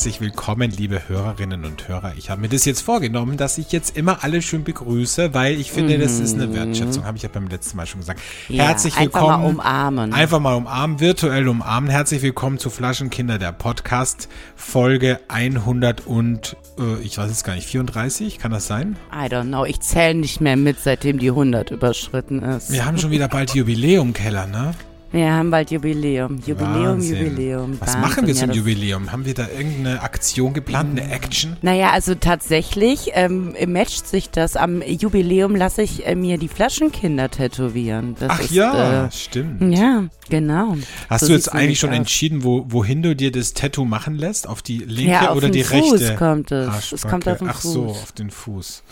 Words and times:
Herzlich 0.00 0.22
willkommen, 0.22 0.70
liebe 0.70 1.10
Hörerinnen 1.10 1.66
und 1.66 1.86
Hörer. 1.86 2.14
Ich 2.16 2.30
habe 2.30 2.40
mir 2.40 2.48
das 2.48 2.64
jetzt 2.64 2.80
vorgenommen, 2.80 3.36
dass 3.36 3.58
ich 3.58 3.70
jetzt 3.70 3.98
immer 3.98 4.24
alle 4.24 4.40
schön 4.40 4.64
begrüße, 4.64 5.34
weil 5.34 5.60
ich 5.60 5.72
finde, 5.72 5.98
das 5.98 6.20
ist 6.20 6.36
eine 6.36 6.54
Wertschätzung, 6.54 7.04
habe 7.04 7.18
ich 7.18 7.22
ja 7.22 7.28
beim 7.30 7.48
letzten 7.48 7.76
Mal 7.76 7.84
schon 7.84 8.00
gesagt. 8.00 8.18
Ja, 8.48 8.64
Herzlich 8.64 8.96
einfach 8.96 9.20
willkommen. 9.20 9.42
mal 9.42 9.50
umarmen. 9.50 10.12
Einfach 10.14 10.40
mal 10.40 10.54
umarmen, 10.54 11.00
virtuell 11.00 11.46
umarmen. 11.46 11.90
Herzlich 11.90 12.22
willkommen 12.22 12.58
zu 12.58 12.70
Flaschenkinder, 12.70 13.36
der 13.36 13.52
Podcast, 13.52 14.30
Folge 14.56 15.20
100 15.28 16.06
und, 16.06 16.56
äh, 16.78 16.98
ich 17.02 17.18
weiß 17.18 17.28
jetzt 17.28 17.44
gar 17.44 17.54
nicht, 17.54 17.66
34, 17.66 18.38
kann 18.38 18.52
das 18.52 18.66
sein? 18.66 18.96
I 19.12 19.26
don't 19.26 19.48
know, 19.48 19.66
ich 19.66 19.80
zähle 19.80 20.14
nicht 20.14 20.40
mehr 20.40 20.56
mit, 20.56 20.80
seitdem 20.80 21.18
die 21.18 21.28
100 21.28 21.72
überschritten 21.72 22.42
ist. 22.42 22.72
Wir 22.72 22.86
haben 22.86 22.96
schon 22.96 23.10
wieder 23.10 23.28
bald 23.28 23.54
Jubiläum, 23.54 24.14
Keller, 24.14 24.46
ne? 24.46 24.72
Wir 25.12 25.32
haben 25.32 25.50
bald 25.50 25.72
Jubiläum. 25.72 26.38
Jubiläum, 26.46 26.84
Wahnsinn. 26.84 27.16
Jubiläum. 27.26 27.72
Was 27.80 27.80
Wahnsinn. 27.88 28.00
machen 28.00 28.26
wir 28.28 28.34
Ja, 28.34 28.40
zum 28.40 28.48
das- 28.50 28.56
Jubiläum? 28.58 29.10
Haben 29.10 29.24
wir 29.24 29.34
da 29.34 29.48
irgendeine 29.48 30.02
Aktion 30.02 30.52
geplant, 30.54 30.90
eine 31.00 31.10
Action? 31.10 31.56
Naja, 31.62 31.90
also 31.90 32.14
tatsächlich 32.14 33.10
ähm, 33.14 33.54
matcht 33.66 34.06
sich 34.06 34.30
das. 34.30 34.54
Am 34.54 34.82
Jubiläum 34.82 35.56
lasse 35.56 35.82
ich 35.82 36.06
äh, 36.06 36.14
mir 36.14 36.38
die 36.38 36.46
Flaschenkinder 36.46 37.28
tätowieren. 37.28 38.14
Das 38.20 38.30
Ach 38.30 38.40
ist, 38.40 38.52
ja, 38.52 39.06
Äh, 39.06 39.10
stimmt. 39.10 39.76
ja, 39.76 40.04
genau. 40.28 40.76
Hast 41.08 41.22
So 41.22 41.26
du 41.28 41.32
jetzt 41.32 41.52
eigentlich 41.52 41.80
schon 41.80 41.90
aus. 41.90 41.96
entschieden, 41.96 42.44
wo, 42.44 42.66
wohin 42.68 43.02
du 43.02 43.16
dir 43.16 43.32
das 43.32 43.52
Tattoo 43.54 43.84
machen 43.84 44.14
lässt? 44.14 44.46
Auf 44.48 44.62
die 44.62 44.78
linke 44.78 45.10
Ja, 45.10 45.30
auf 45.30 45.36
oder 45.38 45.48
den 45.48 45.54
die 45.54 45.64
Fuß 45.64 46.00
rechte? 46.00 46.14
kommt 46.14 46.52
es. 46.52 46.68
Es 46.68 46.74
Arschbacke? 46.92 47.08
kommt 47.10 47.28
auf 47.28 47.38
den 47.38 47.48
Ach 47.48 47.60
so, 47.60 47.88
Fuß. 47.88 48.02
auf 48.02 48.12
den 48.12 48.30
Fuß. 48.30 48.82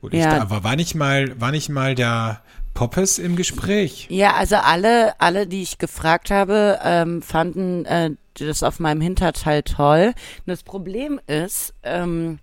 Gut, 0.00 0.12
Ja. 0.12 0.34
ich, 0.36 0.42
aber 0.42 0.64
war 0.64 0.74
nicht 0.74 0.96
mal, 0.96 1.40
war 1.40 1.52
nicht 1.52 1.68
mal 1.68 1.94
der 1.94 2.40
Poppes 2.74 3.18
im 3.18 3.36
Gespräch? 3.36 4.06
Ja, 4.10 4.34
also 4.34 4.56
alle, 4.56 5.20
alle, 5.20 5.46
die 5.46 5.62
ich 5.62 5.78
gefragt 5.78 6.30
habe, 6.30 6.78
ähm, 6.82 7.22
fanden 7.22 7.84
äh, 7.84 8.10
das 8.34 8.62
auf 8.62 8.80
meinem 8.80 9.00
Hinterteil 9.00 9.62
toll. 9.62 10.12
Und 10.38 10.46
das 10.46 10.62
Problem 10.62 11.20
ist, 11.26 11.74
ähm, 11.82 12.38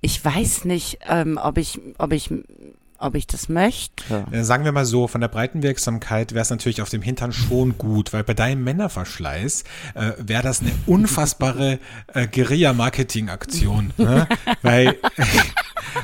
ich 0.00 0.22
weiß 0.24 0.64
nicht, 0.64 0.98
ähm, 1.08 1.38
ob 1.40 1.58
ich, 1.58 1.80
ob 1.98 2.12
ich, 2.12 2.30
ob 2.98 3.14
ich 3.14 3.26
das 3.26 3.48
möchte. 3.48 4.26
Äh, 4.32 4.42
sagen 4.42 4.64
wir 4.64 4.72
mal 4.72 4.84
so, 4.84 5.06
von 5.06 5.20
der 5.20 5.28
breiten 5.28 5.62
Wirksamkeit 5.62 6.32
wäre 6.32 6.42
es 6.42 6.50
natürlich 6.50 6.82
auf 6.82 6.88
dem 6.88 7.02
Hintern 7.02 7.32
schon 7.32 7.78
gut, 7.78 8.12
weil 8.12 8.24
bei 8.24 8.34
deinem 8.34 8.64
Männerverschleiß 8.64 9.64
äh, 9.94 10.12
wäre 10.18 10.42
das 10.42 10.60
eine 10.60 10.72
unfassbare 10.86 11.78
äh, 12.14 12.26
Guerilla-Marketing-Aktion. 12.26 13.92
Ne? 13.96 14.26
weil, 14.62 14.98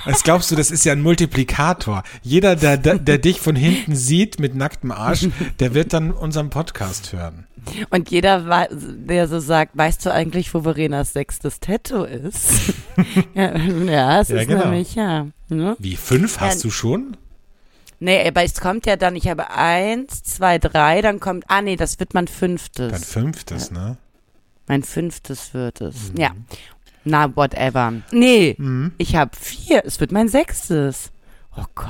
was 0.04 0.22
glaubst 0.22 0.50
du, 0.50 0.56
das 0.56 0.70
ist 0.70 0.84
ja 0.84 0.92
ein 0.92 1.02
Multiplikator. 1.02 2.02
Jeder, 2.22 2.56
der, 2.56 2.76
der, 2.76 2.98
der 2.98 3.18
dich 3.18 3.40
von 3.40 3.56
hinten 3.56 3.94
sieht 3.96 4.38
mit 4.40 4.54
nacktem 4.54 4.90
Arsch, 4.92 5.28
der 5.60 5.74
wird 5.74 5.92
dann 5.92 6.10
unseren 6.10 6.50
Podcast 6.50 7.12
hören. 7.12 7.46
Und 7.90 8.10
jeder, 8.10 8.68
der 8.70 9.28
so 9.28 9.40
sagt, 9.40 9.76
weißt 9.76 10.06
du 10.06 10.12
eigentlich, 10.12 10.54
wo 10.54 10.62
Verenas 10.62 11.12
sechstes 11.12 11.60
Tattoo 11.60 12.04
ist? 12.04 12.72
ja, 13.34 13.56
ja, 13.56 14.20
es 14.20 14.28
Ja, 14.28 14.36
ist 14.40 14.48
genau. 14.48 14.64
nämlich, 14.64 14.94
ja. 14.94 15.26
Ne? 15.48 15.76
Wie, 15.78 15.96
fünf 15.96 16.40
hast 16.40 16.58
Ja. 16.58 16.62
du 16.62 16.70
schon? 16.70 17.16
Nee, 18.00 18.26
aber 18.28 18.44
es 18.44 18.60
kommt 18.60 18.86
ja 18.86 18.96
dann, 18.96 19.16
ich 19.16 19.26
habe 19.28 19.50
eins, 19.50 20.22
zwei, 20.22 20.58
drei, 20.58 21.02
dann 21.02 21.18
kommt, 21.20 21.44
ah 21.48 21.60
nee, 21.62 21.76
das 21.76 21.98
wird 21.98 22.14
mein 22.14 22.28
fünftes. 22.28 22.92
Dein 22.92 23.00
fünftes, 23.02 23.70
ne? 23.72 23.96
Mein 24.68 24.82
fünftes 24.82 25.52
wird 25.52 25.80
es. 25.80 26.12
Mhm. 26.12 26.20
Ja. 26.20 26.30
Na, 27.08 27.34
whatever. 27.34 27.94
Nee, 28.12 28.56
ich 28.98 29.16
habe 29.16 29.30
vier. 29.38 29.82
Es 29.84 29.98
wird 30.00 30.12
mein 30.12 30.28
sechstes. 30.28 31.10
Oh 31.56 31.64
Gott. 31.74 31.88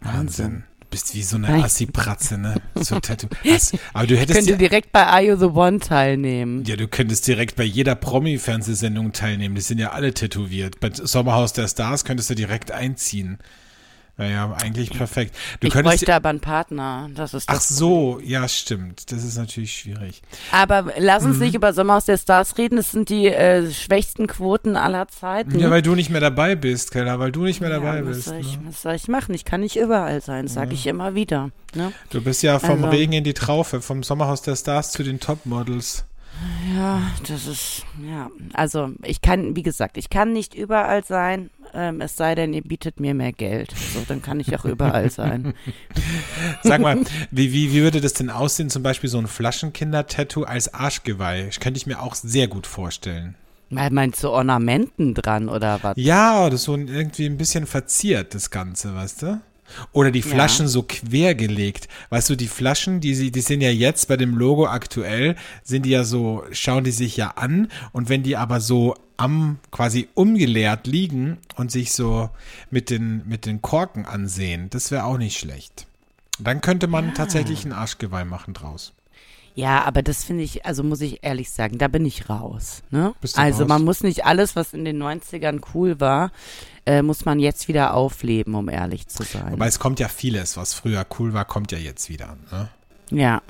Wahnsinn. 0.00 0.64
Du 0.80 0.86
bist 0.90 1.14
wie 1.14 1.22
so 1.22 1.36
eine. 1.36 1.48
Assi-Pratze, 1.64 2.38
ne? 2.38 2.54
So 2.74 2.98
Tattoo. 3.00 3.28
Hast, 3.44 3.76
aber 3.92 4.06
du 4.06 4.16
hättest 4.16 4.38
Könnte 4.38 4.52
ja, 4.52 4.56
direkt 4.56 4.92
bei 4.92 5.06
Are 5.06 5.22
You 5.22 5.36
the 5.36 5.46
One 5.46 5.80
teilnehmen. 5.80 6.64
ja, 6.64 6.76
du 6.76 6.88
könntest 6.88 7.26
direkt 7.26 7.56
bei 7.56 7.64
jeder 7.64 7.94
Promi-Fernsehsendung 7.94 9.12
teilnehmen. 9.12 9.54
Die 9.54 9.60
sind 9.60 9.78
ja 9.78 9.90
alle 9.92 10.14
tätowiert. 10.14 10.80
Bei 10.80 10.90
Sommerhaus 10.92 11.52
der 11.52 11.68
Stars 11.68 12.04
könntest 12.04 12.30
du 12.30 12.34
direkt 12.34 12.70
einziehen. 12.70 13.38
Naja, 14.16 14.54
eigentlich 14.62 14.90
perfekt. 14.90 15.34
Du 15.58 15.66
ich 15.66 15.74
bräuchte 15.74 16.14
aber 16.14 16.28
einen 16.28 16.38
Partner. 16.38 17.10
Das 17.16 17.34
ist 17.34 17.48
Ach 17.48 17.54
das. 17.54 17.68
so, 17.68 18.20
ja, 18.22 18.46
stimmt. 18.46 19.10
Das 19.10 19.24
ist 19.24 19.36
natürlich 19.36 19.72
schwierig. 19.76 20.22
Aber 20.52 20.92
lass 20.98 21.24
Mhm. 21.24 21.30
uns 21.30 21.38
nicht 21.40 21.54
über 21.56 21.72
Sommerhaus 21.72 22.04
der 22.04 22.16
Stars 22.16 22.56
reden. 22.56 22.76
Das 22.76 22.92
sind 22.92 23.08
die 23.08 23.26
äh, 23.26 23.68
schwächsten 23.72 24.28
Quoten 24.28 24.76
aller 24.76 25.08
Zeiten. 25.08 25.58
Ja, 25.58 25.68
weil 25.68 25.82
du 25.82 25.96
nicht 25.96 26.10
mehr 26.10 26.20
dabei 26.20 26.54
bist, 26.54 26.92
Keller, 26.92 27.18
weil 27.18 27.32
du 27.32 27.42
nicht 27.42 27.60
mehr 27.60 27.70
dabei 27.70 27.96
Ja, 27.98 28.06
was, 28.06 28.16
bist. 28.16 28.24
soll 28.28 28.38
ich, 28.38 28.56
Ne? 28.58 28.62
was 28.68 28.82
soll 28.82 28.94
ich 28.94 29.08
machen? 29.08 29.34
Ich 29.34 29.44
kann 29.44 29.60
nicht 29.62 29.74
überall 29.76 30.20
sein, 30.20 30.46
sage 30.46 30.74
ich 30.74 30.86
immer 30.86 31.16
wieder. 31.16 31.50
Ne? 31.74 31.92
Du 32.10 32.22
bist 32.22 32.44
ja 32.44 32.60
vom 32.60 32.84
Also- 32.84 32.96
Regen 32.96 33.14
in 33.14 33.24
die 33.24 33.34
Traufe, 33.34 33.82
vom 33.82 34.04
Sommerhaus 34.04 34.42
der 34.42 34.54
Stars 34.54 34.92
zu 34.92 35.02
den 35.02 35.18
Topmodels. 35.18 36.04
Ja, 36.76 37.00
das 37.28 37.46
ist, 37.46 37.84
ja, 38.04 38.28
also 38.54 38.90
ich 39.02 39.22
kann, 39.22 39.54
wie 39.54 39.62
gesagt, 39.62 39.96
ich 39.96 40.10
kann 40.10 40.32
nicht 40.32 40.54
überall 40.54 41.04
sein, 41.04 41.48
ähm, 41.74 42.00
es 42.00 42.16
sei 42.16 42.34
denn, 42.34 42.52
ihr 42.52 42.62
bietet 42.62 43.00
mir 43.00 43.14
mehr 43.14 43.32
Geld. 43.32 43.74
So, 43.92 44.02
dann 44.06 44.22
kann 44.22 44.40
ich 44.40 44.56
auch 44.56 44.64
überall 44.64 45.10
sein. 45.10 45.54
Sag 46.62 46.80
mal, 46.80 47.00
wie, 47.30 47.52
wie, 47.52 47.72
wie 47.72 47.82
würde 47.82 48.00
das 48.00 48.14
denn 48.14 48.30
aussehen, 48.30 48.70
zum 48.70 48.82
Beispiel 48.82 49.10
so 49.10 49.18
ein 49.18 49.26
Flaschenkinder-Tattoo 49.26 50.44
als 50.44 50.72
Arschgeweih? 50.72 51.46
Das 51.46 51.60
könnte 51.60 51.78
ich 51.78 51.86
mir 51.86 52.00
auch 52.00 52.14
sehr 52.14 52.48
gut 52.48 52.66
vorstellen. 52.66 53.34
Meinst 53.70 54.22
du 54.22 54.30
Ornamenten 54.30 55.14
dran 55.14 55.48
oder 55.48 55.82
was? 55.82 55.94
Ja, 55.96 56.46
oder 56.46 56.56
so 56.56 56.74
ein, 56.74 56.86
irgendwie 56.86 57.26
ein 57.26 57.36
bisschen 57.36 57.66
verziert, 57.66 58.34
das 58.34 58.50
Ganze, 58.50 58.94
weißt 58.94 59.22
du? 59.22 59.40
Oder 59.92 60.10
die 60.10 60.22
Flaschen 60.22 60.68
so 60.68 60.82
quer 60.82 61.34
gelegt. 61.34 61.88
Weißt 62.10 62.30
du, 62.30 62.36
die 62.36 62.48
Flaschen, 62.48 63.00
die, 63.00 63.30
die 63.30 63.40
sind 63.40 63.60
ja 63.60 63.70
jetzt 63.70 64.08
bei 64.08 64.16
dem 64.16 64.36
Logo 64.36 64.66
aktuell, 64.66 65.36
sind 65.62 65.86
die 65.86 65.90
ja 65.90 66.04
so, 66.04 66.44
schauen 66.52 66.84
die 66.84 66.90
sich 66.90 67.16
ja 67.16 67.30
an. 67.36 67.68
Und 67.92 68.08
wenn 68.08 68.22
die 68.22 68.36
aber 68.36 68.60
so 68.60 68.94
am 69.16 69.58
quasi 69.70 70.08
umgeleert 70.14 70.86
liegen 70.86 71.38
und 71.56 71.70
sich 71.70 71.92
so 71.92 72.30
mit 72.70 72.90
den, 72.90 73.22
mit 73.26 73.46
den 73.46 73.62
Korken 73.62 74.06
ansehen, 74.06 74.70
das 74.70 74.90
wäre 74.90 75.04
auch 75.04 75.18
nicht 75.18 75.38
schlecht. 75.38 75.86
Dann 76.38 76.60
könnte 76.60 76.88
man 76.88 77.14
tatsächlich 77.14 77.64
ein 77.64 77.72
Arschgeweih 77.72 78.24
machen 78.24 78.54
draus. 78.54 78.92
Ja, 79.54 79.84
aber 79.84 80.02
das 80.02 80.24
finde 80.24 80.42
ich, 80.42 80.66
also 80.66 80.82
muss 80.82 81.00
ich 81.00 81.22
ehrlich 81.22 81.50
sagen, 81.50 81.78
da 81.78 81.86
bin 81.86 82.04
ich 82.04 82.28
raus. 82.28 82.82
Ne? 82.90 83.14
Also 83.36 83.62
raus? 83.62 83.68
man 83.68 83.84
muss 83.84 84.02
nicht 84.02 84.24
alles, 84.24 84.56
was 84.56 84.74
in 84.74 84.84
den 84.84 85.00
90ern 85.00 85.62
cool 85.74 86.00
war, 86.00 86.32
äh, 86.86 87.02
muss 87.02 87.24
man 87.24 87.38
jetzt 87.38 87.68
wieder 87.68 87.94
aufleben, 87.94 88.54
um 88.54 88.68
ehrlich 88.68 89.08
zu 89.08 89.22
sein. 89.22 89.52
Wobei 89.52 89.66
es 89.66 89.78
kommt 89.78 90.00
ja 90.00 90.08
vieles, 90.08 90.56
was 90.56 90.74
früher 90.74 91.06
cool 91.18 91.32
war, 91.32 91.44
kommt 91.44 91.72
ja 91.72 91.78
jetzt 91.78 92.08
wieder. 92.08 92.36
Ne? 92.50 92.68
ja. 93.10 93.42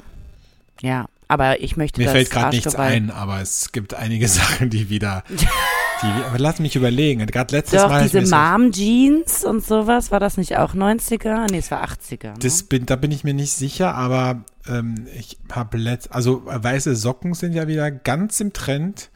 Ja. 0.80 1.06
Aber 1.26 1.60
ich 1.60 1.76
möchte 1.76 2.00
Mir 2.00 2.10
fällt 2.10 2.30
gerade 2.30 2.54
nichts 2.54 2.74
ein, 2.74 3.10
aber 3.10 3.40
es 3.40 3.72
gibt 3.72 3.94
einige 3.94 4.28
Sachen, 4.28 4.70
die 4.70 4.90
wieder. 4.90 5.24
Die, 6.02 6.24
aber 6.24 6.38
lass 6.38 6.58
mich 6.58 6.74
überlegen. 6.76 7.24
Gerade 7.26 7.54
letztes 7.54 7.80
Doch, 7.80 7.88
Mal. 7.88 8.02
diese 8.02 8.20
Mom-Jeans 8.22 9.44
und 9.44 9.64
sowas, 9.64 10.10
war 10.10 10.18
das 10.18 10.36
nicht 10.36 10.56
auch 10.58 10.74
90er? 10.74 11.50
Nee, 11.50 11.58
es 11.58 11.70
war 11.70 11.84
80er. 11.84 12.32
Ne? 12.32 12.34
Das 12.40 12.64
bin, 12.64 12.84
da 12.84 12.96
bin 12.96 13.12
ich 13.12 13.22
mir 13.22 13.32
nicht 13.32 13.52
sicher, 13.52 13.94
aber 13.94 14.44
ähm, 14.66 15.06
ich 15.16 15.38
habe 15.52 15.78
letzt, 15.78 16.12
also 16.12 16.42
weiße 16.44 16.96
Socken 16.96 17.32
sind 17.34 17.52
ja 17.52 17.68
wieder 17.68 17.90
ganz 17.92 18.40
im 18.40 18.52
Trend. 18.52 19.10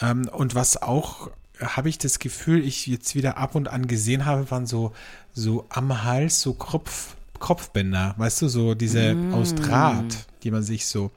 Ähm, 0.00 0.28
und 0.32 0.54
was 0.54 0.80
auch, 0.80 1.30
habe 1.60 1.88
ich 1.88 1.98
das 1.98 2.18
Gefühl, 2.18 2.64
ich 2.64 2.86
jetzt 2.86 3.14
wieder 3.14 3.36
ab 3.36 3.54
und 3.54 3.68
an 3.68 3.86
gesehen 3.86 4.24
habe, 4.24 4.50
waren 4.50 4.66
so, 4.66 4.92
so 5.32 5.66
am 5.68 6.04
Hals 6.04 6.40
so 6.40 6.54
Kopf, 6.54 7.14
Kopfbänder, 7.38 8.14
weißt 8.16 8.42
du, 8.42 8.48
so 8.48 8.74
diese 8.74 9.14
Mm. 9.14 9.34
aus 9.34 9.54
Draht, 9.54 10.26
die 10.42 10.50
man 10.50 10.62
sich 10.62 10.86
so, 10.86 11.10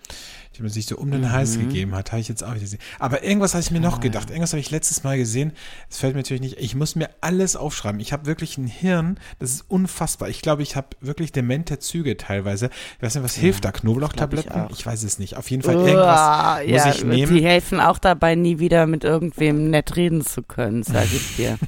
die 0.58 0.64
man 0.64 0.72
sich 0.72 0.86
so 0.88 0.98
um 0.98 1.12
den 1.12 1.32
Hals 1.32 1.58
Mhm. 1.58 1.62
gegeben 1.62 1.96
hat, 1.96 2.12
habe 2.12 2.20
ich 2.20 2.28
jetzt 2.28 2.44
auch 2.44 2.52
wieder 2.52 2.62
gesehen. 2.62 2.80
Aber 3.00 3.24
irgendwas 3.24 3.54
habe 3.54 3.62
ich 3.62 3.72
mir 3.72 3.80
noch 3.80 4.00
gedacht, 4.00 4.30
irgendwas 4.30 4.54
habe 4.54 4.60
ich 4.60 4.72
letztes 4.72 5.04
Mal 5.04 5.18
gesehen, 5.18 5.52
das 5.90 6.00
fällt 6.00 6.14
mir 6.16 6.20
natürlich 6.20 6.42
nicht, 6.42 6.58
ich 6.60 6.76
muss 6.76 6.96
mir 6.96 7.10
alles 7.22 7.56
aufschreiben. 7.56 8.00
Ich 8.00 8.12
habe 8.14 8.26
wirklich 8.26 8.58
ein 8.58 8.68
Hirn, 8.68 9.20
das 9.40 9.52
ist 9.52 9.66
unfassbar. 9.68 10.30
Ich 10.30 10.42
glaube, 10.42 10.64
ich 10.64 10.76
habe 10.76 10.88
wirklich 11.00 11.32
demente 11.32 11.80
Züge 11.80 12.18
teilweise. 12.18 12.70
Ich 12.98 13.04
weiß 13.04 13.16
nicht, 13.16 13.24
was 13.24 13.36
hilft 13.36 13.66
da? 13.66 13.72
Knoblauchtabletten? 13.72 14.68
Ich, 14.72 14.80
ich 14.80 14.86
weiß 14.86 15.04
es 15.04 15.20
nicht. 15.20 15.38
Auf 15.38 15.50
jeden 15.52 15.64
Fall 15.64 15.76
irgendwas 15.76 16.20
Uah, 16.20 16.60
muss 16.62 16.70
ja, 16.72 16.90
ich 16.90 17.04
nehmen. 17.04 17.36
Die 17.36 17.44
helfen 17.46 17.80
auch 17.80 18.00
dabei, 18.00 18.36
nie 18.36 18.60
wieder 18.60 18.88
mit 18.88 19.04
irgendwem 19.04 19.70
nett 19.70 19.96
reden 19.96 20.26
zu 20.26 20.42
können, 20.44 20.84
sage 20.84 21.10
ich 21.14 21.36
dir. 21.36 21.58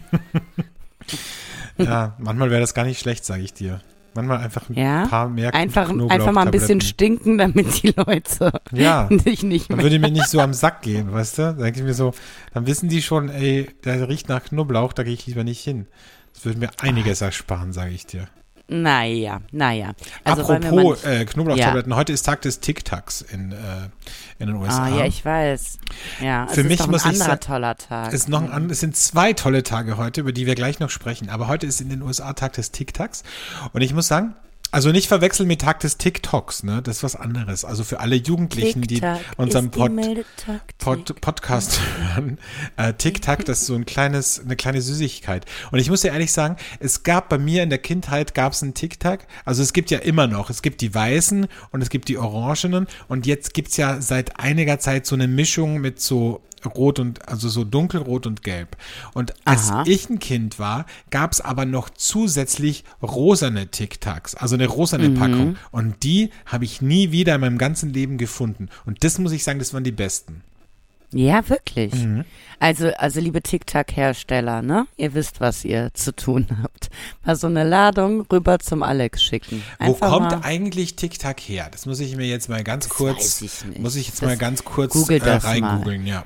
Ja, 1.78 2.16
manchmal 2.20 2.50
wäre 2.52 2.62
das 2.62 2.74
gar 2.74 2.84
nicht 2.84 3.00
schlecht, 3.00 3.24
sage 3.24 3.42
ich 3.42 3.54
dir. 3.54 3.82
Manchmal 4.16 4.40
einfach 4.40 4.70
ein 4.70 4.74
Ja? 4.74 5.06
paar 5.08 5.30
mehr 5.30 5.54
Einfach, 5.54 5.90
einfach 5.90 6.32
mal 6.32 6.46
ein 6.46 6.52
bisschen 6.52 6.82
stinken, 6.82 7.38
damit 7.38 7.84
die 7.84 7.94
Leute 7.96 8.52
Ja. 8.72 9.04
dich 9.12 9.44
nicht 9.44 9.70
Dann 9.70 9.78
mehr. 9.78 9.86
würde 9.86 10.00
mir 10.00 10.12
nicht 10.12 10.28
so 10.28 10.40
am 10.40 10.54
Sack 10.54 10.82
gehen, 10.82 11.12
weißt 11.12 11.38
du? 11.38 11.42
Dann 11.44 11.58
denke 11.60 11.80
ich 11.80 11.86
mir 11.86 11.94
so, 11.94 12.14
dann 12.54 12.66
wissen 12.68 12.90
die 12.90 13.02
schon, 13.02 13.30
ey, 13.30 13.70
der 13.86 14.10
riecht 14.10 14.28
nach 14.30 14.44
Knoblauch, 14.44 14.94
da 14.94 15.04
gehe 15.04 15.14
ich 15.14 15.26
lieber 15.28 15.44
nicht 15.44 15.64
hin. 15.64 15.88
Das 16.34 16.46
würde 16.46 16.60
mir 16.60 16.70
einiges 16.80 17.22
ersparen, 17.22 17.74
sage 17.74 17.92
ich 17.92 18.06
dir. 18.06 18.28
Naja, 18.70 19.42
naja. 19.52 19.94
Also 20.24 20.44
Apropos 20.44 21.04
äh, 21.04 21.26
Knoblauchtabletten, 21.26 21.96
heute 21.96 22.14
ist 22.14 22.24
Tag 22.24 22.42
des 22.44 22.60
Tic-Tacs 22.60 23.22
in, 23.22 23.52
äh, 23.52 23.56
in 24.38 24.48
den 24.48 24.56
USA. 24.58 24.84
Ah, 24.84 24.90
ja, 24.90 25.06
ich 25.06 25.26
weiß. 25.26 25.80
Ja, 26.22 26.46
es 26.46 26.54
Für 26.54 26.62
ist 26.62 26.68
mich 26.68 26.78
doch 26.78 26.86
ein 26.86 26.92
muss 26.92 27.02
ich 27.02 27.08
anderer 27.08 27.30
sagen, 27.30 27.42
toller 27.42 27.78
Tag. 27.78 28.08
Es, 28.10 28.14
ist 28.14 28.30
noch 28.30 28.48
ein, 28.48 28.70
es 28.70 28.80
sind 28.80 28.96
zwei 28.96 29.34
tolle 29.34 29.64
Tage 29.64 29.98
heute, 29.98 30.22
über 30.22 30.32
die 30.32 30.46
wir 30.46 30.54
gleich 30.54 30.80
noch 30.80 30.92
sprechen. 30.92 31.30
Aber 31.30 31.48
heute 31.48 31.66
ist 31.66 31.82
in 31.82 31.90
den 31.90 32.04
USA 32.04 32.34
Tag 32.34 32.54
des 32.54 32.72
Tic-Tacs. 32.72 33.24
Und 33.74 33.82
ich 33.82 33.94
muss 33.94 34.08
sagen, 34.08 34.36
also 34.72 34.92
nicht 34.92 35.08
verwechseln 35.08 35.48
mit 35.48 35.62
Tag 35.62 35.80
des 35.80 35.98
TikToks, 35.98 36.64
ne? 36.64 36.82
Das 36.82 36.98
ist 36.98 37.04
was 37.04 37.16
anderes. 37.16 37.66
Also 37.66 37.84
für 37.84 38.00
alle 38.00 38.16
Jugendlichen, 38.16 38.82
die 38.82 39.02
unseren 39.38 39.72
Pod. 39.72 39.92
Pod, 40.78 41.22
Podcast 41.22 41.80
hören. 41.98 42.38
Äh, 42.78 42.94
Tic-Tac, 42.94 43.46
das 43.46 43.62
ist 43.62 43.68
so 43.68 43.76
ein 43.76 43.86
kleines, 43.86 44.40
eine 44.40 44.56
kleine 44.56 44.82
Süßigkeit. 44.82 45.46
Und 45.72 45.80
ich 45.80 45.90
muss 45.90 46.02
dir 46.02 46.12
ehrlich 46.12 46.32
sagen, 46.32 46.56
es 46.80 47.04
gab 47.04 47.30
bei 47.30 47.38
mir 47.38 47.64
in 47.64 47.70
der 47.70 47.80
Kindheit 47.80 48.36
gab 48.36 48.54
es 48.54 48.62
einen 48.62 48.74
Tic-Tac. 48.74 49.28
Also 49.46 49.64
es 49.64 49.74
gibt 49.74 49.92
ja 49.92 50.00
immer 50.00 50.28
noch, 50.28 50.50
es 50.50 50.62
gibt 50.62 50.82
die 50.82 50.94
weißen 50.94 51.48
und 51.72 51.82
es 51.82 51.90
gibt 51.90 52.08
die 52.08 52.18
orangenen. 52.18 52.88
Und 53.08 53.26
jetzt 53.26 53.54
gibt's 53.54 53.78
ja 53.78 54.02
seit 54.02 54.40
einiger 54.40 54.80
Zeit 54.80 55.06
so 55.06 55.16
eine 55.16 55.28
Mischung 55.28 55.82
mit 55.82 56.00
so 56.00 56.42
rot 56.66 57.00
und, 57.00 57.28
also 57.28 57.50
so 57.50 57.64
dunkelrot 57.64 58.26
und 58.28 58.44
gelb. 58.44 58.78
Und 59.14 59.34
als 59.46 59.70
Aha. 59.70 59.84
ich 59.88 60.10
ein 60.10 60.20
Kind 60.20 60.60
war, 60.60 60.86
gab's 61.10 61.42
aber 61.42 61.66
noch 61.66 61.90
zusätzlich 61.90 62.84
rosane 63.02 63.68
Tic-Tacs, 63.68 64.36
also 64.36 64.56
eine 64.56 64.68
rosane 64.68 65.10
Mhm. 65.10 65.16
Packung. 65.16 65.56
Und 65.72 66.04
die 66.04 66.30
habe 66.46 66.66
ich 66.66 66.82
nie 66.82 67.12
wieder 67.12 67.36
in 67.36 67.42
meinem 67.42 67.58
ganzen 67.58 67.94
Leben 67.94 68.18
gefunden. 68.18 68.70
Und 68.86 69.04
das 69.04 69.18
muss 69.20 69.32
ich 69.32 69.44
sagen, 69.44 69.60
das 69.60 69.74
waren 69.74 69.84
die 69.84 69.92
besten. 69.92 70.42
Ja, 71.12 71.50
wirklich. 71.50 71.92
Mhm. 71.96 72.24
Also, 72.60 72.90
also 72.90 73.20
liebe 73.20 73.42
TikTok-Hersteller, 73.42 74.62
ne? 74.62 74.86
Ihr 74.96 75.16
wisst, 75.16 75.42
was 75.42 75.66
ihr 75.66 75.90
zu 75.96 76.16
tun 76.16 76.46
habt. 76.62 76.92
Mal 77.26 77.36
so 77.36 77.48
eine 77.48 77.64
Ladung 77.64 78.28
rüber 78.32 78.60
zum 78.60 78.84
Alex 78.84 79.24
schicken. 79.24 79.64
Wo 79.80 79.86
Einfach 79.94 80.10
kommt 80.12 80.32
mal, 80.32 80.42
eigentlich 80.44 80.96
TikTok 80.98 81.40
her? 81.40 81.70
Das 81.72 81.88
muss 81.88 82.00
ich 82.00 82.16
mir 82.16 82.28
jetzt 82.28 82.48
mal 82.48 82.64
ganz 82.64 82.88
Das 82.88 82.96
kurz, 82.96 83.42
ich 83.42 83.80
muss 83.80 83.96
ich 83.96 84.08
jetzt 84.08 84.22
Das- 84.22 84.28
mal 84.30 84.38
ganz 84.38 84.64
kurz 84.64 85.10
äh, 85.10 85.18
reingoogeln, 85.20 86.06
ja. 86.06 86.26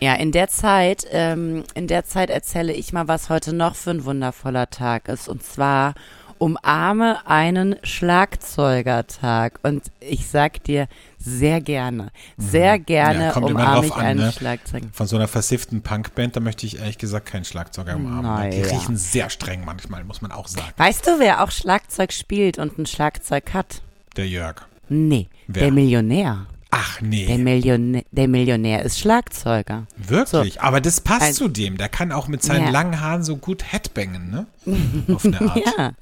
Ja, 0.00 0.14
in 0.14 0.30
der 0.32 0.48
Zeit, 0.48 1.06
ähm, 1.10 1.64
in 1.74 1.86
der 1.86 2.04
Zeit 2.04 2.30
erzähle 2.30 2.72
ich 2.72 2.92
mal, 2.92 3.08
was 3.08 3.30
heute 3.30 3.52
noch 3.54 3.74
für 3.76 3.90
ein 3.90 4.04
wundervoller 4.04 4.68
Tag 4.70 5.08
ist. 5.08 5.28
Und 5.28 5.42
zwar 5.42 5.94
umarme 6.38 7.26
einen 7.26 7.76
Schlagzeugertag. 7.82 9.58
Und 9.62 9.84
ich 10.00 10.26
sag 10.28 10.62
dir 10.64 10.86
sehr 11.18 11.60
gerne, 11.60 12.10
sehr 12.36 12.78
gerne 12.78 13.32
Mhm. 13.34 13.42
Ja, 13.42 13.46
umarme 13.48 13.86
ich 13.86 13.94
an, 13.94 14.00
einen 14.00 14.20
ne? 14.20 14.32
Schlagzeuger. 14.32 14.86
Von 14.92 15.06
so 15.06 15.16
einer 15.16 15.28
versifften 15.28 15.80
Punkband, 15.82 16.36
da 16.36 16.40
möchte 16.40 16.66
ich 16.66 16.78
ehrlich 16.78 16.98
gesagt 16.98 17.26
keinen 17.26 17.44
Schlagzeuger 17.46 17.96
umarmen. 17.96 18.44
ne? 18.44 18.50
Die 18.50 18.60
Naja. 18.60 18.76
riechen 18.78 18.96
sehr 18.96 19.30
streng 19.30 19.64
manchmal, 19.64 20.04
muss 20.04 20.20
man 20.20 20.30
auch 20.30 20.46
sagen. 20.46 20.72
Weißt 20.76 21.06
du, 21.06 21.18
wer 21.20 21.42
auch 21.42 21.50
Schlagzeug 21.50 22.12
spielt 22.12 22.58
und 22.58 22.78
ein 22.78 22.86
Schlagzeug 22.86 23.54
hat? 23.54 23.80
Der 24.16 24.28
Jörg. 24.28 24.56
Nee, 24.88 25.28
Wer? 25.48 25.62
der 25.64 25.72
Millionär. 25.72 26.46
Ach 26.70 26.98
Der, 26.98 27.08
nee, 27.08 27.38
Millionär. 27.38 28.02
der 28.10 28.28
Millionär 28.28 28.82
ist 28.84 28.98
Schlagzeuger. 28.98 29.86
wirklich. 29.96 30.60
Aber 30.60 30.80
das 30.80 31.00
passt 31.00 31.22
Ein- 31.22 31.32
zu 31.34 31.48
dem. 31.48 31.76
Der 31.78 31.88
kann 31.88 32.12
auch 32.12 32.28
mit 32.28 32.42
seinen 32.42 32.64
Ja. 32.66 32.70
langen 32.70 33.00
Haaren 33.00 33.22
so 33.22 33.36
gut 33.36 33.72
Headbangen, 33.72 34.30
ne? 34.30 34.46
Auf 35.14 35.24
eine 35.24 35.40
Art. 35.40 35.62
Ja, 35.78 35.92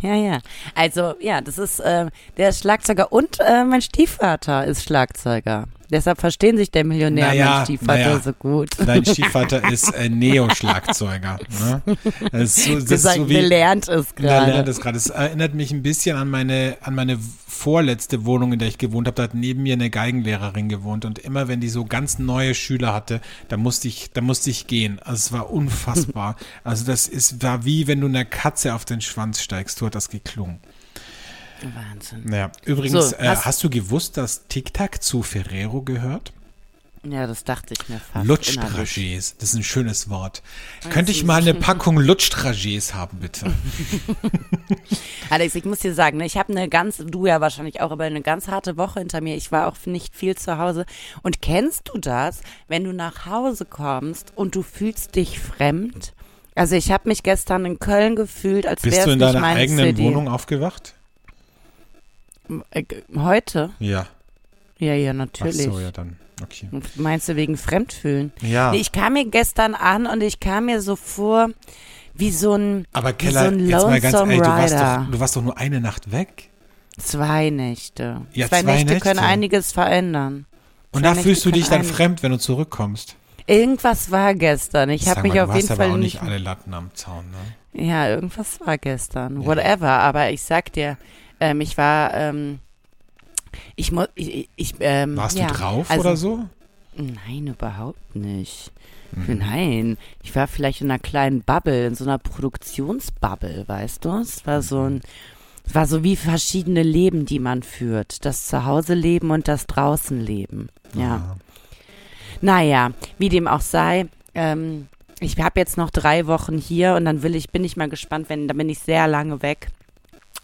ja, 0.00 0.14
ja. 0.14 0.38
Also, 0.74 1.14
ja, 1.20 1.40
das 1.40 1.58
ist, 1.58 1.80
äh, 1.80 2.06
der 2.38 2.48
ist 2.48 2.60
Schlagzeuger 2.60 3.12
und 3.12 3.38
äh, 3.40 3.64
mein 3.64 3.82
Stiefvater 3.82 4.64
ist 4.66 4.82
Schlagzeuger. 4.84 5.66
Deshalb 5.90 6.20
verstehen 6.20 6.56
sich 6.56 6.70
der 6.70 6.84
Millionär 6.84 7.26
und 7.30 7.30
Naja, 7.36 7.54
mein 7.56 7.64
Stiefvater 7.64 7.98
naja. 7.98 8.20
so 8.20 8.32
gut. 8.32 8.70
Dein 8.84 9.04
Stiefvater 9.06 9.70
ist 9.70 9.92
äh, 9.94 10.08
Neo-Schlagzeuger. 10.08 11.38
Ne? 11.60 11.82
Das 12.32 12.56
ist 12.58 12.64
so, 12.64 12.74
das 12.74 12.82
ist 12.84 12.88
Gesagt, 12.88 13.16
so 13.16 13.28
wie, 13.28 13.34
gelernt 13.34 13.88
ist 13.88 14.14
Ja, 14.18 14.24
lernt 14.40 14.46
gerade. 14.52 14.64
das 14.64 14.80
gerade. 14.80 14.96
Es 14.98 15.08
erinnert 15.08 15.54
mich 15.54 15.72
ein 15.72 15.82
bisschen 15.82 16.16
an 16.16 16.28
meine, 16.28 16.76
an 16.82 16.94
meine 16.94 17.18
vorletzte 17.46 18.24
Wohnung, 18.24 18.52
in 18.52 18.58
der 18.58 18.68
ich 18.68 18.78
gewohnt 18.78 19.06
habe. 19.06 19.16
Da 19.16 19.24
hat 19.24 19.34
neben 19.34 19.62
mir 19.62 19.74
eine 19.74 19.90
Geigenlehrerin 19.90 20.68
gewohnt 20.68 21.04
und 21.04 21.18
immer 21.18 21.48
wenn 21.48 21.60
die 21.60 21.68
so 21.68 21.84
ganz 21.84 22.18
neue 22.18 22.54
Schüler 22.54 22.94
hatte, 22.94 23.20
da 23.48 23.56
musste 23.56 23.88
ich, 23.88 24.10
da 24.12 24.20
musste 24.20 24.50
ich 24.50 24.66
gehen. 24.66 24.98
Also 25.00 25.14
es 25.14 25.32
war 25.32 25.50
unfassbar. 25.50 26.36
also 26.64 26.84
das 26.86 27.08
ist, 27.08 27.42
war 27.42 27.64
wie 27.64 27.86
wenn 27.86 28.00
du 28.00 28.06
einer 28.06 28.24
Katze 28.24 28.74
auf 28.74 28.84
den 28.84 29.00
Schwanz 29.00 29.42
steigst. 29.42 29.78
So 29.78 29.86
hat 29.86 29.94
das 29.94 30.08
geklungen. 30.08 30.60
Wahnsinn. 31.62 32.22
Naja, 32.24 32.50
übrigens, 32.64 33.10
So, 33.10 33.16
äh, 33.16 33.28
hast- 33.28 33.44
hast 33.46 33.64
du 33.64 33.70
gewusst, 33.70 34.16
dass 34.16 34.46
Tic 34.48 34.72
Tac 34.74 35.02
zu 35.02 35.22
Ferrero 35.22 35.82
gehört? 35.82 36.32
Ja, 37.02 37.26
das 37.26 37.44
dachte 37.44 37.72
ich 37.72 37.88
mir 37.88 37.98
fast. 37.98 38.26
innerlich. 38.26 38.50
Lutschdragés, 38.58 39.34
das 39.38 39.48
ist 39.50 39.54
ein 39.54 39.62
schönes 39.64 40.10
Wort. 40.10 40.42
Könnte 40.90 41.12
ich 41.12 41.24
mal 41.24 41.40
eine 41.40 41.54
Packung 41.54 41.98
Lutschdragés 41.98 42.92
haben, 42.92 43.20
bitte? 43.20 43.50
Alex, 45.30 45.54
ich 45.54 45.64
muss 45.64 45.78
dir 45.80 45.94
sagen, 45.94 46.18
ne, 46.18 46.26
ich 46.26 46.36
habe 46.36 46.52
eine 46.52 46.68
ganz, 46.68 46.98
du 46.98 47.26
ja 47.26 47.40
wahrscheinlich 47.40 47.80
auch, 47.80 47.90
aber 47.90 48.04
eine 48.04 48.20
ganz 48.20 48.48
harte 48.48 48.76
Woche 48.76 48.98
hinter 49.00 49.20
mir. 49.20 49.36
Ich 49.36 49.50
war 49.52 49.66
auch 49.68 49.76
nicht 49.86 50.14
viel 50.14 50.36
zu 50.36 50.58
Hause. 50.58 50.84
Und 51.22 51.40
kennst 51.40 51.88
du 51.92 51.98
das, 51.98 52.40
wenn 52.68 52.84
du 52.84 52.92
nach 52.92 53.26
Hause 53.26 53.64
kommst 53.64 54.32
und 54.36 54.54
du 54.54 54.62
fühlst 54.62 55.16
dich 55.16 55.38
fremd? 55.40 56.12
Also 56.54 56.74
ich 56.74 56.90
habe 56.92 57.08
mich 57.08 57.22
gestern 57.22 57.64
in 57.64 57.78
Köln 57.78 58.16
gefühlt, 58.16 58.66
als 58.66 58.82
wäre 58.82 58.90
Bist 58.90 58.98
es 59.00 59.04
du 59.06 59.10
in 59.12 59.18
nicht 59.18 59.28
deiner 59.28 59.40
meine 59.40 59.60
eigenen 59.60 59.86
CD. 59.86 60.02
Wohnung 60.04 60.28
aufgewacht? 60.28 60.94
Äh, 62.70 62.84
Heute? 63.16 63.70
Ja. 63.78 64.06
Ja, 64.78 64.94
ja, 64.94 65.10
Ach 65.10 65.16
natürlich. 65.16 65.64
so, 65.64 65.78
ja 65.78 65.90
dann. 65.90 66.16
Okay. 66.42 66.68
Meinst 66.96 67.28
du 67.28 67.36
wegen 67.36 67.56
Fremdfühlen? 67.56 68.32
Ja. 68.40 68.70
Nee, 68.70 68.78
ich 68.78 68.92
kam 68.92 69.12
mir 69.12 69.26
gestern 69.26 69.74
an 69.74 70.06
und 70.06 70.22
ich 70.22 70.40
kam 70.40 70.66
mir 70.66 70.80
so 70.80 70.96
vor, 70.96 71.50
wie 72.14 72.30
so 72.30 72.54
ein, 72.54 72.86
Aber 72.92 73.12
Keller, 73.12 73.42
so 73.42 73.48
ein 73.48 73.68
jetzt 73.68 73.82
mal 73.84 74.00
ganz 74.00 74.14
ehrlich, 74.14 74.38
du 74.38 74.46
warst, 74.46 74.74
doch, 74.74 75.10
du 75.10 75.20
warst 75.20 75.36
doch 75.36 75.42
nur 75.42 75.58
eine 75.58 75.80
Nacht 75.80 76.12
weg. 76.12 76.48
Zwei 76.96 77.50
Nächte. 77.50 78.22
Ja, 78.32 78.48
zwei, 78.48 78.62
zwei 78.62 78.72
Nächte, 78.72 78.94
Nächte. 78.94 79.00
können 79.08 79.20
einiges 79.20 79.72
verändern. 79.72 80.46
Und 80.92 81.00
Zwei 81.00 81.08
da 81.08 81.10
Nächte 81.10 81.22
fühlst 81.24 81.44
du 81.44 81.50
dich 81.50 81.68
dann 81.68 81.84
fremd, 81.84 82.22
wenn 82.22 82.32
du 82.32 82.38
zurückkommst. 82.38 83.16
Irgendwas 83.46 84.10
war 84.10 84.34
gestern. 84.34 84.90
Ich 84.90 85.08
habe 85.08 85.22
mich 85.22 85.34
mal, 85.34 85.42
auf 85.42 85.54
jeden 85.54 85.68
Fall 85.68 85.90
auch 85.90 85.96
nicht. 85.96 86.14
nicht 86.14 86.22
alle 86.22 86.38
Latten 86.38 86.72
am 86.72 86.90
Zaun, 86.94 87.24
ne? 87.30 87.84
Ja, 87.84 88.08
irgendwas 88.08 88.60
war 88.64 88.78
gestern. 88.78 89.44
Whatever. 89.44 89.90
Aber 89.90 90.30
ich 90.30 90.42
sag 90.42 90.72
dir, 90.72 90.96
ähm, 91.40 91.60
ich 91.60 91.76
war, 91.76 92.14
ähm, 92.14 92.60
ich 93.76 93.92
muss, 93.92 94.08
ich, 94.14 94.48
ich 94.56 94.74
ähm, 94.80 95.16
Warst 95.16 95.38
ja, 95.38 95.48
du 95.48 95.54
drauf 95.54 95.90
also, 95.90 96.00
oder 96.00 96.16
so? 96.16 96.44
Nein, 96.96 97.48
überhaupt 97.48 98.14
nicht. 98.14 98.72
Mhm. 99.12 99.38
Nein, 99.38 99.98
ich 100.22 100.34
war 100.36 100.46
vielleicht 100.46 100.80
in 100.80 100.90
einer 100.90 101.00
kleinen 101.00 101.42
Bubble, 101.42 101.86
in 101.86 101.94
so 101.94 102.04
einer 102.04 102.18
Produktionsbubble, 102.18 103.64
weißt 103.66 104.04
du? 104.04 104.18
Es 104.18 104.46
war 104.46 104.62
so 104.62 104.82
ein, 104.82 105.00
es 105.66 105.74
war 105.74 105.86
so 105.86 106.04
wie 106.04 106.16
verschiedene 106.16 106.82
Leben, 106.82 107.26
die 107.26 107.38
man 107.38 107.62
führt. 107.62 108.24
Das 108.24 108.46
Zuhause-Leben 108.46 109.30
und 109.30 109.48
das 109.48 109.66
Draußen-Leben. 109.66 110.68
Ja. 110.94 111.16
Aha. 111.16 111.36
Naja, 112.40 112.92
wie 113.18 113.28
dem 113.28 113.46
auch 113.46 113.60
sei, 113.60 114.06
ähm, 114.34 114.88
ich 115.20 115.38
habe 115.38 115.60
jetzt 115.60 115.76
noch 115.76 115.90
drei 115.90 116.26
Wochen 116.26 116.56
hier 116.56 116.94
und 116.94 117.04
dann 117.04 117.22
will 117.22 117.34
ich, 117.34 117.50
bin 117.50 117.64
ich 117.64 117.76
mal 117.76 117.88
gespannt, 117.88 118.30
wenn, 118.30 118.48
dann 118.48 118.56
bin 118.56 118.68
ich 118.68 118.78
sehr 118.78 119.06
lange 119.06 119.42
weg, 119.42 119.68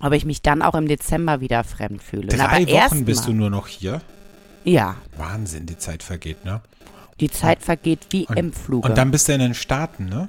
ob 0.01 0.13
ich 0.13 0.25
mich 0.25 0.43
dann 0.43 0.63
auch 0.63 0.75
im 0.75 0.89
Dezember 0.89 1.41
wieder 1.41 1.65
fremd 1.65 2.03
fühle. 2.03 2.29
Drei 2.29 2.67
Wochen 2.67 3.05
bist 3.05 3.27
du 3.27 3.33
nur 3.33 3.51
noch 3.51 3.67
hier? 3.67 4.01
Ja, 4.65 4.97
Wahnsinn, 5.17 5.67
die 5.67 5.79
Zeit 5.79 6.03
vergeht, 6.03 6.45
ne? 6.45 6.61
die 7.21 7.31
Zeit 7.31 7.63
vergeht 7.63 8.07
wie 8.11 8.27
Und, 8.27 8.37
im 8.37 8.53
Fluge. 8.53 8.89
und 8.89 8.99
dann 8.99 9.11
bist 9.11 9.29
du 9.29 9.33
in 9.33 9.41
den 9.41 9.55
Staaten, 9.55 10.07
ne? 10.07 10.29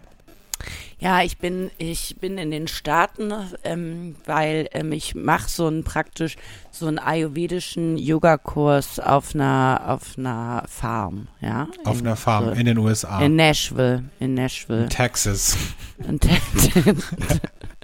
Ja, 0.99 1.21
ich 1.21 1.37
bin, 1.37 1.69
ich 1.77 2.15
bin 2.19 2.39
in 2.39 2.49
den 2.49 2.67
Staaten, 2.67 3.31
ähm, 3.63 4.15
weil 4.25 4.67
ähm, 4.71 4.91
ich 4.91 5.13
mache 5.13 5.47
so 5.47 5.67
einen 5.67 5.83
praktisch 5.83 6.37
so 6.71 6.87
einen 6.87 6.97
ayurvedischen 6.97 7.97
Yoga-Kurs 7.97 8.99
auf 8.99 9.35
einer 9.35 9.81
auf 9.85 10.17
einer 10.17 10.63
Farm, 10.67 11.27
ja. 11.39 11.67
Auf 11.83 11.99
in, 11.99 12.07
einer 12.07 12.15
Farm 12.15 12.53
in 12.53 12.65
den 12.65 12.79
USA. 12.79 13.21
in 13.21 13.35
Nashville, 13.35 14.05
in 14.19 14.33
Nashville. 14.33 14.89
Texas. 14.89 15.55
Und, 15.99 16.25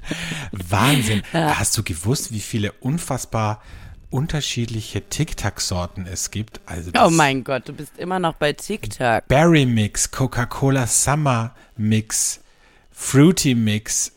Wahnsinn. 0.51 1.23
Hast 1.33 1.77
du 1.77 1.83
gewusst, 1.83 2.31
wie 2.31 2.39
viele 2.41 2.71
unfassbar 2.73 3.61
unterschiedliche 4.09 5.01
Tic-Tac-Sorten 5.01 6.05
es 6.11 6.29
gibt? 6.31 6.61
Also 6.65 6.91
oh 7.03 7.09
mein 7.09 7.43
Gott, 7.43 7.67
du 7.67 7.73
bist 7.73 7.97
immer 7.97 8.19
noch 8.19 8.35
bei 8.35 8.53
TikTok. 8.53 9.27
Berry 9.27 9.65
Mix, 9.65 10.11
Coca-Cola 10.11 10.85
Summer 10.87 11.55
Mix, 11.77 12.39
Fruity 12.91 13.55
Mix. 13.55 14.11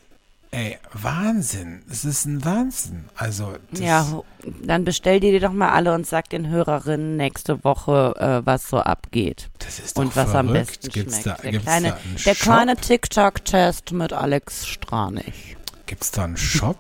Ey, 0.52 0.78
Wahnsinn. 0.93 1.83
Es 1.90 2.05
ist 2.05 2.25
ein 2.25 2.43
Wahnsinn. 2.45 3.05
Also, 3.16 3.57
Ja, 3.73 4.23
dann 4.62 4.85
bestell 4.85 5.21
die 5.21 5.31
dir 5.33 5.40
doch 5.40 5.52
mal 5.52 5.71
alle 5.71 5.93
und 5.93 6.07
sag 6.07 6.31
den 6.31 6.49
Hörerinnen 6.49 7.16
nächste 7.16 7.62
Woche, 7.64 8.14
äh, 8.19 8.47
was 8.47 8.69
so 8.71 8.78
abgeht. 8.78 9.49
das 9.59 9.81
ist 9.81 9.99
doch 9.99 10.02
Und 10.02 10.16
was 10.16 10.35
am 10.35 10.47
verrückt. 10.49 10.81
besten 10.83 10.88
gibt's 10.93 11.21
schmeckt. 11.23 11.45
Da, 11.45 11.50
der 11.50 11.61
kleine, 11.61 11.97
der 12.25 12.35
kleine 12.37 12.76
TikTok-Test 12.76 13.93
mit 13.93 14.12
Alex 14.14 14.66
Stranich. 14.66 15.57
Gibt's 15.87 16.11
da 16.11 16.25
einen 16.25 16.37
Shop? 16.37 16.78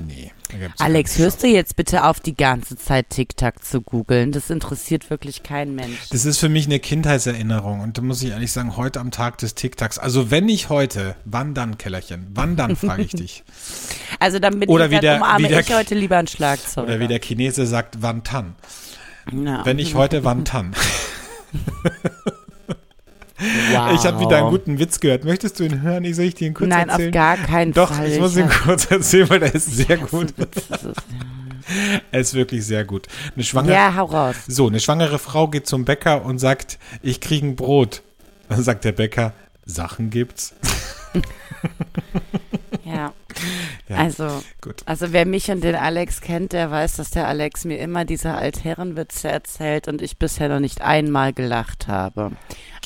Nee. 0.00 0.32
Alex, 0.78 1.18
hörst 1.18 1.42
du 1.42 1.48
jetzt 1.48 1.74
bitte 1.74 2.04
auf, 2.04 2.20
die 2.20 2.36
ganze 2.36 2.76
Zeit 2.76 3.10
TikTok 3.10 3.64
zu 3.64 3.80
googeln? 3.82 4.30
Das 4.30 4.48
interessiert 4.48 5.10
wirklich 5.10 5.42
keinen 5.42 5.74
Mensch. 5.74 6.08
Das 6.10 6.24
ist 6.24 6.38
für 6.38 6.48
mich 6.48 6.66
eine 6.66 6.78
Kindheitserinnerung 6.78 7.80
und 7.80 7.98
da 7.98 8.02
muss 8.02 8.22
ich 8.22 8.30
ehrlich 8.30 8.52
sagen, 8.52 8.76
heute 8.76 9.00
am 9.00 9.10
Tag 9.10 9.38
des 9.38 9.56
TikToks, 9.56 9.98
also 9.98 10.30
wenn 10.30 10.46
nicht 10.46 10.68
heute, 10.68 11.16
wann 11.24 11.52
dann, 11.52 11.78
Kellerchen? 11.78 12.28
Wann 12.32 12.54
dann, 12.54 12.76
frage 12.76 13.02
ich 13.02 13.12
dich. 13.12 13.42
Also 14.20 14.38
dann 14.40 14.58
bin 14.58 14.68
Oder 14.68 14.86
ich, 14.86 14.90
wie 14.90 14.94
dann 14.96 15.02
der- 15.02 15.16
umarme 15.16 15.44
wie 15.44 15.48
der- 15.48 15.60
ich 15.60 15.72
heute 15.74 15.94
lieber 15.94 16.16
ein 16.16 16.26
Schlagzeug. 16.26 16.84
Oder 16.84 16.98
wie 17.00 17.06
der 17.08 17.20
Chinese 17.20 17.66
sagt, 17.66 17.96
wann 18.00 18.24
tan. 18.24 18.54
ja. 19.32 19.64
Wenn 19.64 19.76
nicht 19.76 19.94
heute, 19.94 20.24
wann 20.24 20.44
tan. 20.44 20.74
wow. 23.72 23.92
Ich 23.94 24.04
habe 24.06 24.20
wieder 24.20 24.38
einen 24.38 24.50
guten 24.50 24.78
Witz 24.78 25.00
gehört. 25.00 25.24
Möchtest 25.24 25.58
du 25.60 25.64
ihn 25.64 25.82
hören? 25.82 26.04
Ich 26.04 26.16
soll 26.16 26.26
ich 26.26 26.34
dir 26.34 26.48
ihn 26.48 26.54
kurz 26.54 26.68
Nein, 26.68 26.88
erzählen? 26.88 27.08
auf 27.08 27.14
gar 27.14 27.36
keinen 27.36 27.72
Doch, 27.72 27.92
Fall. 27.92 28.08
ich 28.08 28.18
muss 28.18 28.36
ihn 28.36 28.44
hab- 28.48 28.62
kurz 28.64 28.90
erzählen, 28.90 29.30
weil 29.30 29.40
der 29.40 29.54
ist 29.54 29.66
sehr 29.76 29.96
gut. 30.10 30.34
Er 32.10 32.20
ist 32.20 32.32
wirklich 32.32 32.64
sehr 32.64 32.82
gut. 32.86 33.08
Eine 33.34 33.44
schwangere, 33.44 33.74
Ja, 33.74 33.94
hau 33.94 34.06
raus. 34.06 34.36
so, 34.46 34.68
eine 34.68 34.80
schwangere 34.80 35.18
Frau 35.18 35.48
geht 35.48 35.66
zum 35.66 35.84
Bäcker 35.84 36.24
und 36.24 36.38
sagt, 36.38 36.78
ich 37.02 37.20
kriege 37.20 37.46
ein 37.46 37.56
Brot. 37.56 38.00
Dann 38.48 38.62
sagt 38.62 38.86
der 38.86 38.92
Bäcker, 38.92 39.34
Sachen 39.66 40.08
gibt's. 40.08 40.54
Ja. 42.88 43.12
Ja, 43.88 43.96
Also, 43.96 44.42
gut. 44.60 44.82
also 44.86 45.12
wer 45.12 45.26
mich 45.26 45.50
und 45.50 45.62
den 45.62 45.74
Alex 45.74 46.20
kennt, 46.20 46.52
der 46.52 46.70
weiß, 46.70 46.96
dass 46.96 47.10
der 47.10 47.28
Alex 47.28 47.64
mir 47.64 47.78
immer 47.78 48.04
diese 48.04 48.32
Altherrenwitze 48.34 49.28
erzählt 49.28 49.86
und 49.88 50.02
ich 50.02 50.18
bisher 50.18 50.48
noch 50.48 50.60
nicht 50.60 50.80
einmal 50.80 51.32
gelacht 51.32 51.88
habe. 51.88 52.32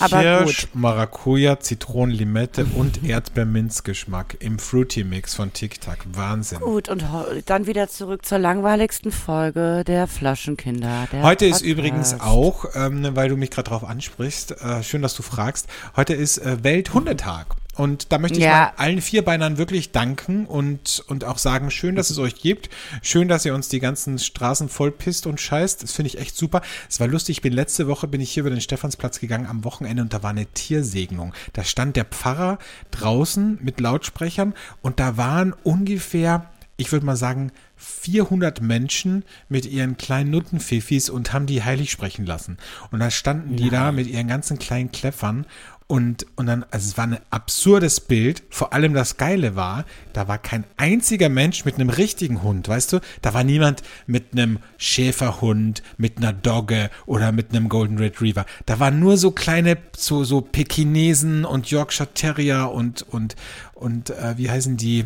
Aber 0.01 0.21
Kirsch, 0.21 0.63
gut. 0.73 0.75
Maracuja, 0.75 1.61
Zitronen, 1.61 2.15
Limette 2.15 2.67
und 2.75 3.05
Erdbeerminzgeschmack 3.05 4.37
im 4.41 4.59
Fruity 4.59 5.05
Mix 5.05 5.35
von 5.35 5.53
Tic 5.53 5.81
Tac. 5.81 5.99
Wahnsinn. 6.13 6.61
Gut, 6.61 6.89
und 6.89 7.05
dann 7.47 7.67
wieder 7.67 7.89
zurück 7.89 8.25
zur 8.27 8.39
langweiligsten 8.39 9.13
Folge 9.13 9.85
der 9.87 10.07
Flaschenkinder. 10.07 11.07
Der 11.13 11.23
Heute 11.23 11.45
ist 11.47 11.59
Podcast. 11.61 11.65
übrigens 11.71 12.21
auch, 12.21 12.67
ähm, 12.75 13.09
weil 13.15 13.29
du 13.29 13.37
mich 13.37 13.51
gerade 13.51 13.69
drauf 13.71 13.85
ansprichst, 13.85 14.61
äh, 14.63 14.83
schön, 14.83 15.03
dass 15.03 15.15
du 15.15 15.23
fragst, 15.23 15.69
heute 15.97 16.15
ist 16.15 16.39
äh, 16.39 16.63
Welthundetag. 16.65 17.47
Und 17.75 18.13
da 18.13 18.19
möchte 18.19 18.39
ich 18.39 18.45
Ja. 18.45 18.75
allen 18.77 19.01
Vierbeinern 19.01 19.57
wirklich 19.57 19.93
danken 19.93 20.47
und, 20.47 21.03
und 21.07 21.25
auch 21.25 21.39
sagen, 21.39 21.71
schön, 21.71 21.95
dass 21.95 22.11
es 22.11 22.19
euch 22.19 22.35
gibt. 22.35 22.69
Schön, 23.01 23.29
dass 23.29 23.47
ihr 23.47 23.55
uns 23.55 23.69
die 23.69 23.81
ganzen 23.81 24.19
Straßen 24.19 24.69
voll 24.69 24.91
pisst 24.93 25.27
und 25.27 25.41
scheißt. 25.41 25.83
Das 25.83 25.93
finde 25.93 26.09
ich 26.09 26.19
echt 26.19 26.37
super. 26.37 26.61
Es 26.91 27.01
war 27.01 27.09
lustig, 27.09 27.39
ich 27.39 27.43
bin 27.43 27.55
letzte 27.55 27.89
Woche, 27.89 28.09
bin 28.09 28.21
ich 28.21 28.33
hier 28.33 28.43
über 28.43 28.51
den 28.51 28.61
Stephansplatz 28.61 29.21
gegangen 29.21 29.47
am 29.47 29.65
Wochenende 29.65 30.03
und 30.03 30.13
da 30.13 30.23
war 30.23 30.31
eine 30.31 30.47
Tiersegnung. 30.47 31.33
Da 31.55 31.65
stand 31.65 31.97
der 31.97 32.05
Pfarrer 32.05 32.59
draußen 32.91 33.59
mit 33.63 33.81
Lautsprechern 33.81 34.55
und 34.83 35.01
da 35.01 35.17
waren 35.17 35.55
ungefähr 35.65 36.51
ich 36.79 36.91
würde 36.91 37.07
mal 37.07 37.17
sagen, 37.17 37.53
400 37.77 38.61
Menschen 38.61 39.25
mit 39.49 39.67
ihren 39.67 39.99
kleinen 39.99 40.31
Nuttenfifis 40.31 41.11
und 41.11 41.33
haben 41.33 41.47
die 41.47 41.63
heilig 41.63 41.93
sprechen 41.93 42.27
lassen. 42.27 42.57
Und 42.91 42.99
da 42.99 43.11
standen 43.11 43.57
die 43.57 43.71
da 43.71 43.93
mit 43.93 44.09
ihren 44.09 44.27
ganzen 44.27 44.59
kleinen 44.59 44.91
Kläffern 44.91 45.47
und, 45.93 46.25
und 46.37 46.47
dann, 46.47 46.65
also 46.71 46.89
es 46.89 46.97
war 46.97 47.05
ein 47.05 47.19
absurdes 47.29 48.01
Bild. 48.01 48.45
Vor 48.49 48.73
allem 48.73 48.95
das 48.95 49.19
Geile 49.19 49.57
war, 49.57 49.85
da 50.15 50.27
war 50.27 50.39
kein 50.39 50.65
einziger 50.79 51.29
Mensch 51.29 51.67
mit 51.67 51.75
einem 51.75 51.91
richtigen 51.91 52.43
Hund, 52.43 52.67
weißt 52.67 52.95
du? 52.95 53.01
Da 53.21 53.35
war 53.35 53.45
niemand 53.45 53.83
mit 54.07 54.33
einem 54.33 54.61
Schäferhund, 54.79 55.83
mit 55.99 56.17
einer 56.17 56.33
Dogge 56.33 56.89
oder 57.05 57.31
mit 57.31 57.51
einem 57.51 57.69
Golden 57.69 57.99
Retriever. 57.99 58.47
Da 58.65 58.81
waren 58.81 59.01
nur 59.01 59.19
so 59.19 59.33
kleine, 59.33 59.77
so, 59.95 60.25
so 60.25 60.41
Pekinesen 60.41 61.45
und 61.45 61.71
Yorkshire 61.71 62.15
Terrier 62.15 62.71
und, 62.73 63.03
und, 63.03 63.37
und, 63.75 64.09
äh, 64.09 64.39
wie 64.39 64.49
heißen 64.49 64.79
die? 64.79 65.05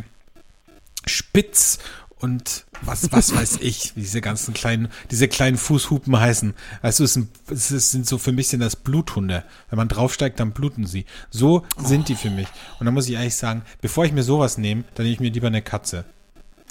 Spitz 1.04 1.78
und 2.18 2.64
was, 2.82 3.12
was 3.12 3.34
weiß 3.34 3.58
ich, 3.60 3.94
wie 3.94 4.00
diese 4.00 4.20
ganzen 4.20 4.54
kleinen, 4.54 4.88
diese 5.10 5.28
kleinen 5.28 5.56
Fußhupen 5.56 6.18
heißen. 6.18 6.54
Also 6.82 7.04
es 7.04 7.14
sind, 7.14 7.28
es 7.50 7.68
sind 7.68 8.06
so 8.06 8.18
für 8.18 8.32
mich 8.32 8.48
sind 8.48 8.60
das 8.60 8.76
Bluthunde. 8.76 9.44
Wenn 9.68 9.76
man 9.76 9.88
draufsteigt, 9.88 10.40
dann 10.40 10.52
bluten 10.52 10.86
sie. 10.86 11.04
So 11.30 11.64
sind 11.78 12.08
die 12.08 12.14
für 12.14 12.30
mich. 12.30 12.48
Und 12.80 12.86
da 12.86 12.92
muss 12.92 13.08
ich 13.08 13.14
ehrlich 13.14 13.36
sagen, 13.36 13.62
bevor 13.80 14.04
ich 14.04 14.12
mir 14.12 14.22
sowas 14.22 14.56
nehme, 14.58 14.84
dann 14.94 15.04
nehme 15.04 15.14
ich 15.14 15.20
mir 15.20 15.30
lieber 15.30 15.48
eine 15.48 15.62
Katze. 15.62 16.04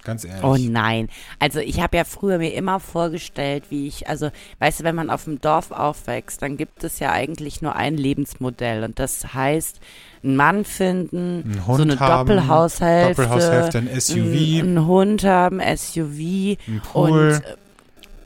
Ganz 0.06 0.24
ehrlich. 0.24 0.44
Oh 0.44 0.56
nein. 0.56 1.10
Also 1.40 1.60
ich 1.60 1.80
habe 1.82 1.98
ja 1.98 2.04
früher 2.04 2.38
mir 2.38 2.54
immer 2.54 2.80
vorgestellt, 2.80 3.66
wie 3.70 3.88
ich, 3.88 4.08
also 4.08 4.30
weißt 4.60 4.80
du, 4.80 4.84
wenn 4.84 4.96
man 4.96 5.10
auf 5.10 5.25
dem 5.25 5.42
Dorf 5.42 5.72
aufwächst, 5.72 6.42
dann 6.42 6.58
gibt 6.58 6.84
es 6.84 7.00
ja 7.00 7.12
eigentlich 7.12 7.62
nur 7.62 7.75
ein 7.75 7.98
Lebensmodell 7.98 8.84
und 8.84 9.00
das 9.00 9.34
heißt, 9.34 9.80
einen 10.25 10.36
Mann 10.36 10.65
finden, 10.65 11.44
Einen 11.46 11.67
Hund 11.67 11.77
so 11.77 11.84
eine 11.84 12.00
haben, 12.00 12.27
Doppelhaushälfte, 12.27 13.22
Doppelhaushälfte, 13.24 13.77
ein 13.77 13.89
SUV. 14.01 14.60
einen, 14.62 14.86
Hund 14.88 15.24
haben, 15.24 15.60
SUV 15.60 16.58
Ein 16.67 16.82
Pool. 16.91 17.10
und 17.12 17.32
äh, 17.32 17.41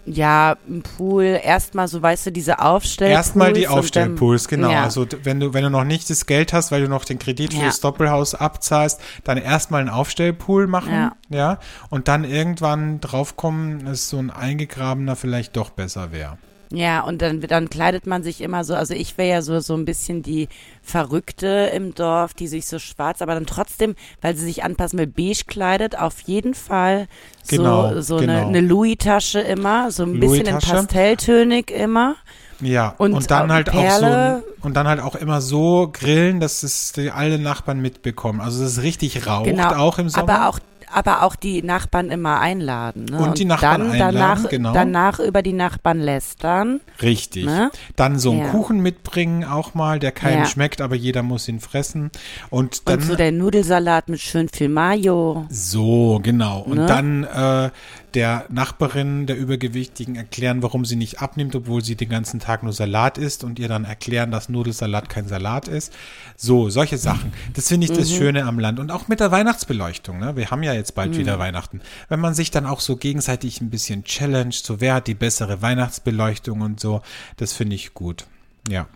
ja, 0.06 0.56
ein 0.68 0.82
Pool, 0.82 1.40
erstmal 1.44 1.88
so, 1.88 2.02
weißt 2.02 2.28
du, 2.28 2.32
diese 2.32 2.60
Aufstellpools. 2.60 3.16
Erstmal 3.16 3.54
die 3.54 3.68
Aufstellpools, 3.68 4.48
genau. 4.48 4.72
Ja. 4.72 4.84
Also 4.84 5.06
wenn 5.24 5.40
du, 5.40 5.54
wenn 5.54 5.64
du 5.64 5.70
noch 5.70 5.84
nicht 5.84 6.10
das 6.10 6.26
Geld 6.26 6.52
hast, 6.52 6.72
weil 6.72 6.82
du 6.82 6.88
noch 6.90 7.06
den 7.06 7.20
Kredit 7.20 7.54
für 7.54 7.60
Ja. 7.60 7.66
das 7.68 7.80
Doppelhaus 7.80 8.34
abzahlst, 8.34 9.00
dann 9.24 9.38
erstmal 9.38 9.82
einen 9.82 9.90
Aufstellpool 9.90 10.66
machen, 10.66 10.92
ja. 10.94 11.12
Ja. 11.30 11.60
und 11.92 12.08
dann 12.08 12.24
irgendwann 12.24 13.02
draufkommen, 13.02 13.86
dass 13.86 14.10
so 14.10 14.18
ein 14.18 14.32
eingegrabener 14.32 15.16
vielleicht 15.16 15.56
doch 15.56 15.70
besser 15.70 16.12
wäre. 16.12 16.40
Ja, 16.72 17.02
und 17.02 17.22
dann, 17.24 17.42
dann 17.42 17.70
kleidet 17.70 18.06
man 18.06 18.22
sich 18.22 18.42
immer 18.42 18.64
so, 18.64 18.76
also 18.76 18.94
ich 18.94 19.18
wäre 19.18 19.30
ja 19.30 19.42
so, 19.42 19.60
so 19.60 19.74
ein 19.76 19.86
bisschen 19.86 20.22
die 20.22 20.48
Verrückte 20.84 21.72
im 21.74 21.96
Dorf, 21.96 22.34
die 22.36 22.48
sich 22.48 22.68
so 22.68 22.78
schwarz, 22.78 23.22
aber 23.24 23.34
dann 23.34 23.46
trotzdem, 23.48 23.96
weil 24.22 24.36
sie 24.36 24.46
sich 24.46 24.64
anpassen 24.64 25.00
will, 25.00 25.08
beige 25.08 25.46
kleidet, 25.48 25.98
auf 25.98 26.20
jeden 26.22 26.54
Fall 26.54 27.08
so, 27.44 27.58
Genau, 27.58 28.02
so 28.02 28.18
genau. 28.18 28.34
eine, 28.34 28.46
eine 28.48 28.62
Louis-Tasche 28.62 29.40
immer, 29.40 29.92
so 29.92 30.04
ein 30.04 30.20
bisschen 30.20 30.46
in. 30.46 30.60
Pastelltönig 30.60 31.72
immer. 31.72 32.16
Ja, 32.62 32.94
Und 32.98 33.14
und, 33.14 33.32
dann 33.32 33.52
halt 33.52 33.70
auch 33.70 33.74
so 33.74 33.80
Perle. 34.02 34.44
und 34.62 34.74
dann 34.76 34.88
halt 34.88 35.00
auch 35.00 35.16
immer 35.16 35.40
so 35.42 35.90
grillen, 35.94 36.40
dass 36.42 36.62
es 36.64 36.92
die, 36.92 37.10
alle 37.10 37.40
Nachbarn 37.40 37.80
mitbekommen. 37.80 38.42
Also 38.42 38.62
dass 38.62 38.74
es 38.74 38.82
richtig 38.84 39.26
raucht, 39.26 39.46
Genau, 39.46 39.70
auch 39.76 39.98
im 39.98 40.10
Sommer. 40.10 40.30
aber 40.30 40.50
auch 40.50 40.60
aber 40.92 41.24
auch 41.24 41.36
die 41.36 41.62
Nachbarn 41.64 42.10
immer 42.10 42.40
einladen. 42.40 43.06
Ne? 43.06 43.18
Und 43.20 43.38
die 43.38 43.46
Nachbarn 43.46 43.82
dann 43.82 43.92
einladen, 43.92 44.16
danach, 44.16 44.50
genau. 44.50 44.74
danach 44.74 45.20
über 45.20 45.42
die 45.42 45.54
Nachbarn 45.54 46.00
lästern. 46.00 46.80
Richtig. 47.02 47.46
Ne? 47.46 47.72
Dann 47.96 48.20
so 48.20 48.32
einen 48.32 48.40
Ja. 48.42 48.48
Kuchen 48.50 48.80
mitbringen 48.80 49.44
auch 49.44 49.74
mal, 49.74 50.00
der 50.00 50.12
keinem 50.12 50.40
Ja. 50.40 50.46
schmeckt, 50.46 50.82
aber 50.82 50.96
jeder 50.96 51.24
muss 51.24 51.48
ihn 51.48 51.60
fressen. 51.60 52.12
Und 52.50 52.88
dann 52.90 53.00
Und 53.00 53.06
so 53.06 53.16
der 53.16 53.32
Nudelsalat 53.32 54.10
mit 54.10 54.20
schön 54.20 54.50
viel 54.50 54.70
Mayo. 54.70 55.46
So, 55.50 56.20
genau. 56.24 56.62
Und 56.62 56.78
Ne? 56.80 56.86
dann 56.86 57.24
äh, 57.24 57.70
der 58.16 58.46
Nachbarin, 58.50 59.26
der 59.28 59.38
Übergewichtigen, 59.38 60.16
erklären, 60.16 60.64
warum 60.64 60.86
sie 60.86 60.96
nicht 60.96 61.22
abnimmt, 61.22 61.56
obwohl 61.56 61.84
sie 61.84 61.96
den 61.96 62.10
ganzen 62.10 62.40
Tag 62.40 62.64
nur 62.64 62.74
Salat 62.74 63.18
isst 63.18 63.44
und 63.44 63.60
ihr 63.60 63.68
dann 63.68 63.86
erklären, 63.86 64.32
dass 64.32 64.50
Nudelsalat 64.50 65.10
kein 65.10 65.28
Salat 65.28 65.68
ist. 65.68 65.94
So, 66.36 66.70
solche 66.70 66.98
Sachen. 66.98 67.32
Das 67.54 67.68
finde 67.68 67.86
ich 67.86 67.92
Mhm. 67.92 67.98
das 67.98 68.12
Schöne 68.12 68.46
am 68.46 68.60
Land. 68.60 68.80
Und 68.80 68.92
auch 68.92 69.08
mit 69.08 69.20
der 69.20 69.32
Weihnachtsbeleuchtung. 69.32 70.20
Ne? 70.20 70.36
Wir 70.36 70.52
haben 70.52 70.64
ja 70.64 70.74
jetzt 70.74 70.96
bald 70.96 71.12
Mhm. 71.14 71.18
wieder 71.18 71.40
Weihnachten. 71.40 71.82
Wenn 72.08 72.20
man 72.20 72.34
sich 72.34 72.52
dann 72.52 72.66
auch 72.66 72.80
so 72.80 72.96
gegenseitig 72.96 73.62
ein 73.62 73.70
bisschen 73.70 74.04
challenge, 74.04 74.54
so 74.54 74.82
wer 74.82 74.96
hat 74.96 75.08
die 75.08 75.14
bessere 75.16 75.62
Weihnachtsbeleuchtung 75.62 76.62
und 76.62 76.80
so, 76.80 77.02
das 77.38 77.54
finde 77.54 77.76
ich 77.76 77.94
gut. 77.94 78.26
Ja. 78.68 78.88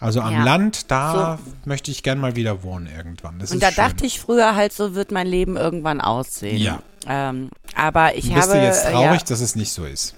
Also 0.00 0.20
am 0.20 0.32
Ja. 0.32 0.44
Land, 0.44 0.90
da 0.90 1.38
möchte 1.64 1.90
ich 1.90 2.02
gern 2.02 2.18
mal 2.18 2.36
wieder 2.36 2.62
wohnen 2.62 2.88
irgendwann. 2.94 3.38
Das 3.38 3.50
Und 3.52 3.62
da 3.62 3.68
schön. 3.72 3.84
dachte 3.84 4.06
ich 4.06 4.20
früher 4.20 4.54
halt, 4.54 4.72
so 4.72 4.94
wird 4.94 5.10
mein 5.12 5.26
Leben 5.26 5.56
irgendwann 5.56 6.00
aussehen. 6.00 6.58
Ja. 6.58 6.80
Ähm, 7.08 7.50
aber 7.74 8.16
ich 8.16 8.32
Bist 8.32 8.48
habe. 8.48 8.58
du 8.60 8.64
jetzt 8.64 8.84
äh, 8.84 8.92
traurig, 8.92 9.24
dass 9.24 9.40
es 9.40 9.54
nicht 9.56 9.72
so 9.72 9.84
ist? 9.84 10.14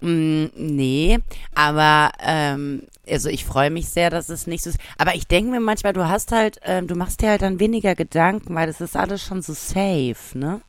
Ja, 0.00 0.08
mh, 0.08 0.50
nee, 0.56 1.18
aber 1.54 2.12
ähm, 2.24 2.82
also 3.08 3.28
ich 3.28 3.44
freue 3.44 3.70
mich 3.70 3.88
sehr, 3.88 4.10
dass 4.10 4.28
es 4.28 4.46
nicht 4.46 4.62
so 4.62 4.70
ist. 4.70 4.78
Aber 4.98 5.14
ich 5.16 5.26
denke 5.26 5.50
mir 5.50 5.60
manchmal, 5.60 5.92
du 5.92 6.08
hast 6.08 6.30
halt, 6.30 6.60
ähm, 6.64 6.86
du 6.86 6.94
machst 6.94 7.20
dir 7.22 7.30
halt 7.30 7.42
dann 7.42 7.58
weniger 7.58 7.94
Gedanken, 7.96 8.54
weil 8.54 8.68
das 8.68 8.80
ist 8.80 8.96
alles 8.96 9.22
schon 9.22 9.42
so 9.42 9.52
safe, 9.52 10.14
ne? 10.34 10.60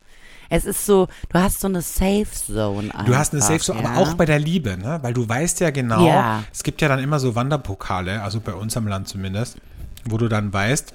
Es 0.53 0.65
ist 0.65 0.85
so, 0.85 1.07
du 1.29 1.39
hast 1.39 1.61
so 1.61 1.67
eine 1.67 1.81
Safe 1.81 2.27
Zone. 2.29 2.93
Einfach, 2.93 3.05
Du 3.05 3.15
hast 3.15 3.31
eine 3.31 3.41
Safe 3.41 3.59
Zone, 3.59 3.81
ja? 3.81 3.89
aber 3.89 3.99
auch 4.01 4.15
bei 4.15 4.25
der 4.25 4.37
Liebe, 4.37 4.77
ne? 4.77 4.99
Weil 5.01 5.13
du 5.13 5.27
weißt 5.27 5.61
ja 5.61 5.69
genau, 5.69 6.05
Ja. 6.05 6.43
es 6.51 6.63
gibt 6.63 6.81
ja 6.81 6.89
dann 6.89 6.99
immer 6.99 7.19
so 7.21 7.35
Wanderpokale, 7.35 8.21
also 8.21 8.41
bei 8.41 8.53
uns 8.53 8.75
am 8.75 8.85
Land 8.85 9.07
zumindest, 9.07 9.57
wo 10.03 10.17
du 10.17 10.27
dann 10.27 10.51
weißt, 10.51 10.93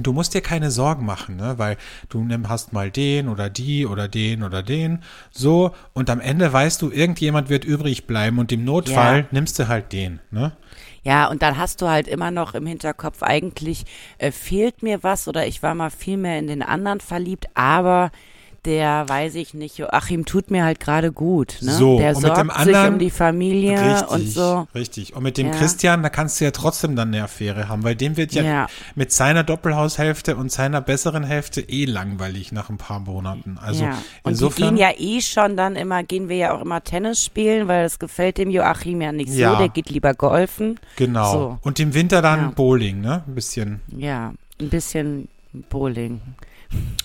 du 0.00 0.12
musst 0.12 0.34
dir 0.34 0.40
keine 0.40 0.72
Sorgen 0.72 1.06
machen, 1.06 1.36
ne? 1.36 1.54
Weil 1.58 1.76
du 2.08 2.26
hast 2.48 2.72
mal 2.72 2.90
den 2.90 3.28
oder 3.28 3.48
die 3.50 3.86
oder 3.86 4.08
den 4.08 4.42
oder 4.42 4.64
den, 4.64 5.04
so, 5.30 5.70
und 5.92 6.10
am 6.10 6.20
Ende 6.20 6.52
weißt 6.52 6.82
du, 6.82 6.90
irgendjemand 6.90 7.50
wird 7.50 7.64
übrig 7.64 8.08
bleiben 8.08 8.40
und 8.40 8.50
im 8.50 8.64
Notfall 8.64 9.18
Ja. 9.20 9.24
nimmst 9.30 9.60
du 9.60 9.68
halt 9.68 9.92
den, 9.92 10.18
ne? 10.32 10.52
Ja, 11.04 11.28
und 11.28 11.42
dann 11.42 11.56
hast 11.56 11.82
du 11.82 11.88
halt 11.88 12.08
immer 12.08 12.32
noch 12.32 12.54
im 12.54 12.66
Hinterkopf, 12.66 13.22
eigentlich 13.22 13.84
äh, 14.18 14.32
fehlt 14.32 14.82
mir 14.82 15.04
was 15.04 15.28
oder 15.28 15.46
ich 15.46 15.62
war 15.62 15.76
mal 15.76 15.90
viel 15.90 16.16
mehr 16.16 16.40
in 16.40 16.48
den 16.48 16.62
anderen 16.62 16.98
verliebt, 16.98 17.46
aber 17.54 18.10
der 18.64 19.08
weiß 19.08 19.34
ich 19.34 19.54
nicht. 19.54 19.78
Joachim 19.78 20.24
tut 20.24 20.50
mir 20.52 20.64
halt 20.64 20.78
gerade 20.78 21.10
gut. 21.10 21.56
Ne? 21.62 21.72
So, 21.72 21.98
der 21.98 22.10
und 22.10 22.22
mit 22.22 22.26
sorgt 22.26 22.38
dem 22.40 22.50
anderen- 22.50 22.84
sich 22.84 22.92
um 22.92 22.98
die 23.00 23.10
Familie 23.10 23.80
Richtig, 23.80 24.08
und 24.08 24.28
so. 24.28 24.68
richtig. 24.74 25.16
Und 25.16 25.24
mit 25.24 25.36
dem 25.36 25.48
Ja. 25.48 25.52
Christian, 25.54 26.02
da 26.02 26.08
kannst 26.08 26.40
du 26.40 26.44
ja 26.44 26.52
trotzdem 26.52 26.94
dann 26.94 27.08
eine 27.08 27.24
Affäre 27.24 27.68
haben, 27.68 27.82
weil 27.82 27.96
dem 27.96 28.16
wird 28.16 28.32
ja, 28.32 28.42
Ja. 28.44 28.66
mit 28.94 29.10
seiner 29.10 29.42
Doppelhaushälfte 29.42 30.36
und 30.36 30.52
seiner 30.52 30.80
besseren 30.80 31.24
Hälfte 31.24 31.60
eh 31.60 31.86
langweilig 31.86 32.52
nach 32.52 32.70
ein 32.70 32.78
paar 32.78 33.00
Monaten. 33.00 33.58
Also 33.60 33.84
ja. 33.84 33.98
Und 34.22 34.32
insofern. 34.32 34.74
die 34.76 34.80
gehen 34.80 34.88
ja 34.90 34.90
eh 34.96 35.20
schon 35.20 35.56
dann 35.56 35.74
immer, 35.74 36.02
gehen 36.04 36.28
wir 36.28 36.36
ja 36.36 36.54
auch 36.56 36.60
immer 36.62 36.84
Tennis 36.84 37.24
spielen, 37.24 37.66
weil 37.66 37.82
das 37.82 37.98
gefällt 37.98 38.38
dem 38.38 38.50
Joachim 38.50 39.00
ja 39.02 39.10
nicht 39.10 39.30
Ja. 39.32 39.52
so. 39.54 39.58
Der 39.58 39.68
geht 39.70 39.90
lieber 39.90 40.14
golfen. 40.14 40.78
genau. 40.96 41.32
So. 41.32 41.58
Und 41.62 41.80
im 41.80 41.94
Winter 41.94 42.22
dann. 42.22 42.54
Bowling, 42.54 43.00
ne? 43.00 43.24
Ein 43.26 43.34
bisschen 43.34 43.80
Ja, 43.96 44.32
ein 44.60 44.68
bisschen 44.68 45.26
Bowling. 45.68 46.20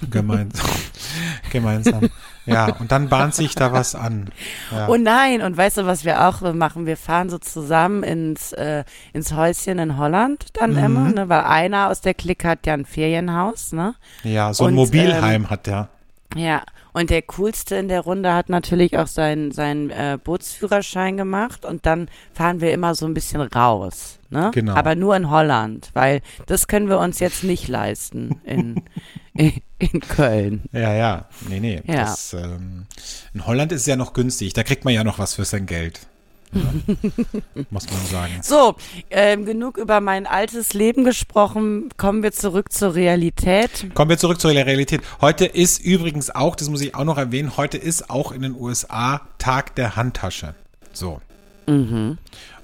Gemeinsam. 0.10 0.66
gemeinsam. 1.52 2.10
Ja, 2.46 2.74
und 2.80 2.92
dann 2.92 3.10
bahnt 3.10 3.36
sich 3.36 3.56
da 3.56 3.74
was 3.74 3.94
an. 3.94 4.30
Ja. 4.72 4.88
Oh 4.88 4.96
nein, 4.96 5.42
und 5.42 5.58
weißt 5.58 5.78
du, 5.80 5.86
was 5.86 6.06
wir 6.06 6.28
auch 6.28 6.42
machen? 6.54 6.86
Wir 6.86 6.96
fahren 6.96 7.30
so 7.30 7.38
zusammen 7.40 8.04
ins, 8.04 8.54
äh, 8.54 8.84
ins 9.14 9.34
Häuschen 9.34 9.80
in 9.80 9.98
Holland 9.98 10.46
dann 10.54 10.72
Mhm. 10.72 10.78
immer, 10.78 11.10
ne? 11.10 11.30
Weil 11.30 11.42
einer 11.42 11.90
aus 11.90 12.00
der 12.02 12.14
Clique 12.14 12.48
hat 12.48 12.66
ja 12.66 12.74
ein 12.74 12.86
Ferienhaus, 12.86 13.74
ne? 13.74 13.96
ja, 14.24 14.54
so 14.54 14.64
ein 14.64 14.70
und, 14.70 14.76
Mobilheim 14.76 15.50
hat 15.50 15.68
der. 15.68 15.90
Ja, 16.36 16.62
und 16.98 17.12
der 17.12 17.22
coolste 17.22 17.76
in 17.76 17.90
der 17.90 18.02
Runde 18.02 18.34
hat 18.34 18.50
natürlich 18.50 18.98
auch 18.98 19.06
seinen 19.06 19.52
seinen 19.52 19.92
äh, 19.92 20.18
Bootsführerschein 20.24 21.16
gemacht 21.16 21.64
und 21.64 21.86
dann 21.86 22.10
fahren 22.34 22.60
wir 22.60 22.74
immer 22.74 22.96
so 22.96 23.06
ein 23.06 23.14
bisschen 23.14 23.42
raus, 23.42 24.18
ne? 24.32 24.50
Genau. 24.52 24.74
Aber 24.74 24.96
nur 24.96 25.16
in 25.16 25.30
Holland, 25.30 25.92
weil 25.94 26.22
das 26.48 26.68
können 26.68 26.90
wir 26.90 26.98
uns 26.98 27.20
jetzt 27.20 27.44
nicht 27.44 27.68
leisten 27.68 28.42
in 28.44 28.82
in, 29.36 29.54
in 29.78 30.00
Köln. 30.00 30.64
Ja, 30.72 30.94
ja. 30.94 31.26
Nee, 31.48 31.60
nee. 31.60 31.84
Ja. 31.86 32.06
Das, 32.06 32.34
ähm, 32.34 32.88
in 33.32 33.46
Holland 33.46 33.72
ist 33.72 33.82
es 33.82 33.88
ja 33.88 33.96
noch 33.96 34.14
günstig. 34.14 34.54
Da 34.54 34.64
kriegt 34.64 34.84
man 34.84 34.96
ja 34.96 35.04
noch 35.04 35.20
was 35.20 35.36
für 35.36 35.46
sein 35.46 35.68
Geld. 35.68 36.08
Muss 37.70 37.86
man 37.90 38.06
sagen. 38.10 38.34
So, 38.42 38.76
ähm, 39.10 39.46
genug 39.46 39.78
über 39.78 40.02
mein 40.02 40.26
altes 40.26 40.74
Leben 40.74 41.04
gesprochen. 41.04 41.90
Kommen 41.98 42.24
wir 42.24 42.32
zurück 42.32 42.72
zur 42.72 42.96
Realität. 42.96 43.94
Kommen 43.94 44.10
wir 44.10 44.18
zurück 44.18 44.40
zur 44.40 44.52
Realität. 44.52 45.02
Heute 45.22 45.46
ist 45.46 45.84
übrigens 45.84 46.30
auch, 46.34 46.56
das 46.56 46.70
muss 46.70 46.82
ich 46.82 46.96
auch 46.96 47.04
noch 47.04 47.18
erwähnen, 47.18 47.58
heute 47.58 47.78
ist 47.78 48.10
auch 48.10 48.32
in 48.32 48.42
den 48.42 48.56
USA 48.56 49.22
Tag 49.38 49.76
der 49.76 49.96
Handtasche. 49.96 50.56
So. 50.94 51.22
Und 51.68 52.18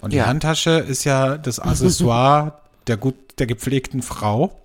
die 0.08 0.16
Ja. 0.18 0.28
Handtasche 0.28 0.72
ist 0.72 1.04
ja 1.04 1.38
das 1.38 1.60
Accessoire 1.60 2.60
der 2.88 2.98
gut, 2.98 3.16
der 3.38 3.48
gepflegten 3.48 4.02
Frau. 4.02 4.60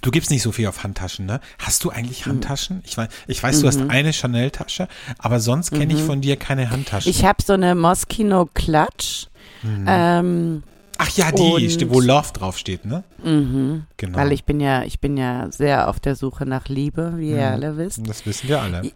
Du 0.00 0.10
gibst 0.10 0.30
nicht 0.30 0.42
so 0.42 0.52
viel 0.52 0.66
auf 0.66 0.82
Handtaschen, 0.84 1.26
ne? 1.26 1.40
Hast 1.58 1.84
du 1.84 1.90
eigentlich 1.90 2.26
Handtaschen? 2.26 2.82
Ich 2.86 2.96
weiß, 2.96 3.08
ich 3.26 3.42
weiß, 3.42 3.60
du 3.60 3.66
hast 3.66 3.80
eine 3.88 4.12
Chanel-Tasche, 4.12 4.88
aber 5.18 5.40
sonst 5.40 5.70
kenne 5.72 5.92
ich 5.94 6.02
von 6.02 6.20
dir 6.20 6.36
keine 6.36 6.70
Handtaschen. 6.70 7.10
Ich 7.10 7.24
habe 7.24 7.42
so 7.44 7.52
eine 7.54 7.74
Moschino 7.74 8.48
Clutch. 8.54 9.28
Ähm, 9.64 10.62
Ach 10.98 11.08
ja, 11.16 11.32
die, 11.32 11.90
wo 11.90 12.00
Love 12.00 12.28
draufsteht, 12.32 12.84
ne? 12.84 13.02
Mhm. 13.22 13.84
Genau. 13.96 14.18
Weil 14.18 14.32
ich 14.32 14.44
bin 14.44 14.60
ja, 14.60 14.82
ich 14.84 15.00
bin 15.00 15.16
ja 15.16 15.50
sehr 15.50 15.88
auf 15.88 15.98
der 15.98 16.14
Suche 16.14 16.46
nach 16.46 16.68
Liebe, 16.68 17.14
wie 17.16 17.30
ihr 17.30 17.50
alle 17.50 17.76
wisst. 17.76 18.06
das 18.06 18.24
wissen 18.26 18.48
wir 18.48 18.60
alle. 18.60 18.92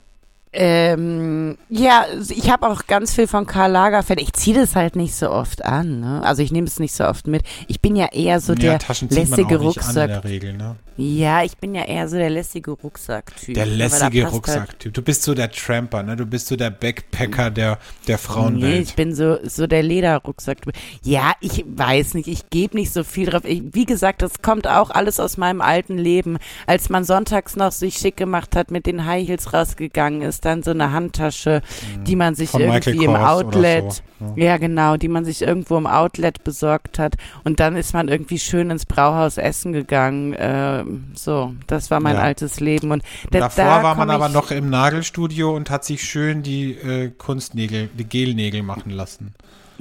Ähm, 0.58 1.58
ja, 1.68 2.06
ich 2.30 2.50
habe 2.50 2.68
auch 2.68 2.86
ganz 2.86 3.14
viel 3.14 3.26
von 3.26 3.46
Karl 3.46 3.70
Lagerfeld. 3.72 4.20
Ich 4.20 4.32
ziehe 4.32 4.58
das 4.58 4.74
halt 4.74 4.96
nicht 4.96 5.14
so 5.14 5.30
oft 5.30 5.64
an. 5.64 6.00
Ne? 6.00 6.22
Also 6.24 6.42
ich 6.42 6.50
nehme 6.50 6.66
es 6.66 6.78
nicht 6.78 6.94
so 6.94 7.04
oft 7.04 7.26
mit. 7.26 7.42
Ich 7.68 7.80
bin 7.80 7.94
ja 7.94 8.06
eher 8.12 8.40
so 8.40 8.54
ja, 8.54 8.78
der 8.78 8.80
lässige 9.10 9.56
Rucksack. 9.58 10.06
der 10.08 10.24
Regel, 10.24 10.54
ne? 10.54 10.76
Ja, 10.98 11.42
ich 11.44 11.58
bin 11.58 11.74
ja 11.74 11.84
eher 11.84 12.08
so 12.08 12.16
der 12.16 12.30
lässige 12.30 12.70
Rucksacktyp. 12.70 13.54
Der 13.54 13.66
lässige 13.66 14.24
halt- 14.24 14.32
Rucksacktyp. 14.32 14.94
Du 14.94 15.02
bist 15.02 15.24
so 15.24 15.34
der 15.34 15.50
Tramper, 15.50 16.02
ne? 16.02 16.16
Du 16.16 16.24
bist 16.24 16.46
so 16.46 16.56
der 16.56 16.70
Backpacker 16.70 17.50
der, 17.50 17.78
der 18.08 18.16
Nee, 18.16 18.22
Frauenwelt. 18.22 18.82
ich 18.88 18.94
bin 18.94 19.14
so, 19.14 19.36
so 19.44 19.66
der 19.66 19.82
Lederrucksack. 19.82 20.56
Ja, 21.02 21.32
ich 21.42 21.66
weiß 21.68 22.14
nicht, 22.14 22.28
ich 22.28 22.48
gebe 22.48 22.78
nicht 22.78 22.94
so 22.94 23.04
viel 23.04 23.26
drauf. 23.28 23.42
Ich, 23.44 23.62
wie 23.72 23.84
gesagt, 23.84 24.22
das 24.22 24.40
kommt 24.40 24.66
auch 24.66 24.88
alles 24.88 25.20
aus 25.20 25.36
meinem 25.36 25.60
alten 25.60 25.98
Leben. 25.98 26.38
Als 26.66 26.88
man 26.88 27.04
sonntags 27.04 27.56
noch 27.56 27.72
sich 27.72 27.96
schick 27.98 28.16
gemacht 28.16 28.56
hat, 28.56 28.70
mit 28.70 28.86
den 28.86 29.04
High 29.04 29.28
Heels 29.28 29.52
rausgegangen 29.52 30.22
ist, 30.22 30.45
dann 30.46 30.62
so 30.62 30.70
eine 30.70 30.92
Handtasche, 30.92 31.60
die 32.06 32.16
man 32.16 32.34
sich 32.34 32.50
Von 32.50 32.62
irgendwie 32.62 33.04
im 33.04 33.14
Outlet, 33.16 34.02
so, 34.20 34.32
ja 34.36 34.56
genau, 34.56 34.96
die 34.96 35.08
man 35.08 35.24
sich 35.24 35.42
irgendwo 35.42 35.76
im 35.76 35.86
Outlet 35.86 36.42
besorgt 36.44 36.98
hat. 36.98 37.16
Und 37.44 37.60
dann 37.60 37.76
ist 37.76 37.92
man 37.92 38.08
irgendwie 38.08 38.38
schön 38.38 38.70
ins 38.70 38.86
Brauhaus 38.86 39.36
essen 39.36 39.72
gegangen. 39.72 40.34
Ähm, 40.38 41.04
so, 41.14 41.52
das 41.66 41.90
war 41.90 42.00
mein 42.00 42.14
Ja. 42.16 42.22
altes 42.22 42.60
Leben. 42.60 42.90
Und 42.92 43.02
da, 43.30 43.40
Davor 43.40 43.64
da 43.64 43.82
war 43.82 43.94
man 43.96 44.08
aber 44.10 44.28
noch 44.28 44.50
im 44.50 44.70
Nagelstudio 44.70 45.54
und 45.54 45.68
hat 45.68 45.84
sich 45.84 46.02
schön 46.04 46.42
die 46.42 46.72
äh, 46.72 47.10
Kunstnägel, 47.16 47.88
die 47.98 48.04
Gelnägel 48.04 48.62
machen 48.62 48.90
lassen. 48.90 49.34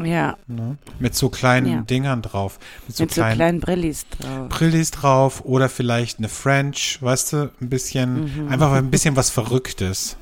Ja, 0.03 0.35
Ne? 0.47 0.75
Mit 0.99 1.15
so 1.15 1.29
kleinen 1.29 1.67
Ja. 1.71 1.81
Dingern 1.81 2.21
drauf. 2.21 2.59
Mit 2.85 2.97
so 2.97 3.03
mit 3.03 3.11
so 3.13 3.21
kleinen 3.21 3.35
kleinen 3.37 3.59
Brillis 3.61 4.05
drauf. 4.09 4.49
Brillis 4.49 4.91
drauf 4.91 5.45
oder 5.45 5.69
vielleicht 5.69 6.17
eine 6.17 6.27
French, 6.27 6.97
weißt 7.01 7.31
du, 7.31 7.51
ein 7.61 7.69
bisschen, 7.69 8.25
Mhm. 8.45 8.49
einfach 8.51 8.73
ein 8.73 8.91
bisschen 8.91 9.15
was 9.15 9.29
Verrücktes. 9.29 10.17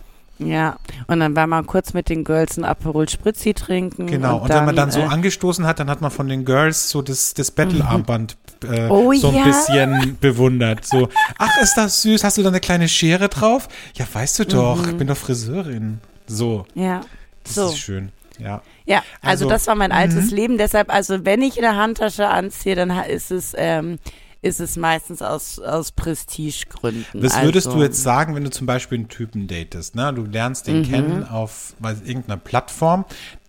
Ja, 0.47 0.77
und 1.07 1.19
dann 1.19 1.35
war 1.35 1.47
man 1.47 1.65
kurz 1.65 1.93
mit 1.93 2.09
den 2.09 2.23
Girls 2.23 2.57
ein 2.57 2.65
Aperol 2.65 3.07
Spritzi 3.09 3.53
trinken. 3.53 4.07
Genau, 4.07 4.35
und, 4.37 4.41
und, 4.43 4.49
wenn 4.49 4.65
man 4.65 4.75
dann 4.75 4.91
so 4.91 4.99
äh, 4.99 5.05
angestoßen 5.05 5.65
hat, 5.65 5.79
dann 5.79 5.89
hat 5.89 6.01
man 6.01 6.11
von 6.11 6.27
den 6.27 6.45
Girls 6.45 6.89
so 6.89 7.01
das, 7.01 7.33
das 7.33 7.51
Battle-Armband 7.51 8.37
äh, 8.63 8.87
Oh 8.89 9.13
so 9.13 9.29
ein 9.29 9.35
ja. 9.35 9.43
bisschen 9.45 10.17
bewundert. 10.19 10.85
So, 10.85 11.09
ach, 11.37 11.57
ist 11.61 11.75
das 11.75 12.01
süß, 12.01 12.23
hast 12.23 12.37
du 12.37 12.43
da 12.43 12.49
eine 12.49 12.59
kleine 12.59 12.87
Schere 12.87 13.29
drauf? 13.29 13.67
Ja, 13.95 14.05
weißt 14.11 14.39
du 14.39 14.45
doch, 14.45 14.87
ich 14.87 14.97
bin 14.97 15.07
doch 15.07 15.17
Friseurin. 15.17 15.99
So, 16.27 16.65
Ja, 16.73 17.01
das 17.43 17.55
Mhm. 17.55 17.61
so. 17.61 17.67
ist 17.69 17.77
schön. 17.79 18.11
Ja. 18.39 18.61
Ja, 18.85 18.97
also, 19.21 19.45
Also, 19.45 19.49
das 19.49 19.67
war 19.67 19.75
mein 19.75 19.91
altes 19.91 20.31
mhm. 20.31 20.35
Leben. 20.37 20.57
Deshalb, 20.57 20.91
also 20.93 21.23
wenn 21.25 21.41
ich 21.41 21.57
eine 21.57 21.77
Handtasche 21.77 22.27
anziehe, 22.27 22.75
dann 22.75 22.89
ist 23.05 23.31
es, 23.31 23.53
ähm, 23.55 23.99
ist 24.43 24.59
es 24.59 24.75
meistens 24.77 25.21
aus, 25.23 25.57
aus 25.57 25.91
Prestigegründen. 25.91 27.05
Was 27.23 27.41
würdest 27.41 27.67
also, 27.67 27.79
du 27.79 27.83
jetzt 27.83 28.03
sagen, 28.03 28.35
wenn 28.35 28.43
du 28.43 28.51
zum 28.51 28.67
Beispiel 28.67 28.99
einen 28.99 29.07
Typen 29.07 29.47
datest? 29.47 29.95
Ne? 29.95 30.13
Du 30.13 30.23
lernst 30.25 30.67
den 30.67 30.83
kennen 30.83 31.27
auf 31.27 31.73
weiß, 31.79 32.01
irgendeiner 32.05 32.37
Plattform, 32.37 33.05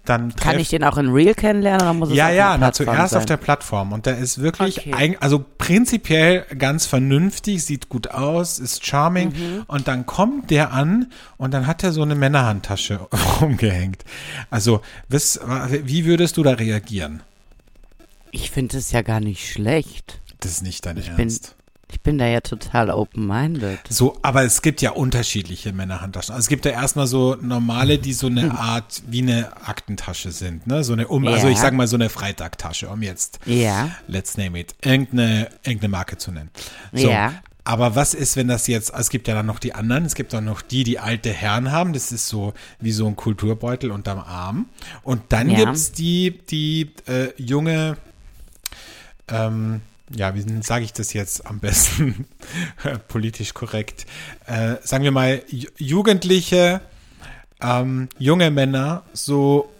dann 0.06 0.26
Mhm. 0.26 0.36
Kann 0.36 0.58
ich 0.58 0.68
den 0.68 0.84
auch 0.84 0.98
in 0.98 1.08
Real 1.08 1.34
kennenlernen 1.34 1.80
oder 1.82 1.94
muss 1.94 2.10
es 2.10 2.14
Ja, 2.16 2.28
auf 2.28 2.34
ja, 2.34 2.48
na, 2.52 2.58
Plattform 2.70 2.86
zuerst 2.94 3.10
sein? 3.12 3.18
auf 3.20 3.26
der 3.26 3.36
Plattform. 3.38 3.92
Und 3.92 4.04
der 4.06 4.18
ist 4.18 4.38
wirklich, 4.40 4.78
Okay. 4.80 4.92
eig- 4.94 5.16
also 5.20 5.42
prinzipiell 5.56 6.42
ganz 6.58 6.84
vernünftig, 6.86 7.64
sieht 7.64 7.88
gut 7.88 8.08
aus, 8.08 8.58
ist 8.58 8.84
charming. 8.86 9.28
Mhm. 9.30 9.62
Und 9.66 9.88
dann 9.88 10.04
kommt 10.06 10.50
der 10.50 10.72
an 10.72 11.10
und 11.38 11.54
dann 11.54 11.66
hat 11.66 11.82
er 11.82 11.92
so 11.92 12.02
eine 12.02 12.14
Männerhandtasche 12.14 13.00
rumgehängt. 13.40 14.04
Also, 14.50 14.82
was, 15.08 15.40
wie 15.84 16.04
würdest 16.04 16.36
du 16.36 16.42
da 16.42 16.52
reagieren? 16.52 17.22
Ich 18.30 18.50
finde 18.50 18.76
es 18.78 18.92
ja 18.92 19.00
gar 19.02 19.20
nicht 19.20 19.50
schlecht. 19.50 20.20
Das 20.44 20.52
ist 20.52 20.62
nicht 20.62 20.84
dein 20.86 20.96
bin- 20.96 21.04
Ernst. 21.18 21.56
Ich 21.92 22.00
bin 22.00 22.18
da 22.18 22.26
ja 22.26 22.40
total 22.40 22.90
open-minded. 22.90 23.78
So, 23.88 24.18
aber 24.22 24.42
es 24.42 24.62
gibt 24.62 24.82
ja 24.82 24.92
unterschiedliche 24.92 25.72
Männerhandtaschen. 25.72 26.34
Also 26.34 26.44
es 26.44 26.48
gibt 26.48 26.64
ja 26.64 26.72
erstmal 26.72 27.06
so 27.06 27.36
normale, 27.40 27.98
die 27.98 28.12
so 28.14 28.26
eine 28.26 28.58
Art 28.58 29.02
wie 29.06 29.22
eine 29.22 29.52
Aktentasche 29.66 30.32
sind, 30.32 30.66
ne? 30.66 30.82
So 30.82 30.94
eine 30.94 31.06
um, 31.08 31.26
also 31.28 31.46
Ja. 31.46 31.52
ich 31.52 31.58
sag 31.58 31.72
mal 31.74 31.86
so 31.86 31.96
eine 31.96 32.08
Freitagtasche, 32.08 32.88
um 32.88 33.02
jetzt 33.02 33.38
Ja. 33.44 33.90
let's 34.08 34.36
name 34.36 34.58
it, 34.58 34.74
irgendeine, 34.82 35.50
irgendeine 35.62 35.90
Marke 35.90 36.16
zu 36.18 36.32
nennen. 36.32 36.50
So. 36.92 37.08
Ja. 37.10 37.34
Aber 37.64 37.94
was 37.94 38.12
ist, 38.12 38.36
wenn 38.36 38.48
das 38.48 38.66
jetzt, 38.66 38.92
also 38.92 39.02
es 39.02 39.10
gibt 39.10 39.28
ja 39.28 39.34
dann 39.34 39.46
noch 39.46 39.58
die 39.58 39.74
anderen, 39.74 40.04
es 40.04 40.14
gibt 40.14 40.32
dann 40.32 40.44
noch 40.46 40.62
die, 40.62 40.84
die 40.84 40.98
alte 40.98 41.30
Herren 41.32 41.70
haben, 41.70 41.92
das 41.92 42.12
ist 42.12 42.26
so 42.26 42.54
wie 42.80 42.92
so 42.92 43.06
ein 43.06 43.14
Kulturbeutel 43.14 43.90
unterm 43.90 44.18
Arm. 44.18 44.66
Und 45.02 45.22
dann 45.28 45.48
Ja. 45.48 45.58
gibt's 45.64 45.92
die, 45.92 46.40
die 46.50 46.90
äh, 47.06 47.28
junge, 47.36 47.98
ähm, 49.28 49.80
ja, 50.14 50.34
wie 50.34 50.44
sage 50.62 50.84
ich 50.84 50.92
das 50.92 51.12
jetzt 51.12 51.46
am 51.46 51.60
besten 51.60 52.26
politisch 53.08 53.54
korrekt? 53.54 54.06
Äh, 54.46 54.76
sagen 54.82 55.04
wir 55.04 55.10
mal, 55.12 55.42
Ju- 55.50 55.70
Jugendliche, 55.78 56.80
ähm, 57.62 58.08
junge 58.18 58.50
Männer, 58.50 59.02
so 59.12 59.70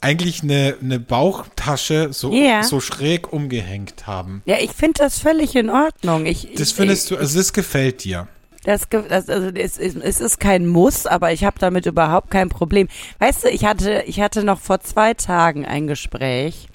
eigentlich 0.00 0.42
eine, 0.42 0.76
eine 0.82 0.98
Bauchtasche 0.98 2.08
so, 2.12 2.32
Ja. 2.32 2.62
so 2.64 2.80
schräg 2.80 3.32
umgehängt 3.32 4.06
haben. 4.08 4.42
Ja, 4.44 4.56
ich 4.58 4.72
finde 4.72 4.94
das 4.98 5.20
völlig 5.20 5.54
in 5.54 5.70
Ordnung. 5.70 6.26
Ich, 6.26 6.48
Das 6.56 6.70
ich, 6.70 6.74
findest 6.74 7.10
du, 7.10 7.16
also 7.16 7.38
das 7.38 7.52
gefällt 7.52 8.02
dir. 8.04 8.26
Das, 8.64 8.88
das 8.90 9.28
also 9.28 9.48
es, 9.54 9.78
ist- 9.78 9.96
es 9.96 10.20
ist 10.20 10.40
kein 10.40 10.66
Muss, 10.66 11.06
aber 11.06 11.32
ich 11.32 11.44
habe 11.44 11.58
damit 11.60 11.86
überhaupt 11.86 12.30
kein 12.30 12.48
Problem. 12.48 12.88
Weißt 13.20 13.44
du, 13.44 13.48
ich 13.50 13.64
hatte 13.64 14.02
ich 14.06 14.20
hatte 14.20 14.42
noch 14.42 14.58
vor 14.58 14.80
zwei 14.80 15.14
Tagen 15.14 15.64
ein 15.64 15.86
Gespräch, 15.86 16.68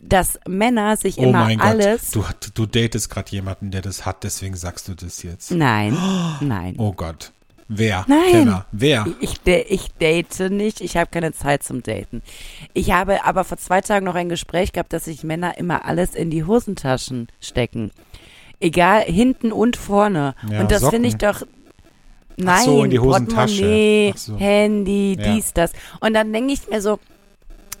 dass 0.00 0.38
Männer 0.48 0.96
sich 0.96 1.18
Oh 1.18 1.24
immer 1.24 1.44
mein 1.44 1.60
alles. 1.60 2.12
Gott, 2.12 2.36
du, 2.54 2.66
du 2.66 2.66
datest 2.66 3.10
gerade 3.10 3.30
jemanden, 3.30 3.70
der 3.70 3.82
das 3.82 4.06
hat, 4.06 4.24
deswegen 4.24 4.56
sagst 4.56 4.88
du 4.88 4.94
das 4.94 5.22
jetzt. 5.22 5.50
Nein, 5.50 5.96
nein. 6.40 6.74
Oh 6.78 6.92
Gott. 6.92 7.32
Wer? 7.72 8.04
Nein. 8.08 8.30
Kenner. 8.32 8.66
Wer? 8.72 9.06
Ich, 9.20 9.34
ich 9.46 9.88
date 10.00 10.50
nicht, 10.50 10.80
ich 10.80 10.96
habe 10.96 11.08
keine 11.08 11.32
Zeit 11.32 11.62
zum 11.62 11.84
Daten. 11.84 12.20
Ich 12.74 12.90
habe 12.90 13.24
aber 13.24 13.44
vor 13.44 13.58
zwei 13.58 13.80
Tagen 13.80 14.06
noch 14.06 14.16
ein 14.16 14.28
Gespräch 14.28 14.72
gehabt, 14.72 14.92
dass 14.92 15.04
sich 15.04 15.22
Männer 15.22 15.56
immer 15.56 15.84
alles 15.84 16.16
in 16.16 16.30
die 16.30 16.42
Hosentaschen 16.42 17.28
stecken. 17.40 17.92
Egal, 18.58 19.02
hinten 19.02 19.52
und 19.52 19.76
vorne. 19.76 20.34
Ja, 20.50 20.60
und 20.62 20.72
das 20.72 20.88
finde 20.88 21.08
ich 21.08 21.16
doch. 21.16 21.42
Nein, 22.36 22.64
so, 22.64 22.82
in 22.84 22.90
die 22.90 22.98
Hosentasche. 22.98 23.62
Portemonnaie, 23.62 24.12
Ach 24.14 24.18
so. 24.18 24.36
Handy, 24.38 25.16
Ja. 25.18 25.32
dies, 25.34 25.52
das. 25.52 25.72
Und 26.00 26.14
dann 26.14 26.32
denke 26.32 26.52
ich 26.54 26.68
mir 26.68 26.80
so, 26.82 26.98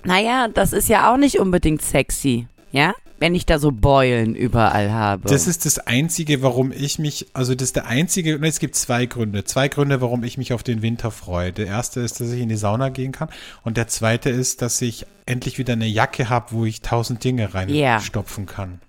naja, 0.04 0.48
das 0.48 0.72
ist 0.72 0.88
ja 0.88 1.12
auch 1.12 1.16
nicht 1.16 1.38
unbedingt 1.38 1.82
sexy, 1.82 2.46
ja? 2.72 2.94
Wenn 3.18 3.34
ich 3.34 3.44
da 3.44 3.58
so 3.58 3.70
Beulen 3.70 4.34
überall 4.34 4.90
habe. 4.92 5.28
Das 5.28 5.46
ist 5.46 5.66
das 5.66 5.78
Einzige, 5.78 6.40
warum 6.40 6.72
ich 6.72 6.98
mich, 6.98 7.26
also 7.34 7.54
das 7.54 7.64
ist 7.68 7.76
der 7.76 7.86
einzige, 7.86 8.38
ne, 8.38 8.48
es 8.48 8.60
gibt 8.60 8.76
zwei 8.76 9.04
Gründe. 9.04 9.44
Zwei 9.44 9.68
Gründe, 9.68 10.00
warum 10.00 10.24
ich 10.24 10.38
mich 10.38 10.54
auf 10.54 10.62
den 10.62 10.80
Winter 10.80 11.10
freue. 11.10 11.52
Der 11.52 11.66
erste 11.66 12.00
ist, 12.00 12.18
dass 12.20 12.32
ich 12.32 12.40
in 12.40 12.48
die 12.48 12.56
Sauna 12.56 12.88
gehen 12.88 13.12
kann. 13.12 13.28
Und 13.62 13.76
der 13.76 13.88
zweite 13.88 14.30
ist, 14.30 14.62
dass 14.62 14.80
ich 14.80 15.04
endlich 15.26 15.58
wieder 15.58 15.74
eine 15.74 15.84
Jacke 15.86 16.30
habe, 16.30 16.46
wo 16.52 16.64
ich 16.64 16.80
tausend 16.80 17.22
Dinge 17.22 17.52
reinstopfen 17.52 18.46
kann. 18.46 18.80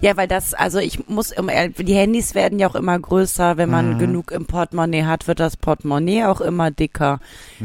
Ja, 0.00 0.16
weil 0.16 0.28
das, 0.28 0.54
also 0.54 0.78
ich 0.78 1.08
muss, 1.08 1.30
die 1.78 1.94
Handys 1.94 2.36
werden 2.36 2.60
ja 2.60 2.68
auch 2.68 2.76
immer 2.76 2.96
größer. 2.96 3.56
Wenn 3.56 3.70
man 3.70 3.94
Mhm. 3.94 3.98
genug 3.98 4.30
im 4.30 4.46
Portemonnaie 4.46 5.02
hat, 5.04 5.26
wird 5.26 5.40
das 5.40 5.56
Portemonnaie 5.56 6.26
auch 6.26 6.40
immer 6.40 6.70
dicker. 6.70 7.18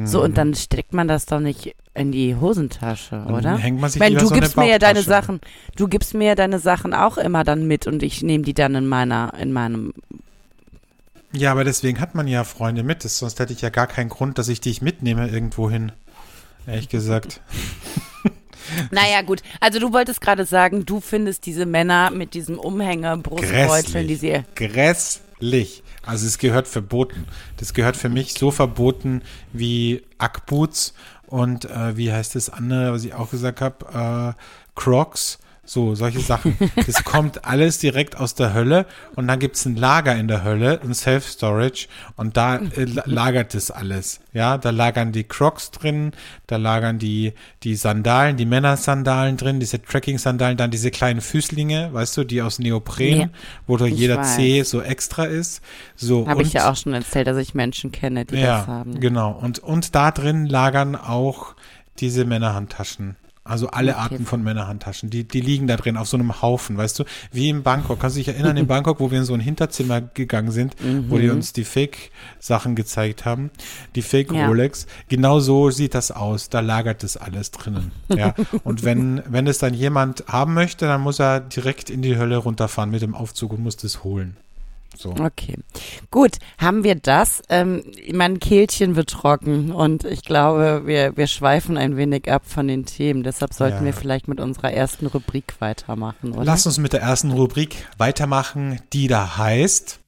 So, 0.06 0.20
Mhm. 0.20 0.24
und 0.24 0.38
dann 0.40 0.56
steckt 0.56 0.94
man 0.94 1.08
das 1.08 1.28
doch 1.28 1.40
nicht 1.40 1.76
in 1.94 2.12
die 2.12 2.36
Hosentasche, 2.36 3.24
Dann 3.28 3.34
oder? 3.36 3.58
hängt 3.58 3.80
man 3.82 3.90
Ich 3.90 3.94
sich 3.94 4.00
meine, 4.00 4.12
lieber 4.12 4.22
du 4.22 4.28
so 4.28 4.34
gibst 4.36 4.56
mir 4.58 4.68
ja 4.70 4.80
deine. 4.80 5.04
Sachen, 5.04 5.42
du 5.76 5.88
gibst 5.88 6.14
mir 6.14 6.28
ja 6.30 6.36
deine 6.36 6.60
Sachen 6.60 6.94
auch 6.94 7.18
immer 7.18 7.44
dann 7.44 7.68
mit 7.68 7.88
und 7.88 8.02
ich 8.04 8.22
nehme 8.24 8.44
die 8.44 8.54
dann 8.54 8.76
in 8.76 8.88
meiner, 8.88 9.34
in 9.40 9.52
meinem, 9.52 9.94
Ja, 11.34 11.52
aber 11.52 11.64
deswegen 11.64 12.00
hat 12.00 12.16
man 12.16 12.28
ja 12.28 12.44
Freunde 12.44 12.84
mit. 12.84 13.04
Das, 13.04 13.18
sonst 13.18 13.40
hätte 13.40 13.54
ich 13.54 13.62
ja 13.62 13.70
gar 13.70 13.88
keinen 13.88 14.10
Grund, 14.10 14.38
dass 14.38 14.48
ich 14.48 14.62
dich 14.62 14.82
mitnehme 14.82 15.28
irgendwo 15.30 15.70
hin. 15.70 15.92
Ehrlich 16.68 16.90
gesagt. 16.90 17.42
naja 18.92 19.22
gut, 19.22 19.42
also 19.60 19.80
du 19.80 19.92
wolltest 19.94 20.22
gerade 20.22 20.46
sagen, 20.46 20.86
du 20.86 21.00
findest 21.02 21.46
diese 21.46 21.66
Männer 21.66 22.12
mit 22.12 22.34
diesem 22.34 22.60
Umhänger, 22.60 23.18
Brustbeuteln, 23.18 24.08
die 24.08 24.16
sie, 24.16 24.44
Grässlich. 24.56 25.84
Also 26.06 26.26
es 26.26 26.38
gehört 26.38 26.68
verboten. 26.68 27.26
Das 27.58 27.74
gehört 27.74 27.96
für 27.98 28.10
mich 28.10 28.34
so 28.34 28.50
verboten 28.52 29.22
wie 29.54 30.04
Ackboots 30.18 30.94
und 31.32 31.64
äh, 31.66 31.96
wie 31.96 32.12
heißt 32.12 32.36
das 32.36 32.50
andere, 32.50 32.92
was 32.92 33.06
ich 33.06 33.14
auch 33.14 33.32
gesagt 33.32 33.62
habe, 33.62 34.36
äh, 34.38 34.42
Crocs. 34.76 35.40
So, 35.64 35.94
solche 35.96 36.20
Sachen. 36.20 36.58
Das 36.76 37.04
kommt 37.04 37.46
alles 37.46 37.78
direkt 37.78 38.18
aus 38.18 38.34
der 38.34 38.54
Hölle 38.54 38.88
und 39.16 39.28
dann 39.28 39.40
gibt's 39.40 39.64
ein 39.66 39.76
Lager 39.76 40.16
in 40.16 40.28
der 40.28 40.44
Hölle, 40.44 40.82
ein 40.84 40.94
Self-Storage 40.94 41.88
und 42.18 42.36
da 42.36 42.58
äh, 42.58 42.84
la- 42.86 43.04
lagert 43.06 43.54
das 43.54 43.70
alles. 43.70 44.20
Ja, 44.34 44.58
da 44.58 44.72
lagern 44.72 45.12
die 45.12 45.24
Crocs 45.24 45.70
drin, 45.72 46.12
da 46.48 46.58
lagern 46.58 46.98
die, 46.98 47.34
die 47.64 47.76
Sandalen, 47.76 48.38
die 48.38 48.48
Männersandalen 48.48 49.38
drin, 49.38 49.60
diese 49.60 49.82
Trekking-Sandalen, 49.82 50.58
dann 50.58 50.72
diese 50.72 50.90
kleinen 50.90 51.22
Füßlinge, 51.22 51.94
weißt 51.94 52.18
du, 52.18 52.24
die 52.24 52.42
aus 52.42 52.58
Neopren, 52.60 53.20
Ja, 53.20 53.30
wo 53.68 53.78
doch 53.78 53.86
ich 53.86 53.94
jeder 53.98 54.18
weiß. 54.18 54.36
Zeh 54.36 54.64
so 54.64 54.82
extra 54.82 55.26
ist. 55.26 55.62
So, 55.96 56.28
habe 56.28 56.42
ich 56.42 56.54
ja 56.54 56.72
auch 56.72 56.76
schon 56.76 56.94
erzählt, 56.94 57.28
dass 57.28 57.38
ich 57.38 57.54
Menschen 57.54 57.92
kenne, 57.92 58.26
die 58.26 58.36
ja, 58.36 58.58
das 58.58 58.68
haben. 58.68 59.00
genau. 59.00 59.32
Und, 59.32 59.60
und 59.60 59.94
da 59.96 60.10
drin 60.12 60.48
lagern 60.48 60.96
auch 60.96 61.56
diese 62.00 62.26
Männerhandtaschen. 62.26 63.16
Also 63.44 63.70
alle 63.70 63.94
Okay. 63.94 64.00
Arten 64.02 64.26
von 64.28 64.44
Männerhandtaschen, 64.44 65.10
die, 65.10 65.24
die 65.28 65.42
liegen 65.42 65.66
da 65.66 65.76
drin 65.76 65.98
auf 65.98 66.08
so 66.08 66.16
einem 66.16 66.44
Haufen, 66.44 66.78
weißt 66.78 67.00
du, 67.00 67.06
wie 67.32 67.50
in 67.50 67.64
Bangkok. 67.64 68.00
Kannst 68.00 68.16
du 68.16 68.20
dich 68.20 68.28
erinnern, 68.28 68.56
in 68.56 68.68
Bangkok, 68.74 69.00
wo 69.00 69.10
wir 69.10 69.18
in 69.18 69.26
so 69.26 69.34
ein 69.34 69.40
Hinterzimmer 69.40 70.00
gegangen 70.02 70.52
sind, 70.52 70.76
wo 71.10 71.16
Mhm. 71.16 71.22
die 71.22 71.30
uns 71.32 71.52
die 71.52 71.64
Fake-Sachen 71.64 72.76
gezeigt 72.76 73.26
haben, 73.26 73.50
die 73.96 74.02
Ja. 74.02 74.06
Fake-Rolex. 74.06 74.86
Genau 75.10 75.40
so 75.40 75.72
sieht 75.72 75.96
das 75.96 76.12
aus. 76.12 76.50
Da 76.50 76.60
lagert 76.60 77.02
das 77.04 77.18
alles 77.18 77.50
drinnen. 77.52 77.92
Ja. 78.10 78.36
Und 78.64 78.84
wenn, 78.84 79.24
wenn 79.28 79.48
es 79.48 79.58
dann 79.58 79.74
jemand 79.74 80.24
haben 80.28 80.54
möchte, 80.54 80.86
dann 80.86 81.02
muss 81.02 81.20
er 81.20 81.40
direkt 81.40 81.90
in 81.90 82.02
die 82.04 82.18
Hölle 82.18 82.38
runterfahren 82.38 82.92
mit 82.92 83.02
dem 83.02 83.16
Aufzug 83.16 83.54
und 83.54 83.64
muss 83.64 83.76
das 83.78 84.04
holen. 84.04 84.38
So. 85.02 85.10
Okay, 85.20 85.56
gut, 86.12 86.38
haben 86.60 86.84
wir 86.84 86.96
das. 86.96 87.42
Ähm, 87.50 87.84
mein 88.14 88.40
Kehlchen 88.40 88.96
wird 88.96 89.10
trocken 89.10 89.72
und 89.72 90.04
ich 90.04 90.22
glaube, 90.24 90.84
wir, 90.86 91.18
wir 91.18 91.26
schweifen 91.28 91.76
ein 91.78 91.98
wenig 91.98 92.32
ab 92.32 92.44
von 92.46 92.68
den 92.68 92.86
Themen. 92.86 93.24
Deshalb 93.24 93.54
sollten 93.54 93.80
Ja. 93.80 93.86
wir 93.86 93.94
vielleicht 93.94 94.28
mit 94.28 94.40
unserer 94.40 94.72
ersten 94.72 95.08
Rubrik 95.08 95.56
weitermachen, 95.60 96.34
oder? 96.34 96.46
Lass 96.46 96.66
uns 96.68 96.78
mit 96.78 96.94
der 96.94 97.02
ersten 97.02 97.32
Rubrik 97.32 97.88
weitermachen, 97.98 98.80
die 98.94 99.08
da 99.08 99.38
heißt. 99.38 100.00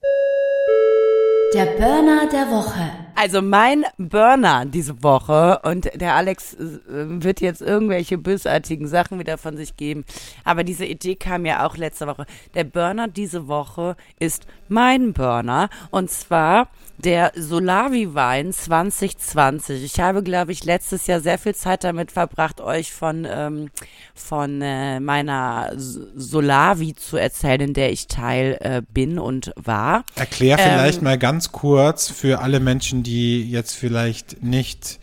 Der 1.55 1.65
Burner 1.65 2.27
der 2.31 2.49
Woche. 2.51 2.89
Also 3.15 3.41
mein 3.41 3.85
Burner 3.97 4.65
diese 4.65 5.03
Woche 5.03 5.59
und 5.63 5.89
der 5.93 6.15
Alex 6.15 6.55
äh, 6.55 6.79
wird 6.87 7.41
jetzt 7.41 7.61
irgendwelche 7.61 8.17
bösartigen 8.17 8.87
Sachen 8.87 9.19
wieder 9.19 9.37
von 9.37 9.55
sich 9.55 9.77
geben, 9.77 10.03
aber 10.43 10.63
diese 10.63 10.85
Idee 10.85 11.15
kam 11.15 11.45
ja 11.45 11.65
auch 11.65 11.77
letzte 11.77 12.07
Woche. 12.07 12.25
Der 12.55 12.63
Burner 12.63 13.07
diese 13.07 13.47
Woche 13.47 13.95
ist 14.19 14.47
mein 14.67 15.13
Burner 15.13 15.69
und 15.91 16.09
zwar 16.09 16.69
der 17.03 17.31
Solavi 17.35 18.13
Wein 18.13 18.53
2020. 18.53 19.83
Ich 19.83 19.99
habe, 19.99 20.23
glaube 20.23 20.51
ich, 20.51 20.63
letztes 20.63 21.07
Jahr 21.07 21.19
sehr 21.19 21.37
viel 21.37 21.55
Zeit 21.55 21.83
damit 21.83 22.11
verbracht, 22.11 22.61
euch 22.61 22.91
von 22.91 23.27
ähm, 23.29 23.69
von 24.15 24.61
äh, 24.61 24.99
meiner 24.99 25.71
Solavi 25.75 26.93
zu 26.95 27.17
erzählen, 27.17 27.61
in 27.61 27.73
der 27.73 27.91
ich 27.91 28.07
Teil 28.07 28.57
äh, 28.61 28.81
bin 28.93 29.19
und 29.19 29.51
war. 29.55 30.03
Erklär 30.15 30.57
vielleicht 30.57 30.99
Ähm, 30.99 31.05
mal 31.05 31.17
ganz 31.17 31.51
kurz 31.51 32.09
für 32.09 32.39
alle 32.39 32.59
Menschen, 32.59 33.03
die 33.03 33.49
jetzt 33.49 33.73
vielleicht 33.75 34.43
nicht 34.43 34.99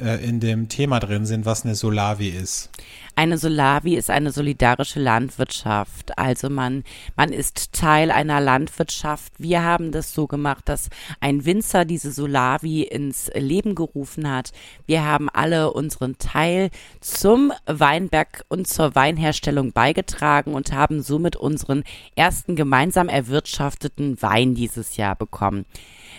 äh, 0.00 0.24
in 0.24 0.40
dem 0.40 0.68
Thema 0.68 1.00
drin 1.00 1.26
sind, 1.26 1.46
was 1.46 1.64
eine 1.64 1.74
Solavi 1.74 2.28
ist. 2.28 2.70
Eine 3.18 3.38
Solavi 3.38 3.96
ist 3.96 4.10
eine 4.10 4.30
solidarische 4.30 5.00
Landwirtschaft. 5.00 6.18
Also 6.18 6.50
man, 6.50 6.84
man 7.16 7.32
ist 7.32 7.72
Teil 7.72 8.10
einer 8.10 8.42
Landwirtschaft. 8.42 9.32
Wir 9.38 9.64
haben 9.64 9.90
das 9.90 10.12
so 10.12 10.26
gemacht, 10.26 10.68
dass 10.68 10.90
ein 11.18 11.46
Winzer 11.46 11.86
diese 11.86 12.12
Solavi 12.12 12.82
ins 12.82 13.30
Leben 13.32 13.74
gerufen 13.74 14.30
hat. 14.30 14.52
Wir 14.84 15.02
haben 15.02 15.30
alle 15.30 15.72
unseren 15.72 16.18
Teil 16.18 16.68
zum 17.00 17.54
Weinberg 17.64 18.44
und 18.48 18.68
zur 18.68 18.94
Weinherstellung 18.94 19.72
beigetragen 19.72 20.52
und 20.52 20.72
haben 20.72 21.00
somit 21.00 21.36
unseren 21.36 21.84
ersten 22.16 22.54
gemeinsam 22.54 23.08
erwirtschafteten 23.08 24.20
Wein 24.20 24.54
dieses 24.54 24.98
Jahr 24.98 25.16
bekommen. 25.16 25.64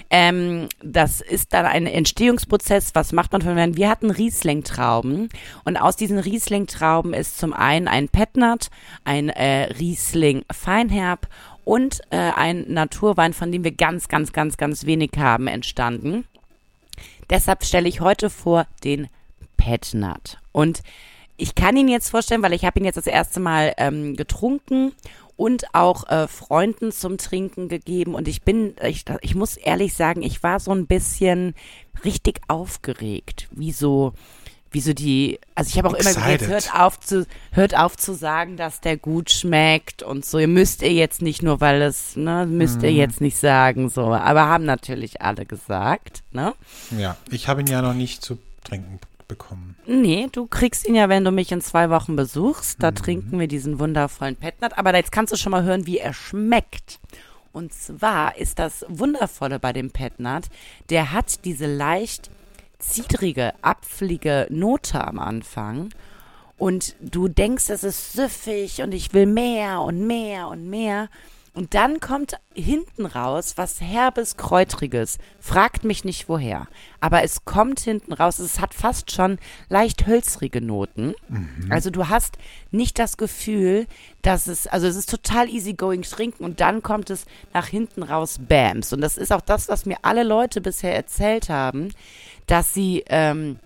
Ähm, 0.09 0.69
das 0.81 1.21
ist 1.21 1.53
dann 1.53 1.65
ein 1.65 1.85
Entstehungsprozess. 1.85 2.95
Was 2.95 3.11
macht 3.11 3.31
man 3.31 3.41
von 3.41 3.55
Wein? 3.55 3.75
Wir 3.75 3.89
hatten 3.89 4.09
Riesling-Trauben 4.09 5.29
und 5.65 5.77
aus 5.77 5.95
diesen 5.95 6.19
Riesling-Trauben 6.19 7.13
ist 7.13 7.37
zum 7.37 7.53
einen 7.53 7.87
ein 7.87 8.07
Petnat, 8.07 8.69
ein 9.03 9.29
äh, 9.29 9.73
Riesling 9.73 10.43
Feinherb 10.51 11.27
und 11.65 11.99
äh, 12.11 12.17
ein 12.17 12.65
Naturwein, 12.69 13.33
von 13.33 13.51
dem 13.51 13.63
wir 13.63 13.71
ganz, 13.71 14.07
ganz, 14.07 14.31
ganz, 14.31 14.55
ganz 14.55 14.85
wenig 14.85 15.11
haben, 15.17 15.47
entstanden. 15.47 16.25
Deshalb 17.29 17.65
stelle 17.65 17.89
ich 17.89 17.99
heute 17.99 18.29
vor 18.29 18.65
den 18.85 19.09
Petnat. 19.57 20.39
Und 20.53 20.81
ich 21.35 21.55
kann 21.55 21.75
ihn 21.75 21.89
jetzt 21.89 22.09
vorstellen, 22.09 22.41
weil 22.41 22.53
ich 22.53 22.63
habe 22.63 22.79
ihn 22.79 22.85
jetzt 22.85 22.95
das 22.95 23.07
erste 23.07 23.39
Mal 23.39 23.73
ähm, 23.77 24.15
getrunken 24.15 24.93
und 25.37 25.73
auch 25.73 26.09
äh, 26.09 26.27
Freunden 26.27 26.91
zum 26.91 27.17
Trinken 27.17 27.69
gegeben. 27.69 28.15
Und 28.15 28.27
ich 28.27 28.41
bin, 28.41 28.75
ich, 28.83 29.05
ich 29.21 29.35
muss 29.35 29.55
ehrlich 29.55 29.93
sagen, 29.93 30.23
ich 30.23 30.43
war 30.43 30.59
so 30.59 30.71
ein 30.71 30.87
bisschen 30.87 31.53
richtig 32.03 32.41
aufgeregt, 32.47 33.47
wie 33.51 33.71
so, 33.71 34.13
wie 34.71 34.81
so 34.81 34.93
die, 34.93 35.39
also 35.55 35.69
ich 35.69 35.77
habe 35.77 35.89
auch 35.89 35.93
immer 35.93 36.09
gesagt, 36.09 36.27
Excited. 36.27 36.49
hört 36.49 36.75
auf 36.75 36.99
zu, 36.99 37.27
hört 37.51 37.77
auf 37.77 37.95
zu 37.95 38.13
sagen, 38.13 38.57
dass 38.57 38.81
der 38.81 38.97
gut 38.97 39.29
schmeckt 39.31 40.03
und 40.03 40.25
so. 40.25 40.39
Ihr 40.39 40.47
müsst 40.47 40.81
ihr 40.81 40.91
jetzt 40.91 41.21
nicht 41.21 41.43
nur, 41.43 41.61
weil 41.61 41.81
es, 41.83 42.15
ne, 42.15 42.47
müsst 42.47 42.81
ihr 42.81 42.91
jetzt 42.91 43.21
nicht 43.21 43.37
sagen, 43.37 43.89
so. 43.89 44.05
Aber 44.05 44.47
haben 44.47 44.65
natürlich 44.65 45.21
alle 45.21 45.45
gesagt, 45.45 46.23
ne? 46.31 46.53
Ja, 46.97 47.15
ich 47.29 47.47
habe 47.47 47.61
ihn 47.61 47.67
ja 47.67 47.81
noch 47.81 47.93
nicht 47.93 48.23
zu 48.23 48.39
trinken 48.63 48.99
bekommen. 49.27 49.75
Nee, 49.85 50.27
du 50.31 50.47
kriegst 50.47 50.87
ihn 50.87 50.95
ja, 50.95 51.09
wenn 51.09 51.23
du 51.23 51.31
mich 51.31 51.51
in 51.51 51.61
zwei 51.61 51.89
Wochen 51.89 52.15
besuchst. 52.15 52.81
Da 52.81 52.91
trinken 52.91 53.39
wir 53.39 53.47
diesen 53.47 53.79
wundervollen 53.79 54.35
Petnat. 54.35 54.77
Aber 54.77 54.95
jetzt 54.95 55.11
kannst 55.11 55.33
du 55.33 55.37
schon 55.37 55.51
mal 55.51 55.63
hören, 55.63 55.85
wie 55.85 55.99
er 55.99 56.13
schmeckt. 56.13 56.99
Und 57.51 57.73
zwar 57.73 58.37
ist 58.37 58.59
das 58.59 58.85
Wundervolle 58.87 59.59
bei 59.59 59.73
dem 59.73 59.89
Petnat, 59.89 60.45
der 60.89 61.11
hat 61.11 61.43
diese 61.43 61.65
leicht 61.65 62.29
zittrige, 62.77 63.53
apfelige 63.63 64.47
Note 64.49 65.03
am 65.03 65.17
Anfang. 65.17 65.89
Und 66.57 66.95
du 66.99 67.27
denkst, 67.27 67.69
es 67.69 67.83
ist 67.83 68.13
süffig 68.13 68.81
und 68.81 68.93
ich 68.93 69.13
will 69.13 69.25
mehr 69.25 69.81
und 69.81 70.05
mehr 70.05 70.47
und 70.47 70.69
mehr. 70.69 71.09
Und 71.57 71.73
dann 71.73 71.99
kommt 71.99 72.37
hinten 72.53 73.07
raus 73.07 73.53
was 73.55 73.81
herbes, 73.81 74.37
kräutriges. 74.37 75.17
Fragt 75.39 75.85
mich 75.85 76.05
nicht 76.05 76.29
woher. 76.29 76.67
Aber 76.99 77.23
es 77.23 77.45
kommt 77.45 77.79
hinten 77.79 78.13
raus. 78.13 78.37
Es 78.37 78.59
hat 78.59 78.75
fast 78.75 79.11
schon 79.11 79.39
leicht 79.67 80.05
hölzrige 80.05 80.61
Noten. 80.61 81.15
Also 81.71 81.89
du 81.89 82.09
hast 82.09 82.37
nicht 82.69 82.99
das 82.99 83.17
Gefühl, 83.17 83.87
dass 84.21 84.45
es, 84.45 84.67
also 84.67 84.85
es 84.85 84.95
ist 84.95 85.09
total 85.09 85.49
easygoing 85.49 86.03
trinken 86.03 86.43
und 86.43 86.59
dann 86.59 86.83
kommt 86.83 87.09
es 87.09 87.25
nach 87.55 87.65
hinten 87.65 88.03
raus 88.03 88.39
Bams. 88.39 88.93
Und 88.93 89.01
das 89.01 89.17
ist 89.17 89.33
auch 89.33 89.41
das, 89.41 89.67
was 89.67 89.87
mir 89.87 89.97
alle 90.03 90.21
Leute 90.21 90.61
bisher 90.61 90.95
erzählt 90.95 91.49
haben, 91.49 91.89
dass 92.45 92.71
sie, 92.71 93.03
ähm, 93.07 93.57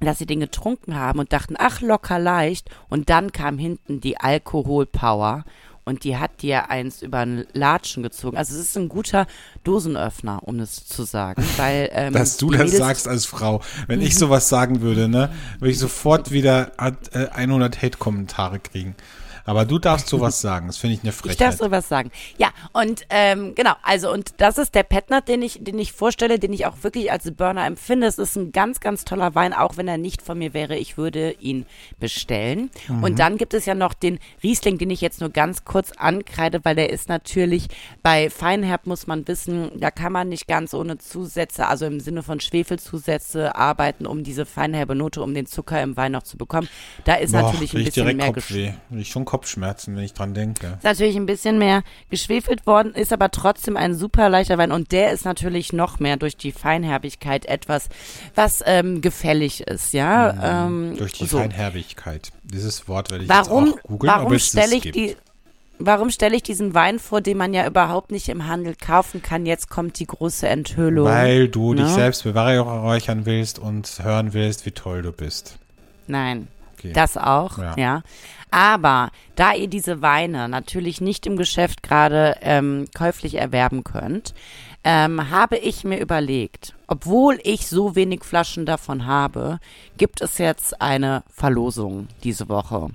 dass 0.00 0.18
sie 0.18 0.26
den 0.26 0.40
getrunken 0.40 0.94
haben 0.94 1.18
und 1.18 1.32
dachten, 1.32 1.54
ach, 1.58 1.80
locker 1.80 2.18
leicht. 2.18 2.68
Und 2.90 3.08
dann 3.08 3.32
kam 3.32 3.56
hinten 3.56 4.02
die 4.02 4.18
Alkoholpower. 4.18 5.44
Und 5.90 6.04
die 6.04 6.16
hat 6.16 6.40
dir 6.40 6.70
eins 6.70 7.02
über 7.02 7.18
einen 7.18 7.44
Latschen 7.52 8.02
gezogen. 8.02 8.36
Also 8.36 8.54
es 8.54 8.60
ist 8.60 8.76
ein 8.78 8.88
guter 8.88 9.26
Dosenöffner, 9.64 10.40
um 10.44 10.58
es 10.60 10.86
zu 10.86 11.02
sagen, 11.02 11.44
weil 11.58 11.90
ähm, 11.92 12.12
Dass 12.14 12.38
du 12.38 12.50
das 12.50 12.60
Mädels- 12.62 12.78
sagst 12.78 13.08
als 13.08 13.26
Frau. 13.26 13.60
Wenn 13.86 14.00
ich 14.00 14.16
sowas 14.16 14.48
sagen 14.48 14.80
würde, 14.80 15.08
ne, 15.08 15.30
würde 15.58 15.72
ich 15.72 15.78
sofort 15.78 16.30
wieder 16.30 16.72
äh, 16.78 17.26
100 17.26 17.82
Hate-Kommentare 17.82 18.60
kriegen. 18.60 18.94
Aber 19.44 19.64
du 19.64 19.78
darfst 19.78 20.08
sowas 20.08 20.40
sagen. 20.40 20.66
Das 20.66 20.76
finde 20.76 20.94
ich 20.96 21.02
eine 21.02 21.10
Ich 21.10 21.16
darf 21.16 21.36
Frechheit. 21.36 21.58
sowas 21.58 21.88
sagen. 21.88 22.10
Ja, 22.38 22.48
und 22.72 23.06
ähm, 23.10 23.54
genau, 23.54 23.72
also 23.82 24.12
und 24.12 24.34
das 24.38 24.58
ist 24.58 24.74
der 24.74 24.82
Petnat, 24.82 25.28
den 25.28 25.42
ich, 25.42 25.58
den 25.62 25.78
ich 25.78 25.92
vorstelle, 25.92 26.38
den 26.38 26.52
ich 26.52 26.66
auch 26.66 26.82
wirklich 26.82 27.10
als 27.12 27.30
Burner 27.30 27.66
empfinde. 27.66 28.06
Es 28.06 28.18
ist 28.18 28.36
ein 28.36 28.52
ganz, 28.52 28.80
ganz 28.80 29.04
toller 29.04 29.34
Wein, 29.34 29.52
auch 29.52 29.76
wenn 29.76 29.88
er 29.88 29.98
nicht 29.98 30.22
von 30.22 30.38
mir 30.38 30.54
wäre, 30.54 30.76
ich 30.76 30.96
würde 30.96 31.32
ihn 31.40 31.66
bestellen. 31.98 32.70
Und 33.02 33.18
dann 33.18 33.36
gibt 33.36 33.54
es 33.54 33.66
ja 33.66 33.74
noch 33.74 33.94
den 33.94 34.18
Riesling, 34.42 34.78
den 34.78 34.90
ich 34.90 35.00
jetzt 35.00 35.20
nur 35.20 35.30
ganz 35.30 35.64
kurz 35.64 35.92
ankreide, 35.92 36.64
weil 36.64 36.74
der 36.74 36.90
ist 36.90 37.08
natürlich 37.08 37.68
bei 38.02 38.30
Feinherb 38.30 38.86
muss 38.86 39.06
man 39.06 39.26
wissen, 39.28 39.70
da 39.78 39.90
kann 39.90 40.12
man 40.12 40.28
nicht 40.28 40.46
ganz 40.46 40.74
ohne 40.74 40.98
Zusätze, 40.98 41.66
also 41.66 41.86
im 41.86 42.00
Sinne 42.00 42.22
von 42.22 42.40
Schwefelzusätze 42.40 43.54
arbeiten, 43.54 44.06
um 44.06 44.22
diese 44.24 44.46
feinherbe 44.46 44.94
Note, 44.94 45.22
um 45.22 45.34
den 45.34 45.46
Zucker 45.46 45.82
im 45.82 45.96
Wein 45.96 46.12
noch 46.12 46.22
zu 46.22 46.36
bekommen. 46.36 46.68
Da 47.04 47.14
ist 47.14 47.32
Boah, 47.32 47.42
natürlich 47.42 47.74
ein 47.74 47.84
bisschen 47.84 48.16
mehr 48.16 48.32
Gesch 48.32 48.46
Kopfweh. 48.46 48.72
Krieg 48.88 49.00
Ich 49.00 49.08
schon 49.10 49.24
Kopfschmerzen, 49.40 49.96
wenn 49.96 50.04
ich 50.04 50.12
dran 50.12 50.34
denke. 50.34 50.74
ist 50.78 50.84
natürlich 50.84 51.16
ein 51.16 51.24
bisschen 51.26 51.58
mehr 51.58 51.82
geschwefelt 52.10 52.66
worden, 52.66 52.94
ist 52.94 53.12
aber 53.12 53.30
trotzdem 53.30 53.76
ein 53.76 53.94
super 53.94 54.28
leichter 54.28 54.58
Wein 54.58 54.70
und 54.70 54.92
der 54.92 55.12
ist 55.12 55.24
natürlich 55.24 55.72
noch 55.72 55.98
mehr 55.98 56.16
durch 56.18 56.36
die 56.36 56.52
Feinherbigkeit 56.52 57.46
etwas, 57.46 57.88
was 58.34 58.62
ähm, 58.66 59.00
gefällig 59.00 59.62
ist, 59.62 59.92
ja. 59.94 60.66
Ähm, 60.66 60.94
Durch 60.98 61.12
die 61.12 61.24
so. 61.26 61.38
Feinherbigkeit. 61.38 62.32
Dieses 62.44 62.86
Wort 62.86 63.10
werde 63.10 63.24
ich 63.24 63.30
Warum, 63.30 63.66
jetzt 63.68 63.78
auch 63.78 63.82
googeln, 63.84 64.12
warum 64.12 64.26
ob 64.26 64.32
es 64.34 64.48
stelle 64.48 64.74
ich 64.76 64.82
gibt. 64.82 64.96
die, 64.96 65.16
warum 65.78 66.10
stelle 66.10 66.36
ich 66.36 66.42
diesen 66.42 66.74
Wein 66.74 66.98
vor, 66.98 67.22
den 67.22 67.38
man 67.38 67.54
ja 67.54 67.66
überhaupt 67.66 68.10
nicht 68.10 68.28
im 68.28 68.46
Handel 68.46 68.74
kaufen 68.74 69.22
kann? 69.22 69.46
Jetzt 69.46 69.70
kommt 69.70 69.98
die 69.98 70.06
große 70.06 70.46
Enthüllung. 70.46 71.06
Weil 71.06 71.48
du 71.48 71.72
dich 71.74 71.86
Ne? 71.86 71.94
selbst 71.94 72.24
beweihräuchern 72.24 73.24
willst 73.24 73.58
und 73.58 74.00
hören 74.02 74.34
willst, 74.34 74.66
wie 74.66 74.72
toll 74.72 75.00
du 75.02 75.12
bist. 75.12 75.56
Nein. 76.06 76.48
Okay. 76.80 76.92
Das 76.92 77.16
auch, 77.16 77.58
Ja. 77.58 77.74
ja. 77.76 78.02
Aber 78.50 79.10
da 79.36 79.54
ihr 79.54 79.68
diese 79.68 80.02
Weine 80.02 80.48
natürlich 80.48 81.00
nicht 81.00 81.24
im 81.26 81.36
Geschäft 81.36 81.82
gerade 81.84 82.36
ähm, 82.42 82.86
käuflich 82.96 83.36
erwerben 83.36 83.84
könnt, 83.84 84.34
ähm, 84.82 85.30
habe 85.30 85.56
ich 85.56 85.84
mir 85.84 86.00
überlegt, 86.00 86.74
obwohl 86.88 87.38
ich 87.44 87.68
so 87.68 87.94
wenig 87.94 88.24
Flaschen 88.24 88.66
davon 88.66 89.06
habe, 89.06 89.60
gibt 89.98 90.20
es 90.20 90.38
jetzt 90.38 90.80
eine 90.80 91.22
Verlosung 91.32 92.08
diese 92.24 92.48
Woche. 92.48 92.88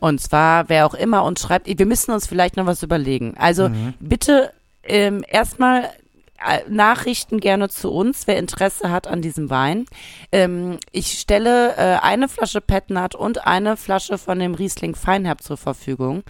Und 0.00 0.20
zwar, 0.20 0.68
wer 0.68 0.86
auch 0.86 0.94
immer 0.94 1.24
uns 1.24 1.40
schreibt, 1.40 1.66
wir 1.66 1.86
müssen 1.86 2.10
uns 2.10 2.26
vielleicht 2.26 2.56
noch 2.56 2.66
was 2.66 2.82
überlegen. 2.82 3.34
Also 3.38 3.70
bitte 4.00 4.52
ähm, 4.82 5.24
erstmal 5.28 5.90
Nachrichten 6.68 7.40
gerne 7.40 7.68
zu 7.68 7.90
uns, 7.90 8.26
wer 8.26 8.38
Interesse 8.38 8.90
hat 8.90 9.06
an 9.06 9.22
diesem 9.22 9.50
Wein. 9.50 9.86
Ähm, 10.32 10.78
ich 10.92 11.18
stelle 11.18 11.76
äh, 11.76 11.98
eine 12.00 12.28
Flasche 12.28 12.60
Petnat 12.60 13.14
und 13.14 13.46
eine 13.46 13.76
Flasche 13.76 14.18
von 14.18 14.38
dem 14.38 14.54
Riesling 14.54 14.94
Feinherb 14.94 15.42
zur 15.42 15.56
Verfügung. 15.56 16.22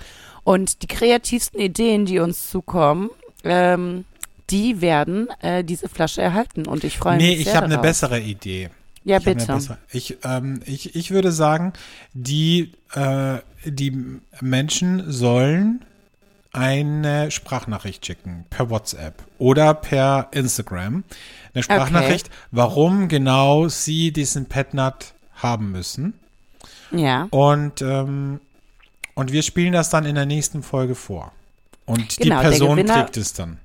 Und 0.42 0.83
die 0.83 0.87
kreativsten 0.87 1.61
Ideen, 1.61 2.07
die 2.07 2.18
uns 2.18 2.51
zukommen, 2.51 3.11
ähm, 3.44 4.05
die 4.51 4.81
werden 4.81 5.29
äh, 5.40 5.62
diese 5.62 5.88
Flasche 5.88 6.23
erhalten. 6.23 6.66
Und 6.66 6.85
ich 6.85 6.99
freue 6.99 7.16
Nee, 7.16 7.31
mich 7.31 7.40
ich 7.40 7.44
sehr 7.46 7.57
habe 7.57 7.66
eine 7.66 7.79
bessere 7.79 8.20
Idee. 8.20 8.70
Ja, 9.05 9.18
Ich 9.18 9.25
bitte. 9.25 9.79
Ich, 9.92 10.18
ähm, 10.25 10.61
ich, 10.66 10.94
ich 10.94 11.11
würde 11.11 11.33
sagen, 11.33 11.73
die, 12.12 12.73
äh, 12.94 13.38
die 13.64 14.20
Menschen 14.40 15.11
sollen 15.11 15.85
eine 16.53 17.31
Sprachnachricht 17.31 18.05
schicken 18.05 18.45
per 18.51 18.71
WhatsApp 18.71 19.23
oder 19.39 19.75
per 19.75 20.29
Instagram. 20.33 21.05
Eine 21.55 21.63
Sprachnachricht, 21.63 22.31
warum 22.51 23.09
genau 23.09 23.69
sie 23.69 24.13
diesen 24.13 24.47
Petnat 24.47 25.15
haben 25.37 25.71
müssen. 25.73 26.15
Ja. 26.91 27.29
Und, 27.31 27.83
ähm, 27.83 28.41
und 29.15 29.33
wir 29.33 29.43
spielen 29.43 29.73
das 29.73 29.91
dann 29.91 30.05
in 30.07 30.15
der 30.17 30.27
nächsten 30.27 30.63
Folge 30.63 30.95
vor. 30.95 31.33
Und 31.87 32.17
Genau, 32.19 32.37
die 32.41 32.43
Person 32.49 32.77
Gewinner- 32.77 33.03
kriegt 33.05 33.17
es 33.17 33.33
dann. 33.33 33.59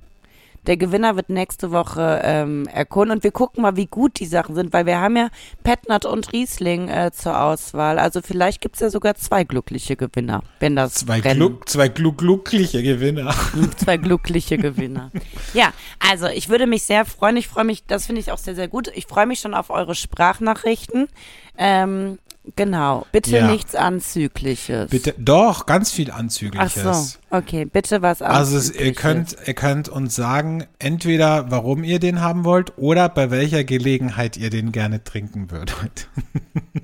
Der 0.66 0.76
Gewinner 0.76 1.16
wird 1.16 1.28
nächste 1.30 1.70
Woche 1.70 2.20
ähm, 2.24 2.66
erkunden 2.66 3.16
und 3.16 3.24
wir 3.24 3.30
gucken 3.30 3.62
mal, 3.62 3.76
wie 3.76 3.86
gut 3.86 4.18
die 4.18 4.26
Sachen 4.26 4.54
sind, 4.54 4.72
weil 4.72 4.84
wir 4.86 4.98
haben 5.00 5.16
ja 5.16 5.28
Petnat 5.62 6.04
und 6.04 6.32
Riesling 6.32 6.88
äh, 6.88 7.10
zur 7.12 7.40
Auswahl. 7.40 7.98
Also 7.98 8.20
vielleicht 8.22 8.60
gibt's 8.60 8.80
ja 8.80 8.90
sogar 8.90 9.14
zwei 9.14 9.44
glückliche 9.44 9.96
Gewinner, 9.96 10.42
wenn 10.60 10.74
das 10.76 10.94
Zwei, 10.94 11.20
Gluck, 11.20 11.68
zwei 11.68 11.88
Gluck, 11.88 12.18
glückliche 12.18 12.82
Gewinner. 12.82 13.34
zwei 13.76 13.96
glückliche 13.96 14.58
Gewinner. 14.58 15.10
Ja, 15.54 15.72
also 16.00 16.26
ich 16.26 16.48
würde 16.48 16.66
mich 16.66 16.82
sehr 16.84 17.04
freuen. 17.04 17.36
Ich 17.36 17.48
freue 17.48 17.64
mich, 17.64 17.84
das 17.86 18.06
finde 18.06 18.20
ich 18.20 18.32
auch 18.32 18.38
sehr, 18.38 18.54
sehr 18.54 18.68
gut. 18.68 18.90
Ich 18.94 19.06
freue 19.06 19.26
mich 19.26 19.40
schon 19.40 19.54
auf 19.54 19.70
eure 19.70 19.94
Sprachnachrichten. 19.94 21.08
Ähm, 21.56 22.18
genau. 22.56 23.06
Bitte 23.12 23.30
Ja. 23.30 23.50
nichts 23.50 23.74
Anzügliches. 23.74 24.90
Bitte, 24.90 25.14
doch, 25.18 25.66
ganz 25.66 25.90
viel 25.92 26.10
Ach 26.10 26.18
Anzügliches. 26.18 26.74
so, 26.82 27.18
okay. 27.30 27.64
Bitte 27.64 28.02
was 28.02 28.22
Also 28.22 28.56
es, 28.56 28.70
ihr 28.74 28.92
könnt, 28.92 29.36
ihr 29.46 29.54
könnt 29.54 29.88
uns 29.88 30.14
sagen, 30.14 30.64
entweder 30.78 31.50
warum 31.50 31.84
ihr 31.84 31.98
den 31.98 32.20
haben 32.20 32.44
wollt 32.44 32.76
oder 32.78 33.08
bei 33.08 33.30
welcher 33.30 33.64
Gelegenheit 33.64 34.36
ihr 34.36 34.50
den 34.50 34.72
gerne 34.72 35.04
trinken 35.04 35.50
würdet. 35.50 36.08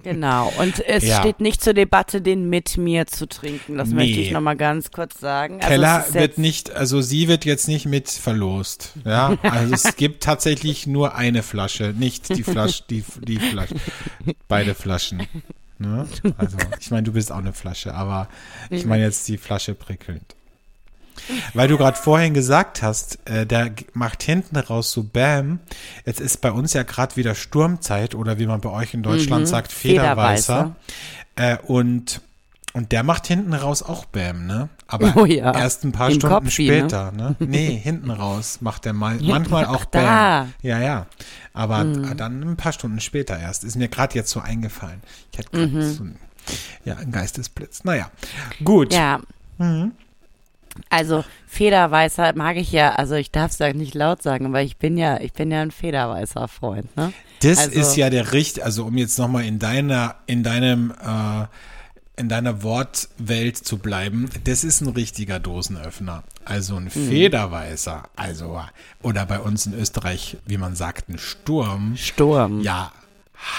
Genau. 0.04 0.52
Und 0.58 0.80
es 0.84 1.04
Ja. 1.04 1.20
steht 1.20 1.38
nicht 1.40 1.62
zur 1.62 1.74
Debatte, 1.74 2.22
den 2.22 2.48
mit 2.48 2.76
mir 2.76 3.06
zu 3.06 3.26
trinken. 3.26 3.76
Das 3.76 3.90
möchte 3.90 4.16
Nee. 4.18 4.22
ich 4.22 4.32
nochmal 4.32 4.56
ganz 4.56 4.90
kurz 4.90 5.20
sagen. 5.20 5.56
Also 5.60 5.68
Keller 5.68 6.04
wird 6.12 6.38
nicht, 6.38 6.74
also 6.74 7.00
sie 7.00 7.28
wird 7.28 7.44
jetzt 7.44 7.68
nicht 7.68 7.86
mit 7.86 8.08
verlost. 8.10 8.94
Ja, 9.04 9.36
also 9.42 9.74
es 9.74 9.94
gibt 9.96 10.24
tatsächlich 10.24 10.88
nur 10.88 11.14
eine 11.14 11.44
Flasche, 11.44 11.94
nicht 11.96 12.36
die 12.36 12.42
Flasche, 12.42 12.82
die, 12.90 13.04
die 13.20 13.38
Flasche, 13.38 13.76
beide 14.48 14.74
Flaschen. 14.74 15.22
Ne? 15.82 16.06
Also 16.38 16.56
ich 16.80 16.90
meine, 16.90 17.02
du 17.02 17.12
bist 17.12 17.30
auch 17.30 17.38
eine 17.38 17.52
Flasche, 17.52 17.94
aber 17.94 18.28
ich 18.70 18.86
meine 18.86 19.02
jetzt 19.02 19.28
die 19.28 19.36
Flasche 19.36 19.74
prickelnd. 19.74 20.34
Weil 21.54 21.68
du 21.68 21.76
gerade 21.76 21.96
vorhin 21.96 22.34
gesagt 22.34 22.82
hast, 22.82 23.18
äh, 23.28 23.46
der 23.46 23.72
macht 23.92 24.22
hinten 24.22 24.56
raus 24.56 24.92
so 24.92 25.02
Bam. 25.02 25.60
Jetzt 26.06 26.20
ist 26.20 26.40
bei 26.40 26.50
uns 26.50 26.72
ja 26.72 26.82
gerade 26.82 27.16
wieder 27.16 27.34
Sturmzeit 27.34 28.14
oder 28.14 28.38
wie 28.38 28.46
man 28.46 28.60
bei 28.60 28.70
euch 28.70 28.94
in 28.94 29.02
Deutschland 29.02 29.46
sagt, 29.48 29.72
Federweißer. 29.72 30.74
Äh, 31.36 31.58
und, 31.58 32.22
und 32.72 32.92
der 32.92 33.02
macht 33.02 33.26
hinten 33.26 33.54
raus 33.54 33.82
auch 33.82 34.04
Bam, 34.06 34.46
ne? 34.46 34.68
Aber 34.92 35.12
Oh 35.16 35.24
ja. 35.24 35.52
erst 35.58 35.84
ein 35.84 35.92
paar 35.92 36.08
Im 36.10 36.16
Stunden 36.16 36.34
Kopfi, 36.44 36.68
ne? 36.68 36.78
später, 36.80 37.12
ne? 37.12 37.34
Nee, 37.38 37.78
hinten 37.82 38.10
raus 38.10 38.58
macht 38.60 38.86
er 38.86 38.92
mal, 38.92 39.18
manchmal 39.20 39.64
ach, 39.64 39.74
auch 39.74 39.84
da. 39.84 40.00
Mhm. 40.00 40.04
Bam. 40.50 40.54
Ja, 40.62 40.78
ja. 40.80 41.06
Aber 41.54 41.84
dann 41.84 42.42
ein 42.42 42.56
paar 42.56 42.72
Stunden 42.72 43.00
später 43.00 43.38
erst. 43.38 43.64
Ist 43.64 43.76
mir 43.76 43.88
gerade 43.88 44.14
jetzt 44.14 44.30
so 44.30 44.40
eingefallen. 44.40 45.00
Ich 45.32 45.38
hätte 45.38 45.50
gerade 45.50 45.66
Mhm. 45.68 45.82
so 45.92 46.04
ein, 46.04 46.16
ja, 46.84 46.96
einen 46.96 47.12
Geistesblitz. 47.12 47.84
Naja, 47.84 48.10
gut. 48.64 48.92
Ja. 48.92 49.20
Mhm. 49.58 49.92
Also 50.88 51.22
Federweißer 51.48 52.32
mag 52.34 52.56
ich 52.56 52.72
ja, 52.72 52.94
also 52.94 53.14
ich 53.14 53.30
darf 53.30 53.50
es 53.52 53.58
ja 53.58 53.72
nicht 53.74 53.94
laut 53.94 54.22
sagen, 54.22 54.46
aber 54.46 54.62
ich 54.62 54.78
bin 54.78 54.96
ja, 54.96 55.20
ich 55.20 55.34
bin 55.34 55.50
ja 55.50 55.60
ein 55.60 55.70
Federweißer 55.70 56.48
Freund, 56.48 56.96
ne? 56.96 57.12
Das 57.42 57.58
Also- 57.58 57.78
ist 57.78 57.96
ja 57.96 58.08
der 58.08 58.32
Richt, 58.32 58.62
also 58.62 58.86
um 58.86 58.96
jetzt 58.96 59.18
nochmal 59.18 59.44
in 59.44 59.58
deiner, 59.58 60.14
in 60.26 60.42
deinem, 60.42 60.92
äh, 60.92 61.44
in 62.16 62.28
deiner 62.28 62.62
Wortwelt 62.62 63.56
zu 63.56 63.78
bleiben, 63.78 64.28
das 64.44 64.64
ist 64.64 64.80
ein 64.82 64.88
richtiger 64.88 65.38
Dosenöffner. 65.40 66.22
Also 66.44 66.74
Mhm. 66.74 66.86
ein 66.86 66.90
Federweißer, 66.90 68.02
also, 68.16 68.60
oder 69.02 69.24
bei 69.26 69.38
uns 69.40 69.66
in 69.66 69.74
Österreich, 69.74 70.36
wie 70.46 70.58
man 70.58 70.74
sagt, 70.76 71.08
ein 71.08 71.18
Sturm. 71.18 71.96
Sturm. 71.96 72.60
Ja, 72.60 72.92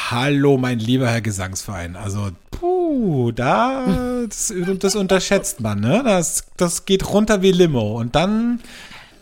hallo, 0.10 0.58
mein 0.58 0.80
lieber 0.80 1.10
Herr 1.10 1.22
Gesangsverein. 1.22 1.96
Also, 1.96 2.30
puh, 2.52 3.32
da, 3.32 3.86
das, 4.30 4.54
das 4.80 4.96
unterschätzt 4.96 5.60
man, 5.62 5.80
ne? 5.80 6.02
Das, 6.06 6.46
das 6.58 6.86
geht 6.86 7.10
runter 7.10 7.42
wie 7.42 7.52
Limo. 7.52 8.00
Und 8.00 8.16
dann, 8.16 8.60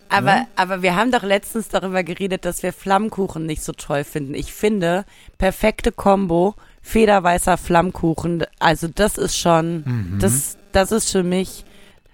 Aber, 0.10 0.46
aber 0.56 0.82
wir 0.82 0.96
haben 0.96 1.12
doch 1.12 1.24
letztens 1.24 1.70
darüber 1.70 2.04
geredet, 2.04 2.44
dass 2.46 2.64
wir 2.64 2.74
Flammkuchen 2.74 3.46
nicht 3.46 3.64
so 3.64 3.72
toll 3.72 4.04
finden. 4.04 4.34
Ich 4.34 4.52
finde, 4.54 5.06
perfekte 5.38 5.92
Kombo, 5.94 6.56
Federweißer 6.82 7.58
Flammkuchen, 7.58 8.44
also 8.60 8.88
das 8.88 9.18
ist 9.18 9.38
schon, 9.38 9.84
Mhm. 9.86 10.20
das, 10.20 10.58
das 10.72 10.92
ist 10.92 11.12
für 11.12 11.24
mich 11.24 11.66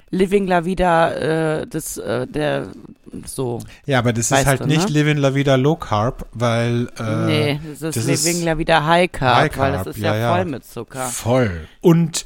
Living 0.10 0.48
La 0.48 0.64
Vida, 0.64 1.12
äh, 1.12 1.68
das, 1.68 1.98
äh, 1.98 2.26
der, 2.28 2.70
so. 3.26 3.60
ja, 3.86 4.00
aber 4.00 4.14
das 4.14 4.32
ist 4.32 4.46
halt 4.46 4.62
du, 4.62 4.66
nicht 4.66 4.88
ne? 4.88 4.94
Living 4.94 5.18
La 5.18 5.36
Vida 5.36 5.56
Low 5.56 5.76
Carb, 5.76 6.28
weil, 6.32 6.88
äh, 6.98 7.26
nee, 7.26 7.60
das 7.72 7.82
ist 7.82 7.98
das 7.98 8.06
Living 8.06 8.40
ist 8.40 8.46
La 8.46 8.58
Vida 8.58 8.86
High 8.86 9.12
Carb, 9.12 9.36
High 9.36 9.58
weil 9.58 9.72
Carb, 9.74 9.86
das 9.86 9.96
ist 9.96 10.02
ja, 10.02 10.16
ja, 10.16 10.20
ja. 10.22 10.36
voll 10.36 10.46
mit 10.46 10.66
Zucker. 10.66 11.06
Voll. 11.08 11.68
Und, 11.82 12.24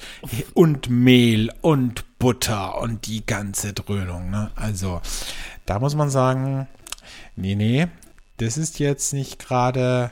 und 0.54 0.90
Mehl 0.90 1.52
und 1.62 2.06
Butter 2.20 2.80
und 2.80 3.08
die 3.08 3.26
ganze 3.26 3.74
Dröhnung, 3.74 4.30
ne? 4.30 4.52
Also, 4.56 5.02
da 5.66 5.80
muss 5.80 5.96
man 5.96 6.12
sagen, 6.12 6.68
nee, 7.36 7.56
nee, 7.56 7.88
das 8.38 8.58
ist 8.60 8.78
jetzt 8.78 9.12
nicht 9.14 9.40
gerade 9.40 10.12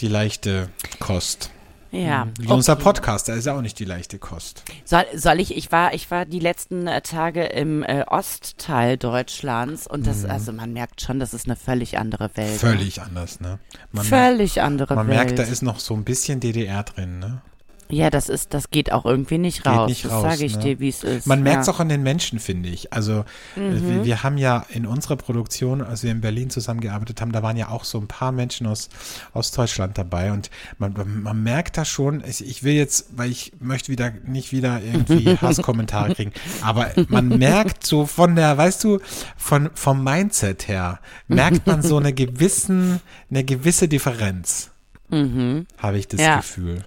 die 0.00 0.08
leichte 0.08 0.68
Kost. 1.00 1.50
Ja. 1.90 2.26
Wie 2.40 2.48
unser 2.48 2.74
Podcast, 2.74 3.28
der 3.28 3.36
ist 3.36 3.44
ja 3.46 3.56
auch 3.56 3.60
nicht 3.60 3.78
die 3.78 3.84
leichte 3.84 4.18
Kost. 4.18 4.64
Soll, 4.84 5.04
soll 5.14 5.38
ich, 5.38 5.56
ich 5.56 5.70
war, 5.70 5.94
ich 5.94 6.10
war 6.10 6.24
die 6.24 6.40
letzten 6.40 6.88
äh, 6.88 7.00
Tage 7.02 7.44
im 7.44 7.84
äh, 7.84 8.04
Ostteil 8.08 8.96
Deutschlands 8.96 9.86
und 9.86 10.04
das, 10.06 10.24
also 10.24 10.52
man 10.52 10.72
merkt 10.72 11.00
schon, 11.02 11.20
das 11.20 11.32
ist 11.34 11.46
eine 11.46 11.54
völlig 11.54 11.96
andere 11.96 12.30
Welt. 12.34 12.58
Völlig 12.58 13.00
anders, 13.00 13.40
ne? 13.40 13.60
Man, 13.92 14.04
Völlig 14.04 14.60
andere 14.60 14.96
man 14.96 15.06
Welt. 15.06 15.16
merkt, 15.18 15.38
da 15.38 15.44
ist 15.44 15.62
noch 15.62 15.78
so 15.78 15.94
ein 15.94 16.02
bisschen 16.02 16.40
DDR 16.40 16.82
drin, 16.82 17.20
ne? 17.20 17.42
Ja, 17.90 18.10
das 18.10 18.28
ist, 18.28 18.54
das 18.54 18.70
geht 18.70 18.92
auch 18.92 19.04
irgendwie 19.04 19.38
nicht 19.38 19.66
raus. 19.66 19.88
nicht 19.88 20.04
das 20.04 20.12
raus, 20.12 20.22
sage 20.22 20.44
ich 20.44 20.56
ne? 20.56 20.62
dir, 20.62 20.80
wie 20.80 20.88
es 20.88 21.04
ist. 21.04 21.26
Man 21.26 21.42
merkt 21.42 21.62
es. 21.62 21.66
Mhm. 21.68 21.74
auch 21.74 21.80
an 21.80 21.88
den 21.88 22.02
Menschen, 22.02 22.38
finde 22.38 22.68
ich. 22.68 22.92
Also 22.92 23.24
äh, 23.56 23.60
wir, 23.60 24.04
wir 24.04 24.22
haben 24.22 24.38
ja 24.38 24.64
in 24.70 24.86
unserer 24.86 25.16
Produktion, 25.16 25.80
als 25.82 26.02
wir 26.02 26.10
in 26.10 26.20
Berlin 26.20 26.50
zusammengearbeitet 26.50 27.20
haben, 27.20 27.32
da 27.32 27.42
waren 27.42 27.56
ja 27.56 27.68
auch 27.68 27.84
so 27.84 27.98
ein 27.98 28.08
paar 28.08 28.32
Menschen 28.32 28.66
aus 28.66 28.88
Ostdeutschland 29.32 29.98
dabei 29.98 30.32
und 30.32 30.50
man, 30.78 30.94
man 31.22 31.42
merkt 31.42 31.76
da 31.76 31.84
schon, 31.84 32.22
ich, 32.26 32.44
ich 32.46 32.62
will 32.62 32.74
jetzt, 32.74 33.06
weil 33.16 33.30
ich 33.30 33.52
möchte 33.60 33.90
wieder 33.92 34.12
nicht 34.26 34.52
wieder 34.52 34.80
irgendwie 34.82 35.36
Hasskommentare 35.40 36.14
kriegen, 36.14 36.32
aber 36.62 36.90
man 37.08 37.28
merkt 37.28 37.86
so 37.86 38.06
von 38.06 38.34
der, 38.36 38.56
weißt 38.56 38.82
du, 38.84 39.00
von 39.36 39.70
vom 39.74 40.02
Mindset 40.04 40.68
her 40.68 41.00
merkt 41.28 41.66
man 41.66 41.82
so 41.82 41.96
eine 41.96 42.12
gewissen, 42.14 43.00
eine 43.30 43.44
gewisse 43.44 43.88
Differenz. 43.88 44.70
Habe 45.10 45.98
ich 45.98 46.08
das 46.08 46.20
Mhm. 46.20 46.26
Ja. 46.26 46.36
Gefühl. 46.38 46.84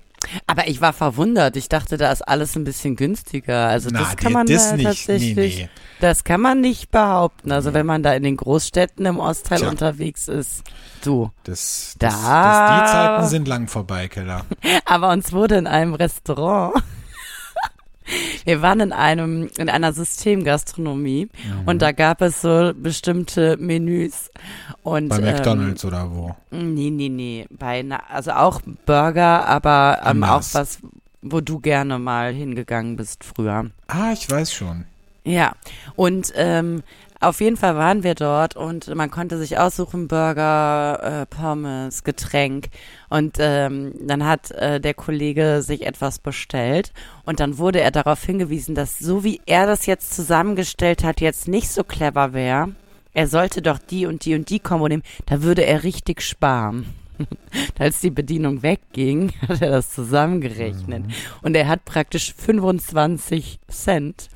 Aber 0.48 0.68
ich 0.68 0.82
war 0.82 0.94
verwundert. 0.94 1.56
Ich 1.56 1.70
dachte, 1.70 1.98
da 1.98 2.12
ist 2.12 2.22
alles 2.22 2.56
ein 2.56 2.64
bisschen 2.64 2.96
günstiger. 2.96 3.68
Also 3.68 3.90
Na, 3.92 4.00
das 4.00 4.16
kann 4.18 4.34
man 4.34 4.46
das 4.48 4.72
äh, 4.72 4.76
nicht. 4.76 4.78
Nee, 4.78 4.84
tatsächlich. 4.84 5.58
nee. 5.60 5.70
Das 6.00 6.24
kann 6.24 6.42
man 6.42 6.62
nicht 6.62 6.92
behaupten. 6.92 7.52
Also 7.52 7.74
wenn 7.74 7.86
man 7.86 8.04
da 8.04 8.14
in 8.14 8.24
den 8.24 8.38
Großstädten 8.38 9.06
im 9.06 9.20
Ostteil 9.20 9.60
Tja. 9.60 9.70
unterwegs 9.70 10.28
ist. 10.28 10.64
Du. 11.04 11.32
Das, 11.44 11.96
das, 12.00 12.14
Da- 12.22 12.80
das, 12.80 12.86
die 12.88 12.92
Zeiten 12.92 13.28
sind 13.30 13.48
lang 13.48 13.68
vorbei, 13.68 14.08
Keller. 14.08 14.46
Aber 14.86 15.10
uns 15.12 15.32
wurde 15.34 15.56
in 15.58 15.68
einem 15.68 15.94
Restaurant. 15.94 16.74
Wir 18.46 18.62
waren 18.62 18.80
in 18.80 18.94
einem, 18.94 19.50
in 19.58 19.70
einer 19.70 19.94
Systemgastronomie 19.94 21.26
Mhm. 21.28 21.68
und 21.68 21.82
da 21.82 21.92
gab 21.92 22.22
es 22.22 22.42
so 22.42 22.72
bestimmte 22.76 23.58
Menüs. 23.58 24.30
Und, 24.84 25.10
Bei 25.10 25.18
ähm, 25.18 25.26
McDonalds 25.26 25.84
oder 25.86 26.10
wo? 26.12 26.36
Nee, 26.52 26.90
nee, 26.90 27.10
nee. 27.10 27.46
Bei, 27.50 27.84
also 28.10 28.32
auch 28.32 28.62
Burger, 28.86 29.46
aber 29.48 30.02
ähm, 30.06 30.24
auch 30.24 30.44
was, 30.54 30.80
wo 31.22 31.42
du 31.42 31.60
gerne 31.60 32.00
mal 32.00 32.34
hingegangen 32.34 32.96
bist 32.96 33.24
früher. 33.24 33.70
Ah, 33.88 34.12
ich 34.14 34.30
weiß 34.30 34.54
schon. 34.54 34.86
Ja, 35.24 35.54
und 35.98 36.32
ähm, 36.38 36.84
auf 37.20 37.42
jeden 37.42 37.58
Fall 37.58 37.76
waren 37.76 38.04
wir 38.04 38.16
dort 38.16 38.56
und 38.56 38.94
man 38.94 39.10
konnte 39.10 39.38
sich 39.38 39.58
aussuchen, 39.58 40.08
Burger, 40.08 41.22
äh, 41.22 41.26
Pommes, 41.26 42.04
Getränk. 42.04 42.70
Und 43.10 43.38
ähm, 43.40 43.94
dann 44.02 44.26
hat 44.26 44.52
äh, 44.52 44.80
der 44.80 44.94
Kollege 44.94 45.62
sich 45.62 45.86
etwas 45.86 46.20
bestellt 46.20 46.94
und 47.26 47.40
dann 47.40 47.58
wurde 47.58 47.82
er 47.82 47.92
darauf 47.92 48.24
hingewiesen, 48.24 48.76
dass 48.76 49.00
so 49.00 49.24
wie 49.24 49.42
er 49.46 49.66
das 49.66 49.86
jetzt 49.86 50.14
zusammengestellt 50.14 51.04
hat, 51.04 51.22
jetzt 51.22 51.48
nicht 51.48 51.70
so 51.70 51.84
clever 51.84 52.34
wäre. 52.34 52.70
Er 53.14 53.28
sollte 53.28 53.64
doch 53.64 53.80
die 53.80 54.06
und 54.06 54.26
die 54.26 54.36
und 54.36 54.50
die 54.50 54.60
Kombo 54.60 54.88
nehmen, 54.88 55.04
da 55.26 55.42
würde 55.42 55.66
er 55.66 55.84
richtig 55.84 56.22
sparen. 56.22 56.86
Als 57.80 58.00
die 58.00 58.12
Bedienung 58.12 58.62
wegging, 58.62 59.34
hat 59.48 59.62
er 59.62 59.72
das 59.72 59.92
zusammengerechnet. 59.92 61.04
Und 61.42 61.56
er 61.56 61.68
hat 61.68 61.84
praktisch 61.86 62.34
25 62.36 63.60
Cent 63.70 64.30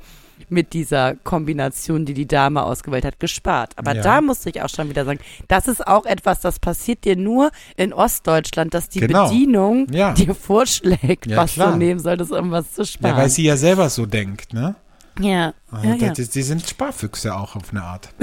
mit 0.52 0.72
dieser 0.74 1.16
Kombination, 1.16 2.04
die 2.04 2.14
die 2.14 2.26
Dame 2.28 2.62
ausgewählt 2.62 3.04
hat, 3.04 3.18
gespart. 3.18 3.72
Aber 3.76 3.94
Ja. 3.96 4.02
da 4.02 4.20
musste 4.20 4.50
ich 4.50 4.62
auch 4.62 4.68
schon 4.68 4.88
wieder 4.90 5.04
sagen, 5.04 5.18
das 5.48 5.66
ist 5.66 5.86
auch 5.86 6.04
etwas, 6.06 6.40
das 6.40 6.58
passiert 6.60 7.04
dir 7.04 7.16
nur 7.16 7.50
in 7.76 7.92
Ostdeutschland, 7.92 8.74
dass 8.74 8.88
die 8.88 9.00
Genau. 9.00 9.28
Bedienung 9.28 9.86
Ja. 9.92 10.12
dir 10.12 10.34
vorschlägt, 10.34 11.26
Ja, 11.26 11.38
was 11.38 11.54
klar. 11.54 11.72
du 11.72 11.78
nehmen 11.78 11.98
solltest, 12.00 12.30
um 12.32 12.50
was 12.52 12.72
zu 12.72 12.82
Ja, 12.82 12.86
sparen. 12.86 13.16
weil 13.16 13.30
sie 13.30 13.42
ja 13.44 13.56
selber 13.56 13.88
so 13.88 14.06
denkt, 14.06 14.52
ne? 14.52 14.76
Ja. 15.20 15.54
ja, 15.82 15.94
ja. 15.94 16.12
Die, 16.12 16.26
die 16.28 16.42
sind 16.42 16.66
Sparfüchse 16.68 17.34
auch 17.34 17.56
auf 17.56 17.70
eine 17.70 17.82
Art. 17.82 18.08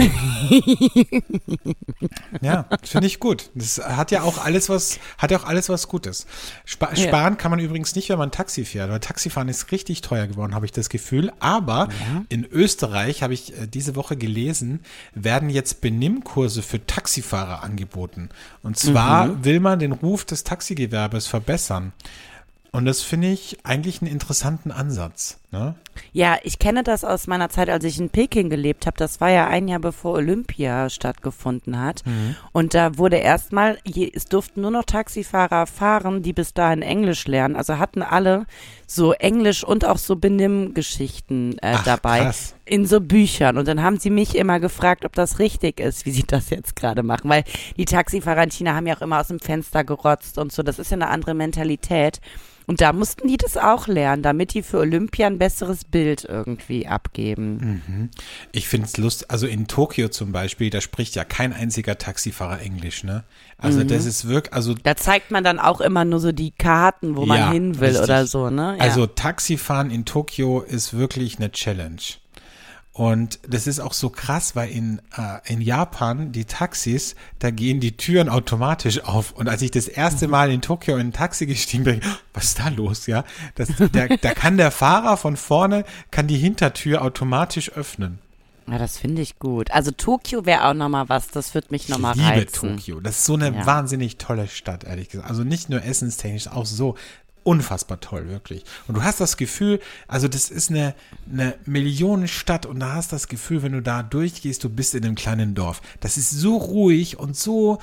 ja, 2.41 2.65
finde 2.84 3.08
ich 3.08 3.19
gut. 3.19 3.49
Das 3.56 3.78
hat 3.80 4.12
ja 4.12 4.23
auch 4.23 4.38
alles 4.43 4.69
was, 4.69 4.99
hat 5.17 5.32
ja 5.32 5.39
auch 5.39 5.45
alles 5.45 5.69
was 5.69 5.88
Gutes. 5.88 6.25
Spa 6.65 6.89
Ja. 6.93 7.08
Sparen 7.08 7.38
kann 7.38 7.52
man 7.52 7.60
übrigens 7.60 7.95
nicht, 7.95 8.10
wenn 8.10 8.17
man 8.17 8.32
Taxi 8.32 8.65
fährt, 8.65 8.89
weil 8.89 8.99
Taxifahren 8.99 9.49
ist 9.49 9.71
richtig 9.71 10.02
teuer 10.02 10.28
geworden, 10.28 10.56
habe 10.56 10.65
ich 10.65 10.71
das 10.71 10.89
Gefühl. 10.89 11.32
Aber 11.39 11.89
in 12.30 12.45
Österreich, 12.45 13.23
habe 13.23 13.34
ich 13.34 13.54
äh, 13.58 13.67
diese 13.67 13.95
Woche 13.95 14.17
gelesen, 14.17 14.80
werden 15.13 15.49
jetzt 15.49 15.82
Benimmkurse 15.82 16.62
für 16.62 16.86
Taxifahrer 16.86 17.63
angeboten. 17.63 18.30
Und 18.63 18.78
zwar 18.78 19.28
Mhm. 19.28 19.45
will 19.45 19.60
man 19.60 19.80
den 19.80 19.91
Ruf 19.91 20.25
des 20.25 20.43
Taxigewerbes 20.43 21.28
verbessern. 21.28 21.93
Und 22.71 22.86
das 22.86 23.02
finde 23.02 23.30
ich 23.32 23.58
eigentlich 23.63 24.02
einen 24.02 24.12
interessanten 24.12 24.71
Ansatz. 24.71 25.38
Ne? 25.52 25.73
Ja, 26.12 26.38
ich 26.44 26.60
kenne 26.60 26.84
das 26.84 27.04
aus 27.04 27.28
meiner 27.28 27.50
Zeit, 27.50 27.70
als 27.70 27.84
ich 27.84 28.00
in 28.00 28.10
Peking 28.10 28.50
gelebt 28.50 28.86
habe. 28.86 28.98
Das 28.98 29.22
war 29.22 29.30
ja 29.30 29.48
ein 29.48 29.68
Jahr 29.68 29.80
bevor 29.80 30.14
Olympia 30.14 30.90
stattgefunden 30.90 31.80
hat. 31.80 32.04
Und 32.52 32.74
da 32.74 32.98
wurde 32.98 33.18
erstmal, 33.18 33.78
es 34.14 34.26
durften 34.26 34.62
nur 34.62 34.72
noch 34.72 34.84
Taxifahrer 34.84 35.66
fahren, 35.68 36.24
die 36.24 36.34
bis 36.34 36.54
dahin 36.54 36.82
Englisch 36.82 37.28
lernen. 37.28 37.56
Also 37.56 37.78
hatten 37.78 38.02
alle 38.02 38.46
so 38.88 39.14
Englisch 39.14 39.64
und 39.64 39.86
auch 39.86 39.98
so 39.98 40.16
Benimmgeschichten 40.16 41.58
äh, 41.60 41.76
Ach, 41.76 41.84
dabei 41.84 42.22
krass. 42.22 42.56
in 42.66 42.86
so 42.86 43.00
Büchern. 43.00 43.58
Und 43.58 43.68
dann 43.68 43.82
haben 43.84 44.00
sie 44.00 44.10
mich 44.10 44.36
immer 44.36 44.60
gefragt, 44.60 45.06
ob 45.06 45.14
das 45.14 45.40
richtig 45.40 45.80
ist, 45.80 46.06
wie 46.06 46.12
sie 46.12 46.24
das 46.26 46.50
jetzt 46.50 46.76
gerade 46.76 47.04
machen. 47.04 47.30
Weil 47.30 47.44
die 47.78 47.86
Taxifahrer 47.86 48.44
in 48.44 48.52
China 48.52 48.76
haben 48.76 48.88
ja 48.88 48.98
auch 48.98 49.02
immer 49.02 49.20
aus 49.20 49.28
dem 49.28 49.40
Fenster 49.40 49.84
gerotzt 49.84 50.38
und 50.38 50.52
so. 50.52 50.64
Das 50.64 50.80
ist 50.80 50.92
ja 50.92 50.96
eine 50.96 51.10
andere 51.10 51.34
Mentalität. 51.36 52.20
Und 52.70 52.82
da 52.82 52.94
mussten 52.94 53.28
die 53.28 53.38
das 53.38 53.58
auch 53.58 53.88
lernen, 53.88 54.22
damit 54.22 54.54
die 54.54 54.62
für 54.62 54.78
Olympia 54.78 55.26
ein 55.26 55.40
besseres 55.40 55.86
Bild 55.91 56.25
irgendwie 56.25 56.88
abgeben. 56.88 58.12
Ich 58.52 58.67
finde 58.67 58.88
es 58.88 58.97
lustig, 58.97 59.30
also 59.30 59.47
in 59.47 59.67
Tokio 59.67 60.10
zum 60.10 60.32
Beispiel, 60.32 60.69
da 60.69 60.82
spricht 60.82 61.15
ja 61.15 61.23
kein 61.23 61.54
einziger 61.54 61.97
Taxifahrer 61.97 62.62
Englisch, 62.62 63.04
ne? 63.04 63.23
Also 63.58 63.84
das 63.84 64.06
ist 64.06 64.28
wirklich, 64.28 64.54
also, 64.54 64.73
Da 64.73 64.95
zeigt 64.95 65.32
man 65.32 65.43
dann 65.43 65.60
auch 65.60 65.82
immer 65.82 66.06
nur 66.06 66.19
so 66.19 66.32
die 66.32 66.52
Karten, 66.52 67.15
wo 67.15 67.25
man 67.25 67.38
Ja, 67.38 67.52
hin 67.52 67.80
will 67.80 67.89
richtig. 67.89 68.04
oder 68.04 68.25
so, 68.25 68.49
ne? 68.49 68.75
Ja. 68.78 68.84
also 68.84 69.06
Taxifahren 69.06 69.91
in 69.91 70.06
Tokio 70.06 70.62
ist 70.62 70.93
wirklich 70.97 71.38
eine 71.38 71.52
Challenge. 71.52 71.97
Und 73.00 73.40
das 73.48 73.66
ist 73.66 73.80
auch 73.80 73.94
so 73.94 74.10
krass, 74.10 74.58
weil 74.58 74.70
in, 74.72 75.02
äh, 75.18 75.54
in 75.54 75.62
Japan 75.62 76.34
die 76.34 76.44
Taxis, 76.44 77.16
da 77.40 77.50
gehen 77.50 77.80
die 77.80 77.96
Türen 77.96 78.28
automatisch 78.28 79.06
auf. 79.06 79.32
Und 79.32 79.48
als 79.48 79.62
ich 79.62 79.72
das 79.72 79.88
erste 79.88 80.26
Mhm. 80.26 80.32
Mal 80.32 80.52
in 80.52 80.62
Tokio 80.62 80.98
in 80.98 81.08
ein 81.08 81.14
Taxi 81.14 81.46
gestiegen 81.46 81.86
bin, 81.86 82.02
was 82.34 82.44
ist 82.44 82.60
da 82.60 82.68
los, 82.68 83.08
ja? 83.08 83.24
Das, 83.56 83.70
der, 83.94 84.18
da 84.18 84.34
kann 84.34 84.58
der 84.58 84.72
Fahrer 84.72 85.16
von 85.16 85.38
vorne, 85.38 85.86
kann 86.12 86.28
die 86.28 86.38
Hintertür 86.38 87.02
automatisch 87.02 87.72
öffnen. 87.72 88.20
ja, 88.68 88.78
das 88.78 88.98
finde 88.98 89.22
ich 89.22 89.40
gut. 89.40 89.72
Also 89.72 89.92
Tokio 89.92 90.46
wäre 90.46 90.66
auch 90.68 90.74
nochmal 90.74 91.08
was, 91.08 91.30
das 91.30 91.54
wird 91.54 91.72
mich 91.72 91.88
nochmal 91.88 92.16
Ich 92.18 92.22
liebe 92.22 92.32
reizen. 92.42 92.76
Tokio. 92.76 93.00
Das 93.00 93.20
ist 93.20 93.26
so 93.26 93.36
eine 93.36 93.56
Ja. 93.56 93.66
wahnsinnig 93.66 94.18
tolle 94.18 94.50
Stadt, 94.50 94.84
ehrlich 94.84 95.08
gesagt. 95.08 95.30
Also 95.30 95.46
nicht 95.46 95.70
nur 95.70 95.82
essenstechnisch, 95.86 96.50
auch 96.50 96.66
so 96.66 96.96
unfassbar 97.50 98.00
toll, 98.00 98.28
wirklich. 98.28 98.64
Und 98.88 98.96
du 98.96 99.04
hast 99.04 99.20
das 99.20 99.36
Gefühl, 99.36 99.80
also 100.08 100.28
das 100.28 100.52
ist 100.52 100.70
eine, 100.70 100.94
eine 101.32 101.56
Millionenstadt 101.66 102.68
und 102.68 102.80
da 102.80 102.94
hast 102.94 103.12
das 103.12 103.28
Gefühl, 103.28 103.64
wenn 103.64 103.72
du 103.72 103.82
da 103.82 104.04
durchgehst, 104.04 104.64
du 104.64 104.70
bist 104.70 104.94
in 104.94 105.04
einem 105.04 105.16
kleinen 105.16 105.56
Dorf. 105.56 105.82
Das 106.00 106.16
ist 106.18 106.30
so 106.30 106.58
ruhig 106.58 107.18
und 107.18 107.36
so 107.36 107.80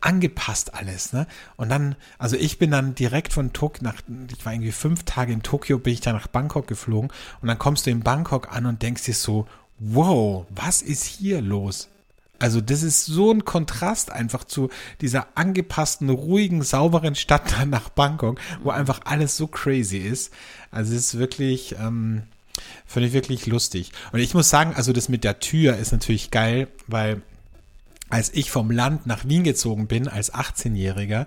angepasst 0.00 0.72
alles, 0.74 1.12
ne? 1.12 1.26
Und 1.56 1.68
dann, 1.68 1.96
also 2.18 2.36
ich 2.36 2.60
bin 2.60 2.70
dann 2.70 2.94
direkt 2.94 3.32
von 3.32 3.52
Tokio 3.52 3.82
nach, 3.82 3.96
ich 4.32 4.46
war 4.46 4.52
irgendwie 4.52 4.70
fünf 4.70 5.02
Tage 5.02 5.32
in 5.32 5.42
Tokio, 5.42 5.80
bin 5.80 5.94
ich 5.94 6.00
dann 6.00 6.14
nach 6.14 6.28
Bangkok 6.28 6.68
geflogen 6.68 7.10
und 7.42 7.48
dann 7.48 7.58
kommst 7.58 7.86
du 7.86 7.90
in 7.90 8.00
Bangkok 8.00 8.52
an 8.52 8.66
und 8.66 8.82
denkst 8.82 9.02
dir 9.02 9.14
so, 9.14 9.48
wow, 9.80 10.46
was 10.50 10.80
ist 10.80 11.04
hier 11.04 11.42
los? 11.42 11.88
Also 12.38 12.60
das 12.60 12.82
ist 12.82 13.04
so 13.04 13.32
ein 13.32 13.44
Kontrast 13.44 14.12
einfach 14.12 14.44
zu 14.44 14.70
dieser 15.00 15.26
angepassten, 15.34 16.08
ruhigen, 16.08 16.62
sauberen 16.62 17.14
Stadt 17.14 17.52
dann 17.58 17.70
nach 17.70 17.88
Bangkok, 17.88 18.40
wo 18.62 18.70
einfach 18.70 19.00
alles 19.04 19.36
so 19.36 19.46
crazy 19.46 19.98
ist. 19.98 20.32
Also 20.70 20.94
es 20.94 21.06
ist 21.06 21.18
wirklich, 21.18 21.76
ähm, 21.80 22.22
finde 22.86 23.08
ich 23.08 23.14
wirklich 23.14 23.46
lustig. 23.46 23.92
Und 24.12 24.20
ich 24.20 24.34
muss 24.34 24.50
sagen, 24.50 24.74
also 24.74 24.92
das 24.92 25.08
mit 25.08 25.24
der 25.24 25.40
Tür 25.40 25.76
ist 25.76 25.92
natürlich 25.92 26.30
geil, 26.30 26.68
weil 26.86 27.22
als 28.10 28.32
ich 28.32 28.50
vom 28.50 28.70
Land 28.70 29.06
nach 29.06 29.26
Wien 29.26 29.44
gezogen 29.44 29.86
bin 29.86 30.08
als 30.08 30.32
18-Jähriger, 30.32 31.26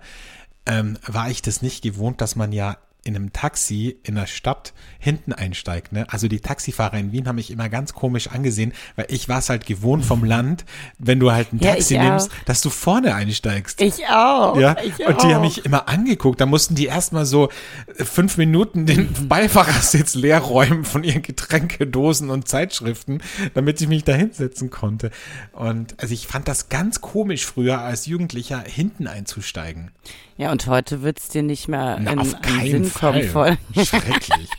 ähm, 0.66 0.98
war 1.06 1.30
ich 1.30 1.42
das 1.42 1.62
nicht 1.62 1.82
gewohnt, 1.82 2.22
dass 2.22 2.36
man 2.36 2.52
ja 2.52 2.78
in 3.04 3.16
einem 3.16 3.34
Taxi 3.34 3.98
in 4.04 4.16
der 4.16 4.28
Stadt 4.28 4.74
hinten 5.00 5.34
einsteigt. 5.34 5.92
Ne? 5.92 6.06
Also 6.10 6.28
die 6.28 6.40
Taxifahrer 6.40 6.98
in 6.98 7.12
Wien 7.12 7.28
haben 7.28 7.38
mich 7.38 7.50
immer 7.50 7.68
ganz 7.68 7.94
komisch 7.94 8.28
angesehen, 8.28 8.74
weil 8.96 9.08
ich 9.10 9.28
war 9.28 9.40
es 9.40 9.50
halt 9.50 9.66
gewohnt 9.66 10.06
vom 10.06 10.24
Land, 10.24 10.66
wenn 11.00 11.20
du 11.20 11.32
halt 11.32 11.52
ein 11.52 11.60
Ja, 11.60 11.72
Taxi 11.74 11.96
ich 11.96 12.00
nimmst, 12.00 12.30
auch. 12.30 12.46
dass 12.46 12.62
du 12.62 12.70
vorne 12.70 13.16
einsteigst. 13.16 13.82
Ich 13.82 14.06
auch. 14.08 14.56
Ja, 14.58 14.76
ich 14.84 15.00
und 15.06 15.22
die 15.24 15.28
auch. 15.28 15.34
haben 15.34 15.42
mich 15.42 15.66
immer 15.66 15.90
angeguckt. 15.90 16.40
Da 16.40 16.46
mussten 16.46 16.76
die 16.76 16.86
erstmal 16.86 17.26
so 17.26 17.50
äh, 17.98 18.06
fünf 18.06 18.38
Minuten 18.38 18.86
den 18.86 19.12
Beifahrersitz 19.28 20.14
leer 20.14 20.40
räumen 20.40 20.84
von 20.86 21.04
ihren 21.04 21.24
Getränkedosen 21.24 22.30
und 22.30 22.48
Zeitschriften, 22.48 23.22
damit 23.56 23.82
ich 23.82 23.88
mich 23.88 24.04
da 24.04 24.14
hinsetzen 24.14 24.70
konnte. 24.70 25.10
Und 25.54 25.96
also 26.00 26.14
ich 26.14 26.28
fand 26.28 26.48
das 26.48 26.70
ganz 26.70 27.02
komisch 27.02 27.46
früher 27.46 27.80
als 27.82 28.06
Jugendlicher 28.06 28.60
hinten 28.64 29.08
einzusteigen. 29.08 29.90
Ja, 30.38 30.52
und 30.52 30.66
heute 30.68 31.04
wird's 31.04 31.30
dir 31.30 31.44
nicht 31.44 31.68
mehr 31.68 32.00
Na, 32.02 32.14
in, 32.14 32.20
auf 32.20 32.34
in 32.34 32.42
keinen 32.42 32.72
Sinn 32.72 32.91
kommt 32.94 33.26
voll. 33.26 33.58
Schrecklich. 33.74 34.50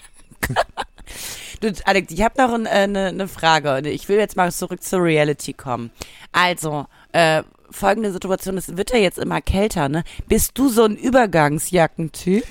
Du, 1.61 1.73
Alex, 1.85 2.13
ich 2.13 2.21
habe 2.23 2.43
noch 2.43 2.53
eine 2.53 2.69
äh, 2.69 2.87
ne, 2.89 3.13
ne 3.13 3.29
Frage. 3.29 3.89
Ich 3.89 4.09
will 4.09 4.19
jetzt 4.19 4.37
mal 4.37 4.51
zurück 4.51 4.83
zur 4.83 5.01
Reality 5.01 5.53
kommen. 5.53 5.93
Also, 6.33 6.87
äh, 7.13 7.45
folgende 7.71 8.11
Situation, 8.11 8.59
es 8.59 8.77
wird 8.77 8.91
ja 8.91 8.99
jetzt 8.99 9.19
immer 9.19 9.41
kälter, 9.41 9.89
ne? 9.89 10.03
Bist 10.27 10.59
du 10.59 10.69
so 10.69 10.83
ein 10.83 10.97
Übergangsjackentyp? 10.97 12.45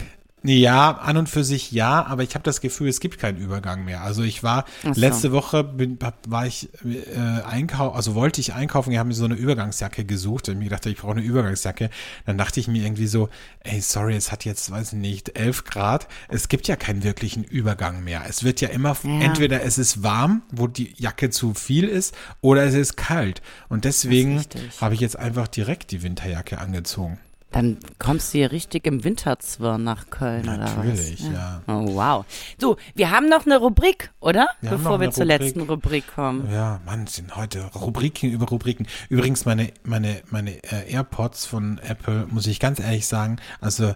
Ja, 0.44 0.92
an 0.98 1.18
und 1.18 1.30
für 1.30 1.44
sich 1.44 1.72
ja, 1.72 2.04
aber 2.04 2.24
ich 2.24 2.34
habe 2.34 2.44
das 2.44 2.62
Gefühl, 2.62 2.90
es 2.90 3.00
gibt 3.00 3.20
keinen 3.20 3.38
Übergang 3.38 3.86
mehr. 3.86 4.02
Also 4.02 4.24
ich 4.24 4.42
war 4.42 4.66
so. 4.82 5.00
letzte 5.00 5.32
Woche 5.32 5.64
bin, 5.64 6.00
war 6.28 6.48
ich 6.48 6.70
äh, 6.84 7.44
einkaufen, 7.46 7.96
also 7.96 8.16
wollte 8.16 8.42
ich 8.42 8.54
einkaufen, 8.54 8.92
ich 8.92 8.98
habe 8.98 9.10
mir 9.10 9.14
so 9.14 9.26
eine 9.26 9.36
Übergangsjacke 9.36 10.04
gesucht 10.04 10.50
und 10.50 10.58
mir 10.58 10.66
gedacht, 10.66 10.88
ich 10.88 10.98
brauche 10.98 11.12
eine 11.12 11.22
Übergangsjacke. 11.22 11.92
Dann 12.26 12.40
dachte 12.40 12.60
ich 12.60 12.68
mir 12.68 12.84
irgendwie 12.84 13.06
so, 13.06 13.30
ey, 13.60 13.82
sorry, 13.82 14.16
es 14.16 14.32
hat 14.32 14.44
jetzt, 14.44 14.72
weiß 14.72 14.94
ich 14.94 15.00
nicht, 15.00 15.38
elf 15.38 15.64
Grad. 15.64 16.08
Es 16.28 16.48
gibt 16.48 16.68
ja 16.68 16.76
keinen 16.76 17.04
wirklichen 17.04 17.44
Übergang 17.44 18.04
mehr. 18.04 18.24
Es 18.28 18.44
wird 18.44 18.62
ja 18.62 18.70
immer, 18.70 18.98
ja. 19.04 19.20
entweder 19.22 19.62
es 19.62 19.78
ist 19.78 20.02
warm, 20.02 20.42
wo 20.52 20.66
die 20.66 20.94
Jacke 20.98 21.30
zu 21.30 21.54
viel 21.54 21.88
ist, 21.88 22.16
oder 22.42 22.64
es 22.64 22.74
ist 22.74 22.98
kalt. 22.98 23.44
Und 23.70 23.86
deswegen 23.86 24.44
habe 24.80 24.96
ich 24.96 25.02
jetzt 25.02 25.20
einfach 25.20 25.48
direkt 25.48 25.92
die 25.92 26.02
Winterjacke 26.02 26.58
angezogen. 26.58 27.20
Dann 27.52 27.78
kommst 28.00 28.34
du 28.34 28.38
hier 28.40 28.52
richtig 28.52 28.88
im 28.88 29.04
Winterzwirn 29.04 29.84
nach 29.84 30.10
Köln, 30.10 30.46
Natürlich, 30.46 30.76
oder? 30.78 30.86
Natürlich, 30.86 31.20
ja. 31.32 31.62
Oh, 31.68 31.96
wow. 31.96 32.26
So, 32.58 32.78
wir 32.96 33.12
haben 33.12 33.28
noch 33.28 33.46
eine 33.46 33.58
Rubrik, 33.58 34.12
oder? 34.22 34.48
Wir 34.62 34.72
Bevor 34.72 35.00
wir 35.02 35.12
zur 35.12 35.24
Rubrik. 35.26 35.42
letzten 35.42 35.62
Rubrik 35.62 36.06
kommen. 36.16 36.50
Ja, 36.52 36.80
Mann, 36.86 37.08
sind 37.08 37.36
heute 37.36 37.64
Rubriken 37.76 38.32
über 38.32 38.48
Rubriken. 38.48 38.88
Übrigens, 39.10 39.46
meine, 39.46 39.72
meine, 39.84 40.22
meine 40.30 40.64
äh, 40.64 40.92
AirPods 40.92 41.46
von 41.46 41.78
Apple, 41.80 42.28
muss 42.30 42.48
ich 42.48 42.60
ganz 42.60 42.80
ehrlich 42.80 43.06
sagen, 43.06 43.38
also 43.60 43.94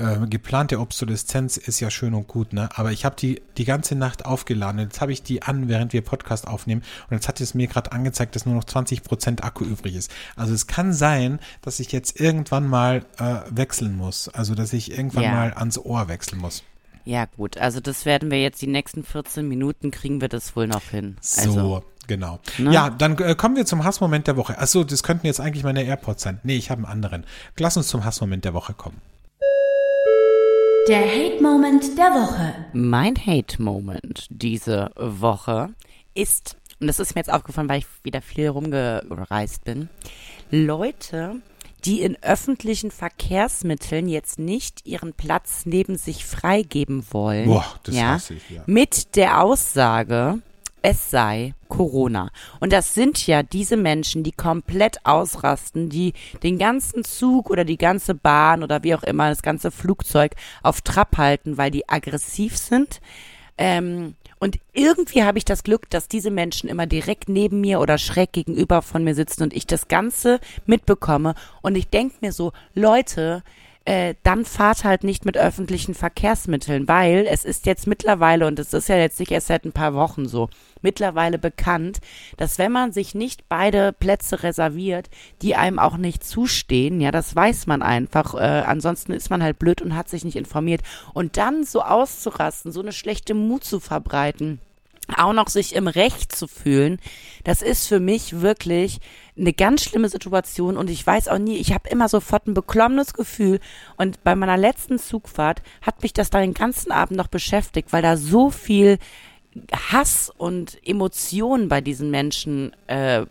äh, 0.00 0.26
geplante 0.26 0.80
Obsoleszenz 0.80 1.56
ist 1.56 1.80
ja 1.80 1.90
schön 1.90 2.14
und 2.14 2.26
gut, 2.26 2.52
ne? 2.52 2.68
Aber 2.74 2.90
ich 2.92 3.04
habe 3.04 3.16
die 3.16 3.42
die 3.58 3.64
ganze 3.64 3.94
Nacht 3.94 4.24
aufgeladen. 4.24 4.80
Jetzt 4.80 5.00
habe 5.00 5.12
ich 5.12 5.22
die 5.22 5.42
an, 5.42 5.68
während 5.68 5.92
wir 5.92 6.02
Podcast 6.02 6.48
aufnehmen. 6.48 6.82
Und 7.08 7.16
jetzt 7.16 7.28
hat 7.28 7.40
es 7.40 7.54
mir 7.54 7.66
gerade 7.66 7.92
angezeigt, 7.92 8.34
dass 8.34 8.46
nur 8.46 8.54
noch 8.54 8.64
20% 8.64 9.42
Akku 9.42 9.64
übrig 9.64 9.94
ist. 9.94 10.10
Also 10.36 10.54
es 10.54 10.66
kann 10.66 10.92
sein, 10.92 11.38
dass 11.62 11.80
ich 11.80 11.92
jetzt 11.92 12.18
irgendwann 12.18 12.66
mal 12.66 13.04
äh, 13.18 13.40
wechseln 13.50 13.96
muss. 13.96 14.28
Also 14.28 14.54
dass 14.54 14.72
ich 14.72 14.90
irgendwann 14.90 15.24
ja. 15.24 15.32
mal 15.32 15.52
ans 15.54 15.78
Ohr 15.78 16.08
wechseln 16.08 16.40
muss. 16.40 16.64
Ja, 17.04 17.26
gut. 17.26 17.58
Also 17.58 17.80
das 17.80 18.04
werden 18.04 18.30
wir 18.30 18.40
jetzt 18.40 18.62
die 18.62 18.66
nächsten 18.66 19.04
14 19.04 19.46
Minuten 19.46 19.90
kriegen 19.90 20.20
wir 20.20 20.28
das 20.28 20.56
wohl 20.56 20.66
noch 20.66 20.84
hin. 20.90 21.16
Also, 21.36 21.52
so. 21.52 21.84
Genau. 22.06 22.40
Ne? 22.58 22.72
Ja, 22.72 22.90
dann 22.90 23.16
äh, 23.18 23.34
kommen 23.36 23.56
wir 23.56 23.66
zum 23.66 23.84
Hassmoment 23.84 24.26
der 24.26 24.36
Woche. 24.36 24.58
Achso, 24.58 24.82
das 24.82 25.02
könnten 25.02 25.26
jetzt 25.26 25.40
eigentlich 25.40 25.62
meine 25.62 25.82
AirPods 25.84 26.22
sein. 26.22 26.40
Nee, 26.42 26.56
ich 26.56 26.70
habe 26.70 26.82
einen 26.82 26.92
anderen. 26.92 27.24
Lass 27.56 27.76
uns 27.76 27.86
zum 27.86 28.04
Hassmoment 28.04 28.44
der 28.44 28.52
Woche 28.52 28.74
kommen. 28.74 29.00
Der 30.88 31.02
Hate 31.02 31.42
Moment 31.42 31.98
der 31.98 32.06
Woche. 32.06 32.54
Mein 32.72 33.14
Hate 33.14 33.62
Moment 33.62 34.26
diese 34.30 34.90
Woche 34.96 35.74
ist, 36.14 36.56
und 36.80 36.86
das 36.86 36.98
ist 36.98 37.14
mir 37.14 37.20
jetzt 37.20 37.32
aufgefallen, 37.32 37.68
weil 37.68 37.80
ich 37.80 37.86
wieder 38.02 38.22
viel 38.22 38.48
rumgereist 38.48 39.62
bin, 39.64 39.90
Leute, 40.50 41.36
die 41.84 42.00
in 42.00 42.16
öffentlichen 42.22 42.90
Verkehrsmitteln 42.90 44.08
jetzt 44.08 44.38
nicht 44.38 44.86
ihren 44.86 45.12
Platz 45.12 45.62
neben 45.66 45.98
sich 45.98 46.24
freigeben 46.24 47.04
wollen. 47.10 47.46
Boah, 47.46 47.78
das 47.82 47.94
ja, 47.94 48.08
hasse 48.12 48.34
ich, 48.34 48.50
ja. 48.50 48.62
Mit 48.66 49.16
der 49.16 49.42
Aussage, 49.42 50.38
es 50.82 51.10
sei 51.10 51.54
Corona. 51.68 52.30
Und 52.58 52.72
das 52.72 52.94
sind 52.94 53.26
ja 53.26 53.42
diese 53.42 53.76
Menschen, 53.76 54.22
die 54.22 54.32
komplett 54.32 55.04
ausrasten, 55.04 55.88
die 55.88 56.12
den 56.42 56.58
ganzen 56.58 57.04
Zug 57.04 57.50
oder 57.50 57.64
die 57.64 57.78
ganze 57.78 58.14
Bahn 58.14 58.62
oder 58.62 58.82
wie 58.82 58.94
auch 58.94 59.02
immer 59.02 59.28
das 59.28 59.42
ganze 59.42 59.70
Flugzeug 59.70 60.32
auf 60.62 60.80
Trab 60.80 61.16
halten, 61.18 61.58
weil 61.58 61.70
die 61.70 61.88
aggressiv 61.88 62.56
sind. 62.56 63.00
Ähm, 63.58 64.14
und 64.38 64.58
irgendwie 64.72 65.22
habe 65.22 65.36
ich 65.36 65.44
das 65.44 65.64
Glück, 65.64 65.90
dass 65.90 66.08
diese 66.08 66.30
Menschen 66.30 66.70
immer 66.70 66.86
direkt 66.86 67.28
neben 67.28 67.60
mir 67.60 67.78
oder 67.80 67.98
schräg 67.98 68.32
gegenüber 68.32 68.80
von 68.80 69.04
mir 69.04 69.14
sitzen 69.14 69.42
und 69.42 69.52
ich 69.52 69.66
das 69.66 69.86
Ganze 69.88 70.40
mitbekomme. 70.64 71.34
Und 71.60 71.76
ich 71.76 71.88
denke 71.88 72.16
mir 72.22 72.32
so, 72.32 72.52
Leute, 72.74 73.42
äh, 73.84 74.14
dann 74.22 74.44
fahrt 74.44 74.84
halt 74.84 75.04
nicht 75.04 75.24
mit 75.24 75.36
öffentlichen 75.36 75.94
Verkehrsmitteln, 75.94 76.88
weil 76.88 77.26
es 77.28 77.44
ist 77.44 77.66
jetzt 77.66 77.86
mittlerweile, 77.86 78.46
und 78.46 78.58
es 78.58 78.72
ist 78.72 78.88
ja 78.88 78.96
jetzt 78.96 79.20
nicht 79.20 79.30
erst 79.30 79.48
seit 79.48 79.64
ein 79.64 79.72
paar 79.72 79.94
Wochen 79.94 80.26
so, 80.26 80.48
mittlerweile 80.82 81.38
bekannt, 81.38 81.98
dass 82.36 82.58
wenn 82.58 82.72
man 82.72 82.92
sich 82.92 83.14
nicht 83.14 83.48
beide 83.48 83.92
Plätze 83.92 84.42
reserviert, 84.42 85.08
die 85.42 85.56
einem 85.56 85.78
auch 85.78 85.96
nicht 85.96 86.24
zustehen, 86.24 87.00
ja, 87.00 87.10
das 87.10 87.34
weiß 87.34 87.66
man 87.66 87.82
einfach, 87.82 88.34
äh, 88.34 88.62
ansonsten 88.66 89.12
ist 89.12 89.30
man 89.30 89.42
halt 89.42 89.58
blöd 89.58 89.82
und 89.82 89.96
hat 89.96 90.08
sich 90.08 90.24
nicht 90.24 90.36
informiert. 90.36 90.82
Und 91.14 91.36
dann 91.36 91.64
so 91.64 91.82
auszurasten, 91.82 92.72
so 92.72 92.80
eine 92.80 92.92
schlechte 92.92 93.34
Mut 93.34 93.64
zu 93.64 93.80
verbreiten, 93.80 94.60
auch 95.16 95.32
noch 95.32 95.48
sich 95.48 95.74
im 95.74 95.88
Recht 95.88 96.34
zu 96.34 96.46
fühlen, 96.46 96.98
das 97.44 97.62
ist 97.62 97.86
für 97.86 98.00
mich 98.00 98.40
wirklich 98.40 99.00
eine 99.36 99.52
ganz 99.52 99.82
schlimme 99.82 100.08
Situation. 100.08 100.76
Und 100.76 100.90
ich 100.90 101.06
weiß 101.06 101.28
auch 101.28 101.38
nie, 101.38 101.56
ich 101.56 101.72
habe 101.72 101.88
immer 101.88 102.08
sofort 102.08 102.46
ein 102.46 102.54
beklommenes 102.54 103.14
Gefühl. 103.14 103.60
Und 103.96 104.22
bei 104.22 104.34
meiner 104.34 104.56
letzten 104.56 104.98
Zugfahrt 104.98 105.62
hat 105.82 106.02
mich 106.02 106.12
das 106.12 106.30
da 106.30 106.40
den 106.40 106.54
ganzen 106.54 106.92
Abend 106.92 107.16
noch 107.16 107.28
beschäftigt, 107.28 107.92
weil 107.92 108.02
da 108.02 108.16
so 108.16 108.50
viel 108.50 108.98
Hass 109.72 110.30
und 110.36 110.78
Emotionen 110.84 111.68
bei 111.68 111.80
diesen 111.80 112.10
Menschen 112.10 112.72
äh, 112.86 113.26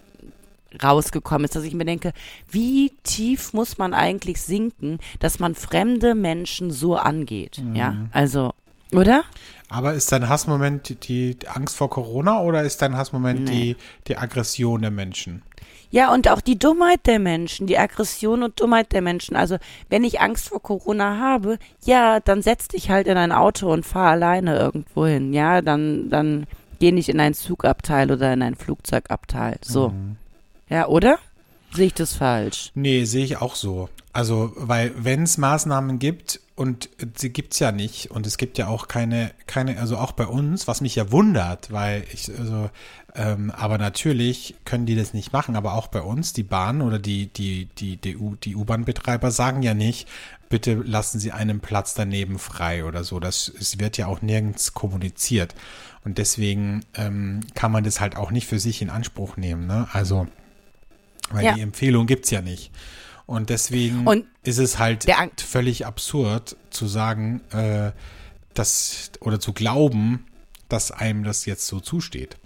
rausgekommen 0.84 1.46
ist, 1.46 1.56
dass 1.56 1.64
ich 1.64 1.74
mir 1.74 1.86
denke, 1.86 2.14
wie 2.50 2.92
tief 3.04 3.54
muss 3.54 3.78
man 3.78 3.94
eigentlich 3.94 4.42
sinken, 4.42 5.00
dass 5.20 5.40
man 5.40 5.56
fremde 5.56 6.16
Menschen 6.16 6.72
so 6.72 6.96
angeht, 6.96 7.60
mhm. 7.64 7.76
ja, 7.76 7.96
also 8.12 8.54
oder? 8.92 9.24
Aber 9.70 9.94
ist 9.94 10.12
dein 10.12 10.28
Hassmoment 10.28 10.90
die, 11.08 11.36
die 11.36 11.48
Angst 11.48 11.76
vor 11.76 11.90
Corona 11.90 12.42
oder 12.42 12.64
ist 12.64 12.82
dein 12.82 12.98
Hassmoment 12.98 13.42
nee. 13.42 13.52
die, 13.52 13.76
die 14.08 14.18
Aggression 14.18 14.82
der 14.82 14.92
Menschen? 14.92 15.44
Ja, 15.92 16.14
und 16.14 16.30
auch 16.30 16.42
die 16.42 16.60
Dummheit 16.60 17.06
der 17.08 17.20
Menschen, 17.20 17.66
die 17.66 17.78
Aggression 17.78 18.44
und 18.44 18.60
Dummheit 18.60 18.92
der 18.92 19.02
Menschen. 19.02 19.36
Also, 19.36 19.58
wenn 19.90 20.04
ich 20.04 20.22
Angst 20.22 20.50
vor 20.50 20.62
Corona 20.62 21.18
habe, 21.18 21.58
ja, 21.84 22.20
dann 22.20 22.42
setz 22.42 22.68
dich 22.68 22.90
halt 22.90 23.08
in 23.08 23.18
ein 23.18 23.32
Auto 23.32 23.72
und 23.72 23.86
fahr 23.86 24.12
alleine 24.12 24.58
irgendwo 24.58 25.06
hin. 25.06 25.34
Ja, 25.34 25.62
dann, 25.62 26.10
dann 26.10 26.46
geh 26.80 26.92
nicht 26.92 27.10
in 27.10 27.20
ein 27.20 27.34
Zugabteil 27.34 28.12
oder 28.12 28.34
in 28.34 28.42
ein 28.42 28.56
Flugzeugabteil. 28.56 29.58
So. 29.62 29.90
Mhm. 29.90 30.18
Ja, 30.70 30.88
oder? 30.88 31.18
Sehe 31.74 31.88
ich 31.88 31.94
das 31.94 32.14
falsch? 32.14 32.72
Nee, 32.76 33.06
sehe 33.06 33.24
ich 33.24 33.38
auch 33.38 33.56
so. 33.56 33.90
Also, 34.14 34.52
weil 34.56 34.92
wenn 34.98 35.24
es 35.24 35.38
Maßnahmen 35.38 36.00
gibt, 36.00 36.40
und 36.56 36.90
sie 37.16 37.30
gibt's 37.30 37.60
ja 37.60 37.72
nicht, 37.72 38.12
und 38.12 38.28
es 38.28 38.38
gibt 38.38 38.58
ja 38.58 38.68
auch 38.68 38.88
keine, 38.88 39.32
keine, 39.48 39.80
also 39.80 39.98
auch 39.98 40.12
bei 40.12 40.26
uns, 40.26 40.68
was 40.68 40.82
mich 40.82 40.96
ja 40.96 41.12
wundert, 41.12 41.72
weil 41.72 42.04
ich, 42.12 42.30
also, 42.38 42.70
ähm, 43.16 43.52
aber 43.52 43.78
natürlich 43.78 44.56
können 44.66 44.86
die 44.86 44.96
das 44.96 45.14
nicht 45.14 45.34
machen, 45.34 45.56
aber 45.56 45.74
auch 45.74 45.88
bei 45.88 46.02
uns, 46.02 46.34
die 46.34 46.44
Bahn 46.44 46.82
oder 46.82 47.00
die, 47.00 47.28
die, 47.28 47.66
die, 47.66 47.98
die, 47.98 48.18
die 48.44 48.56
U-Bahn-Betreiber 48.56 49.32
sagen 49.32 49.64
ja 49.64 49.74
nicht, 49.74 50.08
bitte 50.50 50.74
lassen 50.74 51.20
Sie 51.20 51.32
einen 51.32 51.60
Platz 51.60 51.94
daneben 51.94 52.40
frei 52.40 52.86
oder 52.86 53.04
so. 53.04 53.20
Das 53.20 53.52
es 53.60 53.80
wird 53.80 53.98
ja 53.98 54.08
auch 54.08 54.22
nirgends 54.22 54.74
kommuniziert. 54.74 55.56
Und 56.04 56.18
deswegen 56.18 56.86
ähm, 56.96 57.42
kann 57.56 57.72
man 57.72 57.84
das 57.84 58.00
halt 58.00 58.16
auch 58.16 58.32
nicht 58.32 58.48
für 58.48 58.60
sich 58.60 58.82
in 58.82 58.90
Anspruch 58.90 59.38
nehmen. 59.38 59.68
Ne? 59.68 59.88
Also, 59.94 60.28
weil 61.32 61.46
ja. 61.46 61.54
die 61.54 61.62
Empfehlung 61.62 62.08
gibt's 62.08 62.32
ja 62.32 62.42
nicht. 62.42 62.72
Und 63.26 63.52
deswegen 63.52 64.08
und 64.08 64.26
ist 64.44 64.58
es 64.58 64.80
halt 64.80 65.06
völlig 65.40 65.86
absurd 65.86 66.58
zu 66.72 66.88
sagen, 66.88 67.42
äh, 67.52 67.92
dass 68.56 69.12
oder 69.20 69.40
zu 69.40 69.54
glauben, 69.54 70.26
dass 70.68 70.92
einem 70.92 71.24
das 71.24 71.46
jetzt 71.46 71.68
so 71.68 71.80
zusteht. 71.80 72.38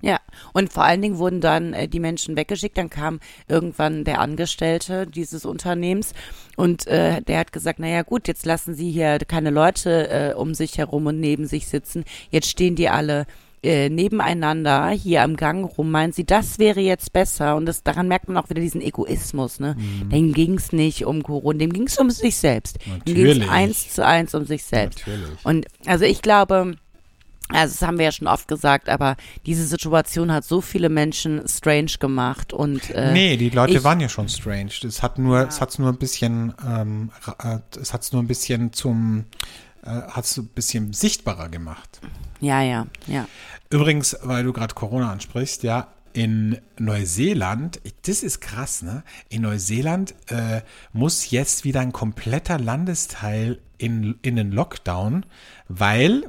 Ja, 0.00 0.18
und 0.52 0.72
vor 0.72 0.84
allen 0.84 1.02
Dingen 1.02 1.18
wurden 1.18 1.40
dann 1.40 1.72
äh, 1.72 1.88
die 1.88 2.00
Menschen 2.00 2.36
weggeschickt. 2.36 2.78
Dann 2.78 2.90
kam 2.90 3.20
irgendwann 3.48 4.04
der 4.04 4.20
Angestellte 4.20 5.06
dieses 5.06 5.44
Unternehmens 5.44 6.14
und 6.56 6.86
äh, 6.86 7.20
der 7.22 7.38
hat 7.38 7.52
gesagt, 7.52 7.78
naja 7.78 8.02
gut, 8.02 8.28
jetzt 8.28 8.46
lassen 8.46 8.74
Sie 8.74 8.90
hier 8.90 9.18
keine 9.18 9.50
Leute 9.50 10.08
äh, 10.10 10.34
um 10.34 10.54
sich 10.54 10.78
herum 10.78 11.06
und 11.06 11.20
neben 11.20 11.46
sich 11.46 11.66
sitzen. 11.66 12.04
Jetzt 12.30 12.48
stehen 12.48 12.76
die 12.76 12.88
alle 12.88 13.26
äh, 13.62 13.88
nebeneinander 13.88 14.90
hier 14.90 15.22
am 15.22 15.36
Gang 15.36 15.68
rum, 15.76 15.90
meinen 15.90 16.12
sie, 16.12 16.24
das 16.24 16.58
wäre 16.58 16.80
jetzt 16.80 17.12
besser. 17.12 17.56
Und 17.56 17.66
das, 17.66 17.82
daran 17.82 18.08
merkt 18.08 18.28
man 18.28 18.36
auch 18.36 18.48
wieder 18.50 18.60
diesen 18.60 18.80
Egoismus. 18.80 19.58
Ne? 19.58 19.76
Mhm. 19.76 20.10
Dem 20.10 20.32
ging 20.32 20.54
es 20.54 20.72
nicht 20.72 21.04
um 21.04 21.22
Corona, 21.22 21.58
dem 21.58 21.72
ging 21.72 21.86
es 21.86 21.98
um 21.98 22.10
sich 22.10 22.36
selbst. 22.36 22.78
Natürlich. 22.86 23.04
Dem 23.04 23.14
ging 23.14 23.42
es 23.42 23.48
eins 23.48 23.94
zu 23.94 24.06
eins 24.06 24.34
um 24.34 24.44
sich 24.44 24.64
selbst. 24.64 25.00
Natürlich. 25.06 25.44
Und 25.44 25.66
also 25.86 26.04
ich 26.04 26.22
glaube, 26.22 26.76
also 27.48 27.74
das 27.74 27.86
haben 27.86 27.98
wir 27.98 28.06
ja 28.06 28.12
schon 28.12 28.26
oft 28.26 28.48
gesagt, 28.48 28.88
aber 28.88 29.16
diese 29.46 29.66
Situation 29.66 30.32
hat 30.32 30.44
so 30.44 30.60
viele 30.60 30.88
Menschen 30.88 31.46
strange 31.48 31.92
gemacht 31.98 32.52
und 32.52 32.90
äh, 32.90 33.12
nee, 33.12 33.36
die 33.36 33.50
Leute 33.50 33.74
ich, 33.74 33.84
waren 33.84 34.00
ja 34.00 34.08
schon 34.08 34.28
strange. 34.28 34.70
Es 34.84 35.02
hat 35.02 35.18
nur, 35.18 35.38
ja. 35.38 35.46
es 35.46 35.60
hat's 35.60 35.78
nur 35.78 35.88
ein 35.88 35.98
bisschen, 35.98 36.54
ähm, 36.66 37.10
äh, 37.42 37.58
es 37.80 37.92
hat's 37.92 38.12
nur 38.12 38.22
ein 38.22 38.26
bisschen 38.26 38.72
zum, 38.72 39.24
äh, 39.82 39.88
hat's 39.88 40.36
ein 40.36 40.48
bisschen 40.48 40.92
sichtbarer 40.92 41.48
gemacht. 41.48 42.00
Ja, 42.40 42.62
ja, 42.62 42.86
ja. 43.06 43.26
Übrigens, 43.70 44.16
weil 44.22 44.44
du 44.44 44.52
gerade 44.52 44.74
Corona 44.74 45.10
ansprichst, 45.10 45.62
ja, 45.62 45.88
in 46.12 46.58
Neuseeland, 46.78 47.80
das 48.06 48.22
ist 48.22 48.40
krass, 48.40 48.82
ne? 48.82 49.02
In 49.28 49.42
Neuseeland 49.42 50.14
äh, 50.28 50.62
muss 50.92 51.30
jetzt 51.30 51.64
wieder 51.64 51.80
ein 51.80 51.92
kompletter 51.92 52.58
Landesteil 52.58 53.60
in, 53.76 54.18
in 54.22 54.36
den 54.36 54.50
Lockdown, 54.50 55.26
weil 55.68 56.24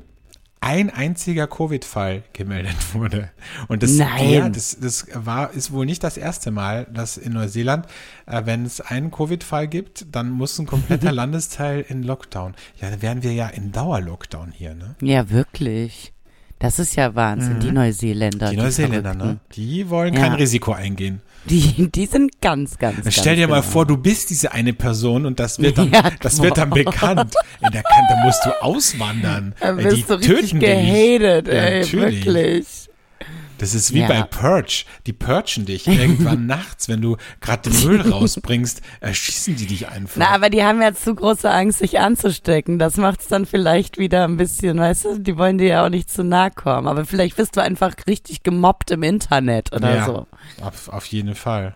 ein 0.62 0.90
einziger 0.90 1.48
Covid-Fall 1.48 2.24
gemeldet 2.34 2.76
wurde. 2.94 3.30
Und 3.68 3.82
das, 3.82 3.92
Nein. 3.92 4.30
Ja, 4.30 4.50
das, 4.50 4.78
das 4.80 5.08
war, 5.14 5.54
ist 5.54 5.72
wohl 5.72 5.86
nicht 5.86 6.04
das 6.04 6.18
erste 6.18 6.52
Mal, 6.52 6.86
dass 6.94 7.18
in 7.18 7.34
Neuseeland, 7.34 7.86
äh, 8.26 8.42
wenn 8.46 8.66
es 8.66 8.82
einen 8.82 9.10
Covid-Fall 9.12 9.68
gibt, 9.68 10.08
dann 10.12 10.30
muss 10.30 10.60
ein 10.60 10.66
kompletter 10.66 11.12
Landesteil 11.14 11.86
in 11.88 12.04
Lockdown. 12.04 12.56
Ja, 12.82 12.90
dann 12.90 13.02
wären 13.02 13.24
wir 13.24 13.34
ja 13.34 13.48
in 13.48 13.72
Dauerlockdown 13.72 14.52
hier, 14.52 14.76
ne? 14.76 14.96
Ja, 15.02 15.30
wirklich. 15.30 16.14
Das 16.60 16.78
ist 16.78 16.96
ja 16.98 17.16
Wahnsinn, 17.16 17.62
die 17.62 17.72
Neuseeländer. 17.72 18.48
Mhm. 18.48 18.52
Die 18.52 18.58
Neuseeländer, 18.58 19.14
ne? 19.14 19.24
Verrückten. 19.24 19.54
Die 19.54 19.90
wollen 19.90 20.14
Ja. 20.14 20.20
kein 20.20 20.34
Risiko 20.34 20.74
eingehen. 20.74 21.22
Die, 21.50 21.90
die 21.92 22.06
sind 22.06 22.42
ganz, 22.42 22.78
ganz, 22.78 23.02
ganz 23.04 23.14
Stell 23.16 23.36
dir 23.36 23.48
mal 23.48 23.62
genau. 23.62 23.72
vor, 23.72 23.86
du 23.86 23.98
bist 23.98 24.30
diese 24.30 24.52
eine 24.52 24.74
Person 24.74 25.26
und 25.26 25.40
das 25.40 25.60
wird 25.60 25.78
dann, 25.78 25.92
Ja, 25.92 26.12
das 26.22 26.42
wird 26.42 26.58
dann 26.58 26.70
boah. 26.70 26.76
bekannt. 26.76 27.34
In 27.62 27.72
der 27.72 27.84
Kan- 27.84 28.06
da 28.10 28.24
musst 28.24 28.46
du 28.46 28.52
auswandern. 28.62 29.56
Da 29.60 29.70
Ey, 29.78 29.84
bist 29.84 29.98
die 29.98 30.04
du 30.04 30.14
richtig 30.16 30.30
töten 30.36 30.60
dich. 30.60 30.70
gehatet, 30.70 31.48
Ja, 31.48 31.54
ey, 31.54 31.80
natürlich. 31.82 32.26
wirklich. 32.26 32.89
Das 33.60 33.76
ist 33.76 33.94
wie 33.94 34.00
Ja. 34.00 34.08
bei 34.08 34.24
Purge. 34.24 34.86
Die 35.06 35.14
purgen 35.14 35.66
dich 35.66 35.86
irgendwann 35.88 36.46
nachts, 36.48 36.90
wenn 36.90 37.02
du 37.02 37.18
gerade 37.42 37.70
den 37.70 37.84
Müll 37.86 38.02
rausbringst, 38.02 38.82
erschießen 39.02 39.56
die 39.56 39.68
dich 39.68 39.88
einfach. 39.90 40.16
Na, 40.18 40.30
aber 40.30 40.50
die 40.50 40.64
haben 40.64 40.82
ja 40.82 40.94
zu 40.94 41.14
große 41.14 41.50
Angst, 41.50 41.80
sich 41.80 42.00
anzustecken. 42.00 42.80
Das 42.80 42.98
macht's 42.98 43.28
dann 43.28 43.46
vielleicht 43.46 43.98
wieder 43.98 44.24
ein 44.24 44.38
bisschen, 44.38 44.80
weißt 44.80 45.06
du, 45.06 45.20
die 45.20 45.38
wollen 45.38 45.58
dir 45.58 45.68
ja 45.68 45.86
auch 45.86 45.90
nicht 45.90 46.10
zu 46.10 46.24
nahe 46.24 46.52
kommen. 46.52 46.88
Aber 46.88 47.06
vielleicht 47.06 47.36
bist 47.38 47.56
du 47.56 47.62
einfach 47.62 47.94
richtig 48.08 48.44
gemobbt 48.44 48.92
im 48.92 49.04
Internet 49.04 49.72
oder 49.74 49.96
ja, 49.96 50.06
so. 50.06 50.28
auf, 50.64 50.90
auf 50.90 51.06
jeden 51.06 51.36
Fall. 51.36 51.76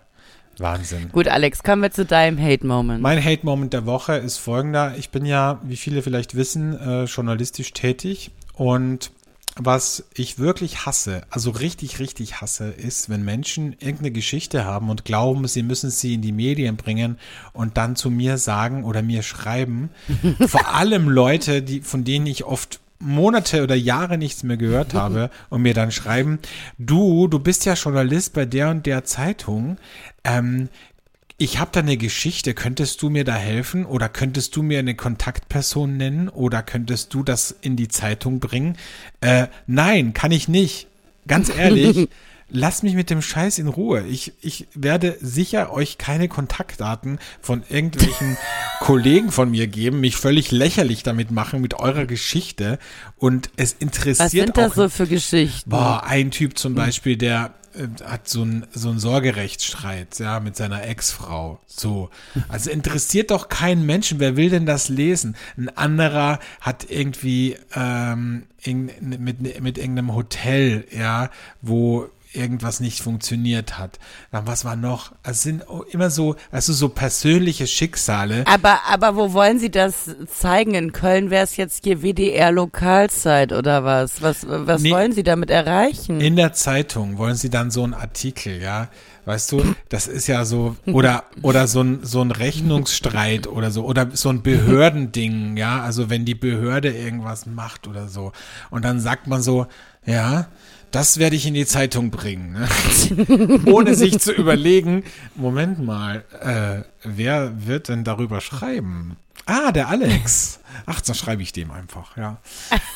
Wahnsinn. 0.58 1.10
Gut, 1.10 1.26
Alex, 1.28 1.62
kommen 1.64 1.82
wir 1.82 1.90
zu 1.90 2.04
deinem 2.04 2.38
Hate-Moment. 2.40 3.02
Mein 3.02 3.22
Hate-Moment 3.22 3.72
der 3.72 3.86
Woche 3.86 4.14
ist 4.14 4.38
folgender. 4.38 4.94
Ich 4.96 5.10
bin 5.10 5.26
ja, 5.26 5.60
wie 5.64 5.76
viele 5.76 6.00
vielleicht 6.00 6.36
wissen, 6.36 6.78
äh, 6.78 7.04
journalistisch 7.04 7.72
tätig 7.72 8.30
und 8.54 9.10
was 9.56 10.04
ich 10.14 10.38
wirklich 10.38 10.84
hasse, 10.84 11.22
also 11.30 11.50
richtig, 11.50 12.00
richtig 12.00 12.40
hasse, 12.40 12.70
ist, 12.70 13.08
wenn 13.08 13.24
Menschen 13.24 13.72
irgendeine 13.74 14.10
Geschichte 14.10 14.64
haben 14.64 14.90
und 14.90 15.04
glauben, 15.04 15.46
sie 15.46 15.62
müssen 15.62 15.90
sie 15.90 16.14
in 16.14 16.22
die 16.22 16.32
Medien 16.32 16.76
bringen 16.76 17.18
und 17.52 17.76
dann 17.76 17.94
zu 17.94 18.10
mir 18.10 18.38
sagen 18.38 18.84
oder 18.84 19.02
mir 19.02 19.22
schreiben. 19.22 19.90
Vor 20.46 20.74
allem 20.74 21.08
Leute, 21.08 21.62
die, 21.62 21.82
von 21.82 22.04
denen 22.04 22.26
ich 22.26 22.44
oft 22.44 22.80
Monate 22.98 23.62
oder 23.62 23.74
Jahre 23.74 24.18
nichts 24.18 24.42
mehr 24.42 24.56
gehört 24.56 24.94
habe 24.94 25.30
und 25.50 25.62
mir 25.62 25.74
dann 25.74 25.92
schreiben, 25.92 26.40
du, 26.78 27.28
du 27.28 27.38
bist 27.38 27.64
ja 27.64 27.74
Journalist 27.74 28.32
bei 28.32 28.46
der 28.46 28.70
und 28.70 28.86
der 28.86 29.04
Zeitung, 29.04 29.76
ähm, 30.24 30.68
ich 31.44 31.58
habe 31.58 31.70
da 31.72 31.80
eine 31.80 31.98
Geschichte, 31.98 32.54
könntest 32.54 33.02
du 33.02 33.10
mir 33.10 33.22
da 33.22 33.34
helfen 33.34 33.84
oder 33.84 34.08
könntest 34.08 34.56
du 34.56 34.62
mir 34.62 34.78
eine 34.78 34.94
Kontaktperson 34.94 35.94
nennen 35.98 36.30
oder 36.30 36.62
könntest 36.62 37.12
du 37.12 37.22
das 37.22 37.54
in 37.60 37.76
die 37.76 37.88
Zeitung 37.88 38.40
bringen? 38.40 38.78
Äh, 39.20 39.48
nein, 39.66 40.14
kann 40.14 40.32
ich 40.32 40.48
nicht. 40.48 40.86
Ganz 41.28 41.54
ehrlich, 41.54 42.08
lasst 42.48 42.82
mich 42.82 42.94
mit 42.94 43.10
dem 43.10 43.20
Scheiß 43.20 43.58
in 43.58 43.68
Ruhe. 43.68 44.06
Ich, 44.06 44.32
ich 44.40 44.68
werde 44.74 45.18
sicher 45.20 45.70
euch 45.70 45.98
keine 45.98 46.28
Kontaktdaten 46.28 47.18
von 47.42 47.62
irgendwelchen 47.68 48.38
Kollegen 48.80 49.30
von 49.30 49.50
mir 49.50 49.66
geben, 49.66 50.00
mich 50.00 50.16
völlig 50.16 50.50
lächerlich 50.50 51.02
damit 51.02 51.30
machen 51.30 51.60
mit 51.60 51.74
eurer 51.74 52.06
Geschichte 52.06 52.78
und 53.18 53.50
es 53.56 53.74
interessiert 53.78 54.18
Was 54.18 54.32
sind 54.32 54.50
auch 54.52 54.54
das 54.54 54.74
so 54.74 54.88
für 54.88 55.06
Geschichten? 55.06 55.68
Boah, 55.68 56.04
ein 56.06 56.30
Typ 56.30 56.56
zum 56.56 56.74
Beispiel, 56.74 57.18
der 57.18 57.52
hat 58.04 58.28
so 58.28 58.44
ein 58.44 58.66
so 58.72 58.90
ein 58.90 58.98
Sorgerechtsstreit, 58.98 60.18
ja, 60.18 60.40
mit 60.40 60.56
seiner 60.56 60.84
Ex-Frau. 60.86 61.60
So. 61.66 62.10
Also 62.48 62.70
interessiert 62.70 63.30
doch 63.30 63.48
keinen 63.48 63.84
Menschen. 63.86 64.20
Wer 64.20 64.36
will 64.36 64.50
denn 64.50 64.66
das 64.66 64.88
lesen? 64.88 65.36
Ein 65.56 65.68
anderer 65.76 66.38
hat 66.60 66.90
irgendwie 66.90 67.56
ähm, 67.74 68.46
in, 68.62 68.90
mit, 69.00 69.60
mit 69.60 69.78
irgendeinem 69.78 70.14
Hotel, 70.14 70.86
ja, 70.90 71.30
wo 71.60 72.08
irgendwas 72.34 72.80
nicht 72.80 73.00
funktioniert 73.00 73.78
hat. 73.78 73.98
Dann 74.32 74.46
was 74.46 74.64
war 74.64 74.76
noch? 74.76 75.12
Es 75.22 75.42
sind 75.42 75.64
immer 75.90 76.10
so, 76.10 76.36
also 76.50 76.72
so 76.72 76.88
persönliche 76.88 77.66
Schicksale. 77.66 78.44
Aber, 78.46 78.80
aber 78.88 79.16
wo 79.16 79.32
wollen 79.32 79.58
Sie 79.58 79.70
das 79.70 80.10
zeigen? 80.26 80.74
In 80.74 80.92
Köln 80.92 81.30
wäre 81.30 81.44
es 81.44 81.56
jetzt 81.56 81.84
hier 81.84 82.02
WDR 82.02 82.52
Lokalzeit 82.52 83.52
oder 83.52 83.84
was? 83.84 84.22
Was, 84.22 84.46
was 84.48 84.82
Nee. 84.82 84.90
wollen 84.90 85.12
Sie 85.12 85.22
damit 85.22 85.50
erreichen? 85.50 86.20
In 86.20 86.36
der 86.36 86.52
Zeitung 86.52 87.18
wollen 87.18 87.36
sie 87.36 87.50
dann 87.50 87.70
so 87.70 87.84
einen 87.84 87.94
Artikel, 87.94 88.60
ja. 88.60 88.88
Weißt 89.26 89.52
du, 89.52 89.62
das 89.88 90.06
ist 90.06 90.26
ja 90.26 90.44
so, 90.44 90.76
oder, 90.84 91.24
oder 91.40 91.66
so 91.66 91.80
ein, 91.80 92.00
so 92.02 92.20
ein 92.20 92.30
Rechnungsstreit 92.30 93.46
oder 93.46 93.70
so, 93.70 93.84
oder 93.86 94.08
so 94.12 94.28
ein 94.28 94.42
Behördending, 94.42 95.56
ja. 95.56 95.82
Also 95.82 96.10
wenn 96.10 96.24
die 96.26 96.34
Behörde 96.34 96.90
irgendwas 96.92 97.46
macht 97.46 97.86
oder 97.88 98.08
so. 98.08 98.32
Und 98.70 98.84
dann 98.84 99.00
sagt 99.00 99.26
man 99.26 99.40
so, 99.42 99.66
ja, 100.06 100.48
das 100.90 101.18
werde 101.18 101.34
ich 101.34 101.46
in 101.46 101.54
die 101.54 101.66
Zeitung 101.66 102.10
bringen, 102.10 102.52
ne? 102.52 103.60
ohne 103.66 103.94
sich 103.94 104.20
zu 104.20 104.32
überlegen, 104.32 105.02
Moment 105.34 105.84
mal, 105.84 106.24
äh, 106.40 106.82
wer 107.02 107.66
wird 107.66 107.88
denn 107.88 108.04
darüber 108.04 108.40
schreiben? 108.40 109.16
Ah, 109.46 109.72
der 109.72 109.88
Alex. 109.88 110.60
Ach, 110.86 111.00
dann 111.00 111.14
schreibe 111.14 111.42
ich 111.42 111.52
dem 111.52 111.70
einfach, 111.70 112.16
ja. 112.16 112.38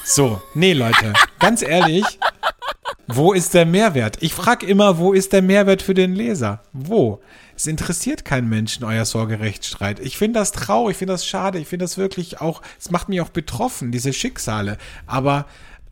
So, 0.04 0.40
nee, 0.54 0.72
Leute, 0.72 1.12
ganz 1.38 1.62
ehrlich, 1.62 2.04
wo 3.08 3.32
ist 3.32 3.54
der 3.54 3.66
Mehrwert? 3.66 4.18
Ich 4.20 4.32
frage 4.32 4.66
immer, 4.66 4.98
wo 4.98 5.12
ist 5.12 5.32
der 5.32 5.42
Mehrwert 5.42 5.82
für 5.82 5.94
den 5.94 6.14
Leser? 6.14 6.62
Wo? 6.72 7.20
Es 7.56 7.66
interessiert 7.66 8.24
keinen 8.24 8.48
Menschen, 8.48 8.84
euer 8.84 9.04
Sorgerechtsstreit. 9.04 9.98
Ich 9.98 10.16
finde 10.16 10.38
das 10.38 10.52
traurig, 10.52 10.92
ich 10.92 10.98
finde 10.98 11.14
das 11.14 11.26
schade, 11.26 11.58
ich 11.58 11.66
finde 11.66 11.84
das 11.84 11.98
wirklich 11.98 12.40
auch, 12.40 12.62
es 12.78 12.90
macht 12.90 13.08
mich 13.08 13.20
auch 13.20 13.30
betroffen, 13.30 13.90
diese 13.90 14.12
Schicksale. 14.12 14.78
Aber 15.06 15.46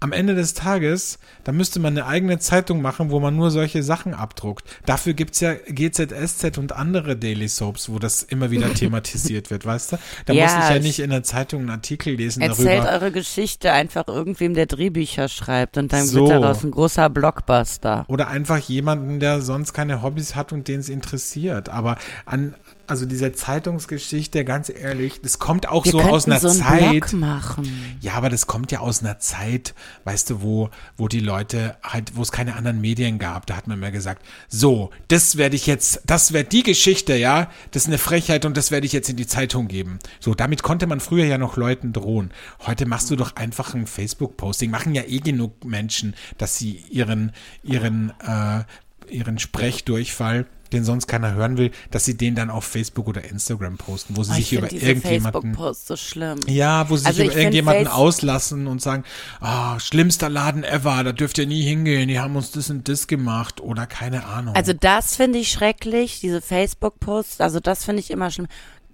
am 0.07 0.12
Ende 0.12 0.34
des 0.36 0.54
Tages, 0.54 1.18
da 1.42 1.50
müsste 1.50 1.80
man 1.80 1.92
eine 1.98 2.07
eigene 2.07 2.38
Zeitung 2.38 2.80
machen, 2.80 3.11
wo 3.11 3.18
man 3.18 3.34
nur 3.34 3.50
solche 3.50 3.82
Sachen 3.82 4.14
abdruckt. 4.14 4.64
Dafür 4.86 5.14
gibt's 5.14 5.40
ja 5.40 5.54
GZSZ 5.54 6.59
und 6.59 6.72
andere 6.72 7.16
Daily 7.16 7.48
Soaps, 7.48 7.88
wo 7.90 7.98
das 7.98 8.22
immer 8.22 8.50
wieder 8.52 8.72
thematisiert 8.74 9.50
wird, 9.50 9.66
weißt 9.66 9.92
du? 9.92 9.98
Da 10.26 10.32
Ja, 10.32 10.44
muss 10.44 10.52
ich 10.52 10.70
ja 10.70 10.76
es- 10.76 10.82
nicht 10.84 10.98
in 11.00 11.11
der 11.11 11.22
Zeitung 11.24 11.61
einen 11.62 11.70
Artikel 11.70 12.14
lesen 12.14 12.40
Erzählt 12.42 12.84
darüber. 12.84 12.92
eure 12.92 13.11
Geschichte 13.12 13.72
einfach 13.72 14.07
irgendwem, 14.07 14.54
der 14.54 14.66
Drehbücher 14.66 15.28
schreibt 15.28 15.76
und 15.76 15.92
dann 15.92 16.07
So. 16.07 16.20
wird 16.28 16.42
daraus 16.42 16.62
ein 16.62 16.70
großer 16.70 17.11
Blockbuster. 17.11 18.04
Oder 18.09 18.28
einfach 18.28 18.59
jemanden, 18.59 19.18
der 19.20 19.42
sonst 19.42 19.72
keine 19.72 20.02
Hobbys 20.02 20.34
hat 20.36 20.52
und 20.52 20.68
den 20.68 20.80
es 20.80 20.88
interessiert. 20.88 21.68
Aber 21.68 21.96
an, 22.24 22.54
also 22.87 23.07
diese 23.07 23.32
Zeitungsgeschichte, 23.32 24.45
ganz 24.45 24.68
ehrlich, 24.70 25.20
das 25.20 25.39
kommt 25.39 25.68
auch 25.68 25.84
Wir 25.84 25.93
so 25.93 26.01
aus 26.01 26.26
einer 26.26 26.41
so 26.41 26.49
einen 26.49 26.59
Zeit. 26.59 26.91
Blog 26.91 27.12
machen. 27.14 27.97
Ja, 28.01 28.14
aber 28.14 28.28
das 28.28 28.47
kommt 28.47 28.72
ja 28.72 28.80
aus 28.80 29.03
einer 29.03 29.18
Zeit, 29.18 29.74
weißt 30.05 30.30
du, 30.30 30.43
wo, 30.43 30.70
wo 30.97 31.09
die 31.09 31.20
Leute 31.20 31.76
halt, 31.82 32.16
wo 32.16 32.22
es 32.22 32.32
keine 32.32 32.57
anderen 32.57 32.80
Medien 32.80 33.18
gab. 33.18 33.47
Da 33.47 33.57
hat 33.57 33.66
man 33.66 33.78
mir 33.80 33.91
gesagt, 33.91 34.24
so, 34.49 34.91
das 35.09 35.37
werde 35.37 35.57
ich 35.57 35.66
jetzt, 35.66 36.03
das 36.07 36.32
wird 36.32 36.53
die 36.53 36.62
Geschichte, 36.62 37.16
ja, 37.16 37.51
das 37.72 37.82
ist 37.82 37.89
eine 37.89 37.99
Frechheit 37.99 38.45
und 38.45 38.57
das 38.57 38.70
werde 38.70 38.87
ich 38.87 38.93
jetzt 38.93 39.09
in 39.09 39.16
die 39.16 39.26
Zeitung 39.26 39.68
geben. 39.68 39.99
So, 40.20 40.34
damit 40.34 40.62
konnte 40.62 40.87
man 40.87 41.01
früher 41.01 41.24
ja 41.24 41.39
noch 41.39 41.57
Leuten 41.57 41.93
drohen. 41.93 42.30
Heute 42.66 42.87
machst 42.87 43.11
du 43.11 43.16
doch 43.16 43.37
einfach 43.37 43.74
ein 43.74 43.87
Facebook-Posting. 43.87 44.70
Machen 44.70 44.95
ja 44.95 45.03
eh 45.03 45.18
genug 45.18 45.64
Menschen, 45.64 46.14
dass 46.39 46.57
sie 46.57 46.82
ihren, 46.91 47.32
ihren, 47.62 48.12
äh, 48.20 48.64
ihren 49.11 49.39
Sprechdurchfall 49.39 50.47
den 50.73 50.85
sonst 50.85 51.07
keiner 51.07 51.35
hören 51.35 51.57
will, 51.59 51.71
dass 51.91 52.05
sie 52.05 52.17
den 52.17 52.35
dann 52.35 52.51
auf 52.51 52.64
Facebook 52.64 53.09
oder 53.09 53.25
Instagram 53.25 53.77
posten, 53.77 54.17
wo 54.17 54.23
sie 54.23 54.33
Oh, 54.33 54.37
ich 54.39 54.49
sich 54.49 54.59
über 54.59 54.73
irgendjemanden 54.73 55.33
Facebook-Posts 55.55 55.87
so 55.89 55.97
schlimm. 55.97 56.41
ja, 56.47 56.89
wo 56.91 56.97
sie 56.97 57.07
Also 57.07 57.17
sich 57.19 57.27
ich 57.27 57.33
über 57.33 57.41
irgendjemanden 57.41 57.87
Face- 57.87 57.95
auslassen 57.95 58.67
und 58.67 58.83
sagen, 58.83 59.05
ah, 59.41 59.79
schlimmster 59.81 60.29
Laden 60.29 60.64
ever, 60.64 61.03
da 61.05 61.12
dürft 61.12 61.39
ihr 61.39 61.47
nie 61.47 61.62
hingehen, 61.62 62.09
die 62.09 62.19
haben 62.21 62.37
uns 62.37 62.51
das 62.51 62.71
und 62.71 62.89
das 62.89 63.07
gemacht 63.07 63.61
oder 63.61 63.87
keine 63.87 64.25
Ahnung. 64.27 64.55
Also 64.55 64.73
das 64.73 65.17
finde 65.17 65.39
ich 65.39 65.51
schrecklich, 65.51 66.21
diese 66.21 66.41
Facebook-Posts, 66.43 67.41
also 67.41 67.61
das 67.61 67.85
finde 67.85 68.01
ich 68.01 68.11
immer 68.11 68.31
schlimm. 68.31 68.47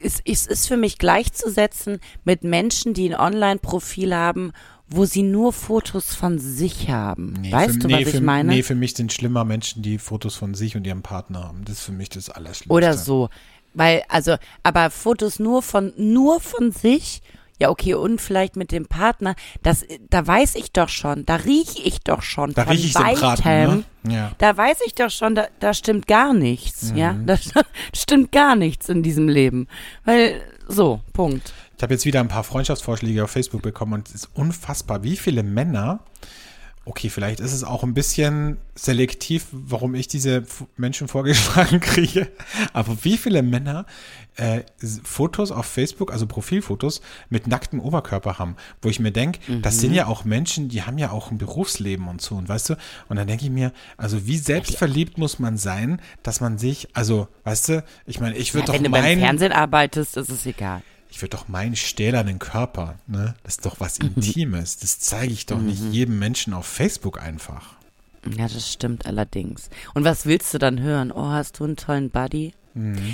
Es, 0.05 0.21
es 0.25 0.47
ist 0.49 0.67
für 0.67 0.77
mich 0.77 0.99
gleichzusetzen 0.99 2.01
mit 2.25 2.43
Menschen, 2.43 2.93
die 2.93 3.09
ein 3.09 3.15
Online-Profil 3.19 4.15
haben, 4.15 4.53
wo 4.95 5.05
sie 5.05 5.23
nur 5.23 5.53
Fotos 5.53 6.15
von 6.15 6.39
sich 6.39 6.89
haben. 6.91 7.35
nee, 7.41 7.53
weißt 7.53 7.75
für, 7.75 7.79
du, 7.81 7.87
nee, 7.89 8.05
was 8.05 8.11
für, 8.11 8.17
ich 8.19 8.23
meine? 8.23 8.49
Nee, 8.49 8.63
für 8.63 8.75
mich 8.75 8.95
sind 8.95 9.13
schlimmer 9.13 9.45
Menschen, 9.45 9.83
die 9.83 9.99
Fotos 9.99 10.37
von 10.37 10.55
sich 10.55 10.77
und 10.77 10.87
ihrem 10.87 11.03
Partner 11.03 11.45
haben. 11.45 11.65
Das 11.65 11.79
ist 11.79 11.85
für 11.85 11.93
mich 11.93 12.09
das 12.09 12.31
Allerschlimmste. 12.31 12.73
Oder 12.73 12.97
so. 12.97 13.29
Weil, 13.75 14.03
also, 14.09 14.37
aber 14.63 14.91
Fotos 14.91 15.39
nur 15.39 15.63
von, 15.63 15.93
nur 15.97 16.41
von 16.41 16.73
sich, 16.73 17.23
ja, 17.59 17.71
okay, 17.71 17.95
und 17.95 18.21
vielleicht 18.21 18.57
mit 18.57 18.73
dem 18.73 18.87
Partner, 18.87 19.35
das, 19.63 19.87
da 20.11 20.27
weiß 20.27 20.57
ich 20.57 20.73
doch 20.73 20.89
schon, 20.89 21.25
da 21.27 21.37
rieche 21.37 21.81
ich 21.83 22.01
doch 22.01 22.23
schon 22.23 22.53
Da 22.55 22.65
von 22.65 22.73
riech 22.73 22.87
ich 22.87 22.93
den 22.95 23.03
weitem. 23.03 23.21
Braten, 23.21 23.85
ne? 24.03 24.15
Ja. 24.15 24.33
Da 24.39 24.57
weiß 24.57 24.79
ich 24.85 24.95
doch 24.95 25.11
schon, 25.11 25.35
da, 25.35 25.47
da 25.61 25.73
stimmt 25.73 26.07
gar 26.07 26.35
nichts, 26.35 26.93
ja. 26.95 27.13
Mhm. 27.13 27.27
Da 27.27 27.39
stimmt 27.95 28.33
gar 28.33 28.57
nichts 28.57 28.89
in 28.89 29.03
diesem 29.03 29.29
Leben. 29.29 29.69
Weil, 30.05 30.43
so, 30.67 31.01
Punkt. 31.13 31.53
Ich 31.83 31.85
habe 31.85 31.95
jetzt 31.95 32.05
wieder 32.05 32.21
ein 32.21 32.29
paar 32.29 32.45
Freundschaftsvorschläge 32.45 33.25
auf 33.25 33.33
Facebook 33.33 33.61
bekommen 33.61 33.95
und 33.95 34.09
es 34.09 34.15
ist 34.15 34.29
unfassbar, 34.35 35.03
wie 35.03 35.17
viele 35.17 35.43
Männer 35.43 35.99
okay, 36.85 37.11
vielleicht 37.11 37.41
ist 37.41 37.53
es 37.53 37.63
auch 37.63 37.85
ein 37.85 37.95
bisschen 37.95 38.59
selektiv, 38.75 39.47
warum 39.53 39.95
ich 39.95 40.09
diese 40.09 40.45
Menschen 40.77 41.07
vorgeschlagen 41.07 41.81
kriege. 41.81 42.29
Aber 42.73 43.05
wie 43.05 43.17
viele 43.17 43.43
Männer 43.43 43.87
äh, 44.37 44.63
Fotos 45.05 45.53
auf 45.53 45.67
Facebook, 45.67 46.13
also 46.13 46.27
Profilfotos 46.27 47.01
mit 47.31 47.47
nacktem 47.47 47.81
Oberkörper 47.81 48.39
haben, 48.39 48.57
wo 48.81 48.89
ich 48.89 48.99
mir 48.99 49.13
denke, 49.13 49.41
das 49.61 49.79
sind 49.79 49.95
ja 49.95 50.07
auch 50.07 50.25
Menschen, 50.25 50.69
die 50.69 50.83
haben 50.83 50.99
ja 50.99 51.11
auch 51.11 51.31
ein 51.31 51.39
Berufsleben 51.39 52.09
und 52.09 52.21
so, 52.21 52.35
und 52.35 52.49
weißt 52.49 52.71
du? 52.71 52.75
Und 53.09 53.17
dann 53.17 53.27
denke 53.27 53.45
ich 53.45 53.51
mir, 53.51 53.73
also 53.97 54.27
wie 54.27 54.37
selbstverliebt 54.37 55.19
muss 55.19 55.39
man 55.39 55.59
sein, 55.59 56.01
dass 56.23 56.41
man 56.41 56.59
sich, 56.59 56.89
also, 56.95 57.29
weißt 57.45 57.69
du, 57.69 57.85
ich 58.07 58.21
meine, 58.21 58.37
ich 58.37 58.55
würde 58.55 58.69
Ja, 58.69 58.73
wenn 58.75 58.85
doch 58.85 58.89
du 58.89 58.93
beim 58.93 59.05
meinen, 59.05 59.21
Fernsehen 59.21 59.53
arbeitest, 59.53 60.17
ist 60.17 60.31
es 60.31 60.47
egal. 60.47 60.83
Ich 61.13 61.21
würde 61.21 61.37
doch 61.37 61.47
meinen 61.47 61.77
stählernen 61.77 62.39
Körper, 62.39 62.95
ne? 63.07 63.35
Das 63.45 63.57
ist 63.57 63.67
doch 63.67 63.81
was 63.81 63.99
Intimes. 63.99 64.79
Das 64.79 64.99
zeige 64.99 65.35
ich 65.35 65.45
doch 65.45 65.59
nicht 65.59 65.83
jedem 65.93 66.19
Menschen 66.19 66.55
auf 66.55 66.65
Facebook 66.65 67.21
einfach. 67.21 67.75
Ja, 68.35 68.49
das 68.49 68.73
stimmt 68.73 69.05
allerdings. 69.05 69.69
Und 69.93 70.05
was 70.05 70.25
willst 70.25 70.55
du 70.55 70.59
dann 70.59 70.81
hören? 70.81 71.13
Oh, 71.13 71.29
hast 71.29 71.59
du 71.59 71.65
einen 71.65 71.77
tollen 71.77 72.09
Buddy? 72.09 72.55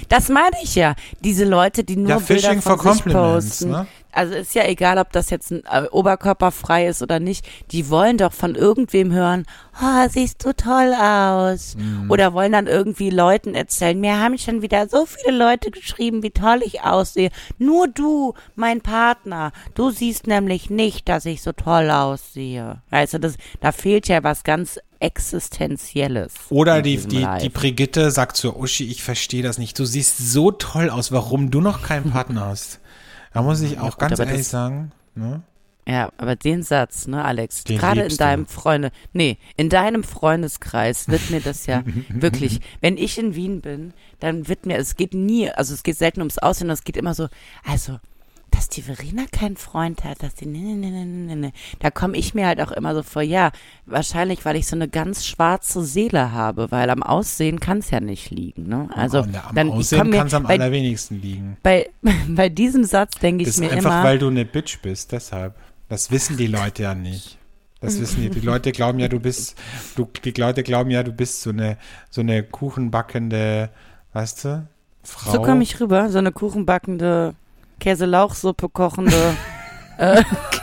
Das 0.08 0.28
meine 0.28 0.56
ich 0.62 0.74
ja. 0.74 0.94
Diese 1.24 1.44
Leute, 1.44 1.84
die 1.84 1.96
nur 1.96 2.04
Mhm. 2.04 2.10
Ja, 2.10 2.18
Bilder 2.18 2.42
Fishing 2.42 2.62
von 2.62 2.78
sich 2.78 3.04
posten. 3.04 3.70
ne? 3.70 3.86
Also 4.10 4.34
ist 4.34 4.54
ja 4.54 4.64
egal, 4.66 4.98
ob 4.98 5.12
das 5.12 5.30
jetzt 5.30 5.50
ein 5.52 5.62
äh, 5.70 5.86
Oberkörper 5.90 6.50
frei 6.50 6.86
ist 6.88 7.02
oder 7.02 7.20
nicht. 7.20 7.46
Die 7.70 7.90
wollen 7.90 8.16
doch 8.18 8.32
von 8.32 8.54
irgendwem 8.54 9.12
hören, 9.12 9.44
oh, 9.80 10.08
siehst 10.08 10.44
du 10.44 10.52
toll 10.54 10.94
aus. 10.98 11.76
Mhm. 11.76 12.10
Oder 12.10 12.32
wollen 12.32 12.52
dann 12.52 12.66
irgendwie 12.66 13.10
Leuten 13.10 13.54
erzählen, 13.54 14.00
mir 14.00 14.18
haben 14.18 14.38
schon 14.38 14.62
wieder 14.62 14.88
so 14.88 15.06
viele 15.06 15.36
Leute 15.36 15.70
geschrieben, 15.70 16.22
wie 16.22 16.30
toll 16.30 16.62
ich 16.64 16.80
aussehe. 16.82 17.30
Nur 17.58 17.86
du, 17.86 18.34
mein 18.56 18.80
Partner, 18.80 19.52
du 19.74 19.90
siehst 19.90 20.26
nämlich 20.26 20.70
nicht, 20.70 21.08
dass 21.08 21.26
ich 21.26 21.42
so 21.42 21.52
toll 21.52 21.90
aussehe. 21.90 22.80
Weißt 22.90 23.14
du, 23.14 23.20
das, 23.20 23.36
da 23.60 23.72
fehlt 23.72 24.08
ja 24.08 24.24
was 24.24 24.42
ganz 24.42 24.80
Existenzielles. 25.00 26.34
Oder 26.50 26.82
die, 26.82 26.96
die, 26.98 27.26
die 27.42 27.48
Brigitte 27.48 28.10
sagt 28.10 28.36
zu 28.36 28.56
Uschi, 28.56 28.84
ich 28.90 29.02
verstehe 29.02 29.42
das 29.42 29.58
nicht. 29.58 29.78
Du 29.78 29.84
siehst 29.84 30.18
so 30.32 30.50
toll 30.50 30.90
aus, 30.90 31.12
warum 31.12 31.50
du 31.50 31.60
noch 31.60 31.82
keinen 31.82 32.10
Partner 32.10 32.46
hast. 32.46 32.80
Da 33.32 33.42
muss 33.42 33.60
ich 33.60 33.78
auch 33.78 33.92
gut, 33.92 33.98
ganz 34.08 34.18
ehrlich 34.18 34.38
das- 34.38 34.50
sagen, 34.50 34.92
ne? 35.14 35.42
Ja, 35.86 36.10
aber 36.18 36.36
den 36.36 36.62
Satz, 36.62 37.06
ne, 37.06 37.24
Alex, 37.24 37.64
Den 37.64 37.78
gerade 37.78 38.00
in 38.00 38.06
liebst 38.08 38.20
du. 38.20 38.24
deinem 38.24 38.46
Freunde, 38.46 38.90
nee, 39.14 39.38
in 39.56 39.70
deinem 39.70 40.04
Freundeskreis 40.04 41.08
wird 41.08 41.30
mir 41.30 41.40
das 41.40 41.64
ja 41.64 41.82
wirklich, 42.10 42.60
wenn 42.82 42.98
ich 42.98 43.16
in 43.16 43.34
Wien 43.34 43.62
bin, 43.62 43.94
dann 44.20 44.48
wird 44.48 44.66
mir, 44.66 44.76
es 44.76 44.96
geht 44.96 45.14
nie, 45.14 45.48
also 45.50 45.72
es 45.72 45.82
geht 45.82 45.96
selten 45.96 46.20
ums 46.20 46.36
Aussehen, 46.36 46.68
es 46.68 46.84
geht 46.84 46.98
immer 46.98 47.14
so, 47.14 47.28
also, 47.64 47.98
dass 48.50 48.68
die 48.68 48.82
Verena 48.82 49.24
keinen 49.30 49.56
Freund 49.56 50.04
hat, 50.04 50.22
dass 50.22 50.34
die, 50.34 50.46
ne, 50.46 50.58
ne, 50.58 50.74
ne, 50.74 50.90
ne, 50.90 51.04
ne, 51.06 51.36
ne. 51.36 51.52
Da 51.78 51.90
komme 51.90 52.16
ich 52.16 52.34
mir 52.34 52.46
halt 52.46 52.60
auch 52.60 52.70
immer 52.70 52.94
so 52.94 53.02
vor, 53.02 53.22
ja, 53.22 53.50
wahrscheinlich, 53.86 54.44
weil 54.44 54.56
ich 54.56 54.66
so 54.66 54.76
eine 54.76 54.88
ganz 54.88 55.26
schwarze 55.26 55.84
Seele 55.84 56.32
habe, 56.32 56.70
weil 56.70 56.90
am 56.90 57.02
Aussehen 57.02 57.60
kann 57.60 57.78
es 57.78 57.90
ja 57.90 58.00
nicht 58.00 58.30
liegen, 58.30 58.68
ne? 58.68 58.88
Also, 58.94 59.20
Und 59.20 59.36
am 59.36 59.54
dann, 59.54 59.70
Aussehen 59.70 60.10
kann 60.10 60.26
es 60.26 60.34
am 60.34 60.44
bei, 60.44 60.54
allerwenigsten 60.54 61.20
liegen. 61.20 61.56
bei, 61.62 61.88
bei 62.28 62.48
diesem 62.48 62.84
Satz 62.84 63.18
denke 63.18 63.42
ich 63.42 63.48
Das 63.48 63.56
ist 63.56 63.60
mir 63.60 63.70
einfach, 63.70 63.90
immer, 63.90 64.04
weil 64.04 64.18
du 64.18 64.28
eine 64.28 64.44
Bitch 64.44 64.80
bist, 64.82 65.12
deshalb. 65.12 65.54
Das 65.88 66.10
wissen 66.10 66.36
die 66.36 66.46
Leute 66.46 66.82
ja 66.82 66.94
nicht. 66.94 67.38
Das 67.80 68.00
wissen 68.00 68.22
die. 68.22 68.30
Die 68.30 68.40
Leute 68.40 68.72
glauben 68.72 68.98
ja, 68.98 69.08
du 69.08 69.20
bist, 69.20 69.56
du, 69.96 70.08
die 70.24 70.32
Leute 70.32 70.62
glauben 70.62 70.90
ja, 70.90 71.02
du 71.02 71.12
bist 71.12 71.42
so 71.42 71.50
eine, 71.50 71.78
so 72.10 72.20
eine 72.20 72.42
kuchenbackende, 72.42 73.70
weißt 74.12 74.44
du, 74.44 74.68
Frau. 75.02 75.32
So 75.32 75.42
komme 75.42 75.62
ich 75.62 75.80
rüber, 75.80 76.10
so 76.10 76.18
eine 76.18 76.32
kuchenbackende, 76.32 77.34
Käselauchsuppe 77.80 78.68
kochende. 78.68 79.36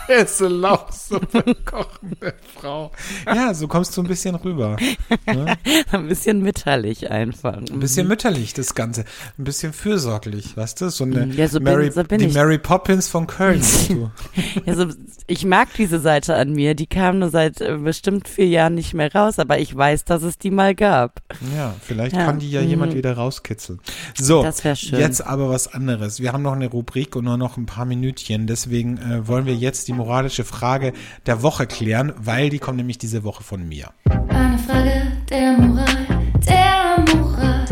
Käselauchsuppe 0.07 1.55
kochende 1.65 2.33
Frau. 2.55 2.91
Ja, 3.25 3.53
so 3.53 3.67
kommst 3.67 3.95
du 3.97 4.01
ein 4.01 4.07
bisschen 4.07 4.35
rüber. 4.35 4.77
Ne? 5.25 5.57
ein 5.91 6.07
bisschen 6.07 6.41
mütterlich 6.41 7.09
einfach. 7.11 7.57
Ein 7.57 7.79
bisschen 7.79 8.07
mütterlich, 8.07 8.53
das 8.53 8.75
Ganze. 8.75 9.05
Ein 9.37 9.43
bisschen 9.43 9.73
fürsorglich, 9.73 10.55
weißt 10.55 10.81
du? 10.81 10.89
So 10.89 11.03
eine 11.03 11.27
Ja, 11.33 11.47
so 11.47 11.59
bin- 11.59 11.65
Mary, 11.73 11.91
so 11.91 12.03
bin 12.03 12.19
die 12.19 12.25
ich. 12.25 12.33
Mary 12.33 12.57
Poppins 12.57 13.07
von 13.07 13.27
Köln. 13.27 13.59
bist 13.59 13.89
du. 13.89 14.11
Also, 14.65 14.87
ich 15.27 15.45
mag 15.45 15.69
diese 15.77 15.99
Seite 15.99 16.35
an 16.35 16.53
mir, 16.53 16.75
die 16.75 16.87
kam 16.87 17.19
nur 17.19 17.29
seit 17.29 17.61
äh, 17.61 17.77
bestimmt 17.77 18.27
vier 18.27 18.47
Jahren 18.47 18.75
nicht 18.75 18.93
mehr 18.93 19.13
raus, 19.13 19.37
aber 19.39 19.59
ich 19.59 19.75
weiß, 19.75 20.05
dass 20.05 20.23
es 20.23 20.37
die 20.37 20.51
mal 20.51 20.75
gab. 20.75 21.21
Ja, 21.55 21.73
vielleicht 21.81 22.15
Ja, 22.15 22.25
kann 22.25 22.39
die 22.39 22.49
ja 22.51 22.61
mhm. 22.61 22.69
jemand 22.69 22.95
wieder 22.95 23.13
rauskitzeln. 23.13 23.79
So, 24.19 24.43
Das 24.43 24.61
schön. 24.79 24.99
jetzt 24.99 25.25
aber 25.25 25.49
was 25.49 25.67
anderes. 25.73 26.19
Wir 26.19 26.31
haben 26.33 26.43
noch 26.43 26.53
eine 26.53 26.67
Rubrik 26.67 27.15
und 27.15 27.25
nur 27.25 27.37
noch 27.37 27.57
ein 27.57 27.65
paar 27.65 27.85
Minütchen. 27.85 28.47
Deswegen 28.47 28.97
äh, 28.97 29.24
wollen 29.27 29.45
wir 29.45 29.55
jetzt 29.55 29.87
die 29.87 29.93
moralische 29.93 30.43
Frage 30.43 30.93
der 31.25 31.41
Woche 31.41 31.67
klären, 31.67 32.13
weil 32.17 32.49
die 32.49 32.59
kommt 32.59 32.77
nämlich 32.77 32.97
diese 32.97 33.23
Woche 33.23 33.43
von 33.43 33.67
mir. 33.67 33.89
Eine 34.29 34.57
Frage 34.59 35.01
der 35.29 35.57
Moral, 35.57 35.87
der 36.47 37.15
Moral. 37.15 37.65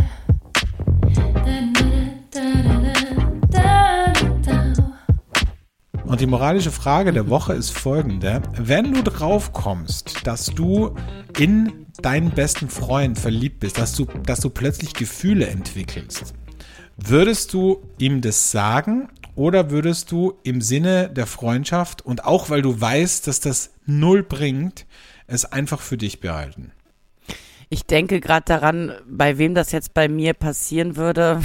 Und 6.14 6.22
die 6.22 6.28
moralische 6.28 6.70
Frage 6.70 7.12
der 7.12 7.28
Woche 7.28 7.54
ist 7.54 7.72
folgende. 7.72 8.44
Wenn 8.56 8.94
du 8.94 9.02
drauf 9.02 9.52
kommst, 9.52 10.28
dass 10.28 10.46
du 10.46 10.94
in 11.40 11.88
deinen 12.04 12.30
besten 12.30 12.70
Freund 12.70 13.18
verliebt 13.18 13.62
bist, 13.62 13.80
dass 13.80 13.96
du, 13.96 14.06
dass 14.24 14.40
du 14.40 14.52
plötzlich 14.52 14.94
Gefühle 14.94 15.48
entwickelst, 15.48 16.36
würdest 16.98 17.52
du 17.56 17.82
ihm 17.98 18.22
das 18.22 18.52
sagen 18.52 19.10
oder 19.36 19.72
würdest 19.72 20.12
du 20.12 20.34
im 20.44 20.62
Sinne 20.62 21.10
der 21.10 21.28
Freundschaft 21.28 22.04
und 22.04 22.26
auch 22.26 22.50
weil 22.50 22.62
du 22.62 22.80
weißt, 22.80 23.28
dass 23.28 23.40
das 23.40 23.72
null 23.86 24.24
bringt, 24.24 24.86
es 25.28 25.46
einfach 25.46 25.82
für 25.82 25.98
dich 25.98 26.20
behalten? 26.20 26.72
Ich 27.70 27.86
denke 27.86 28.20
gerade 28.20 28.46
daran, 28.46 28.92
bei 29.08 29.38
wem 29.38 29.56
das 29.56 29.72
jetzt 29.72 29.94
bei 29.94 30.08
mir 30.08 30.34
passieren 30.34 30.96
würde. 30.96 31.42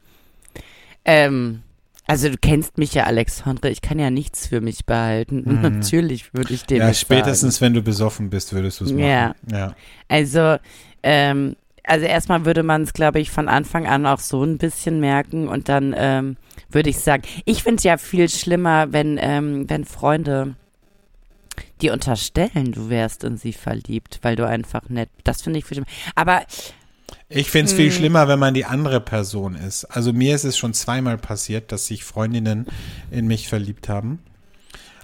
ähm, 1.04 1.62
also 2.06 2.28
du 2.28 2.36
kennst 2.36 2.78
mich 2.78 2.94
ja, 2.94 3.04
Alexandre, 3.04 3.70
ich 3.70 3.82
kann 3.82 4.00
ja 4.00 4.10
nichts 4.10 4.48
für 4.48 4.60
mich 4.60 4.84
behalten. 4.84 5.44
Natürlich 5.62 6.34
würde 6.34 6.52
ich 6.52 6.64
dem 6.64 6.78
Mhm. 6.78 6.88
ja, 6.88 6.94
spätestens 6.94 7.60
wenn 7.60 7.74
du 7.74 7.82
besoffen 7.82 8.30
bist, 8.30 8.52
würdest 8.52 8.80
du 8.80 8.86
es 8.86 8.92
machen. 8.92 9.04
Ja. 9.04 9.34
ja. 9.52 9.76
Also, 10.08 10.56
ähm, 11.04 11.54
also 11.84 12.06
erstmal 12.06 12.44
würde 12.44 12.64
man 12.64 12.82
es, 12.82 12.92
glaube 12.92 13.20
ich, 13.20 13.30
von 13.30 13.48
Anfang 13.48 13.86
an 13.86 14.06
auch 14.06 14.18
so 14.18 14.42
ein 14.42 14.58
bisschen 14.58 14.98
merken 14.98 15.46
und 15.46 15.68
dann 15.68 15.94
ähm, 15.96 16.36
würde 16.70 16.90
ich 16.90 16.98
sagen, 16.98 17.22
ich 17.44 17.62
finde 17.62 17.76
es 17.78 17.84
ja 17.84 17.96
viel 17.96 18.28
schlimmer, 18.28 18.92
wenn, 18.92 19.18
ähm, 19.20 19.68
wenn 19.68 19.84
Freunde 19.84 20.54
dir 21.80 21.92
unterstellen, 21.92 22.72
du 22.72 22.88
wärst 22.88 23.24
in 23.24 23.36
sie 23.36 23.52
verliebt, 23.52 24.18
weil 24.22 24.36
du 24.36 24.46
einfach 24.46 24.88
nett, 24.88 25.10
das 25.24 25.42
finde 25.42 25.58
ich 25.58 25.64
viel 25.64 25.76
schlimmer. 25.76 25.88
Aber 26.14 26.42
Ich 27.28 27.50
finde 27.50 27.66
es 27.66 27.72
Hm. 27.72 27.76
viel 27.78 27.92
schlimmer, 27.92 28.28
wenn 28.28 28.38
man 28.38 28.54
die 28.54 28.64
andere 28.64 29.00
Person 29.00 29.54
ist. 29.54 29.84
Also 29.84 30.12
mir 30.12 30.34
ist 30.34 30.44
es 30.44 30.56
schon 30.58 30.74
zweimal 30.74 31.18
passiert, 31.18 31.70
dass 31.72 31.86
sich 31.86 32.04
Freundinnen 32.04 32.66
in 33.10 33.26
mich 33.26 33.48
verliebt 33.48 33.88
haben. 33.88 34.20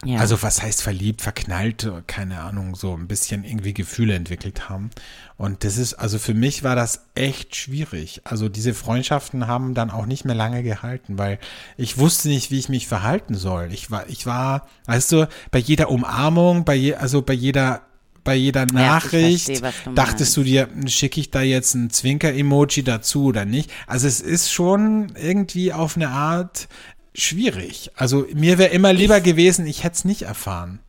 Ja, 0.06 0.20
Also 0.20 0.42
was 0.42 0.62
heißt 0.62 0.82
verliebt, 0.82 1.22
verknallt, 1.22 1.90
keine 2.06 2.40
Ahnung, 2.40 2.74
so 2.74 2.94
ein 2.94 3.08
bisschen 3.08 3.44
irgendwie 3.44 3.74
Gefühle 3.74 4.14
entwickelt 4.14 4.68
haben. 4.68 4.90
Und 5.36 5.64
das 5.64 5.76
ist, 5.76 5.94
also 5.94 6.18
für 6.18 6.34
mich 6.34 6.62
war 6.62 6.76
das 6.76 7.06
echt 7.14 7.56
schwierig. 7.56 8.22
Also 8.24 8.48
diese 8.48 8.72
Freundschaften 8.72 9.46
haben 9.46 9.74
dann 9.74 9.90
auch 9.90 10.06
nicht 10.06 10.24
mehr 10.24 10.34
lange 10.34 10.62
gehalten, 10.62 11.18
weil 11.18 11.38
ich 11.76 11.98
wusste 11.98 12.28
nicht, 12.28 12.50
wie 12.50 12.58
ich 12.58 12.68
mich 12.68 12.86
verhalten 12.86 13.34
soll. 13.34 13.68
Ich 13.72 13.90
war, 13.90 14.08
ich 14.08 14.26
war, 14.26 14.68
weißt 14.86 15.12
du, 15.12 15.28
bei 15.50 15.58
jeder 15.58 15.90
Umarmung, 15.90 16.64
bei 16.64 16.74
je, 16.74 16.94
also 16.94 17.22
bei 17.22 17.34
jeder 17.34 17.82
bei 18.26 18.34
jeder 18.34 18.64
ich 18.64 18.72
Nachricht 18.72 19.46
verstehe, 19.46 19.62
was 19.62 19.74
du 19.84 19.94
dachtest 19.94 20.36
du 20.36 20.42
dir, 20.42 20.68
schicke 20.86 21.20
ich 21.20 21.30
da 21.30 21.40
jetzt 21.40 21.74
ein 21.74 21.90
Zwinker-Emoji 21.90 22.82
dazu 22.82 23.26
oder 23.26 23.46
nicht? 23.46 23.70
Also 23.86 24.08
es 24.08 24.20
ist 24.20 24.52
schon 24.52 25.12
irgendwie 25.14 25.72
auf 25.72 25.96
eine 25.96 26.08
Art 26.08 26.68
schwierig. 27.16 27.90
Also 27.96 28.26
mir 28.34 28.58
wäre 28.58 28.70
immer 28.70 28.92
lieber 28.92 29.20
gewesen, 29.20 29.66
ich 29.66 29.84
hätte 29.84 29.96
es 29.96 30.04
nicht 30.04 30.22
erfahren. 30.22 30.80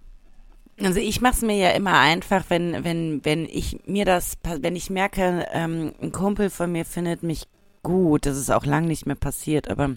Also 0.81 0.99
ich 0.99 1.21
mache 1.21 1.33
es 1.33 1.41
mir 1.41 1.55
ja 1.55 1.69
immer 1.71 1.99
einfach, 1.99 2.45
wenn 2.49 2.83
wenn 2.83 3.25
wenn 3.25 3.45
ich 3.45 3.79
mir 3.85 4.05
das, 4.05 4.37
wenn 4.61 4.75
ich 4.75 4.89
merke, 4.89 5.47
ähm, 5.51 5.93
ein 6.01 6.11
Kumpel 6.11 6.49
von 6.49 6.71
mir 6.71 6.85
findet 6.85 7.23
mich 7.23 7.47
gut. 7.81 8.25
Das 8.25 8.37
ist 8.37 8.51
auch 8.51 8.65
lang 8.65 8.85
nicht 8.85 9.07
mehr 9.07 9.15
passiert, 9.15 9.69
aber 9.69 9.95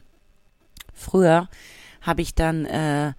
früher 0.95 1.49
habe 2.01 2.23
ich 2.23 2.35
dann 2.35 2.65
äh, 2.65 3.13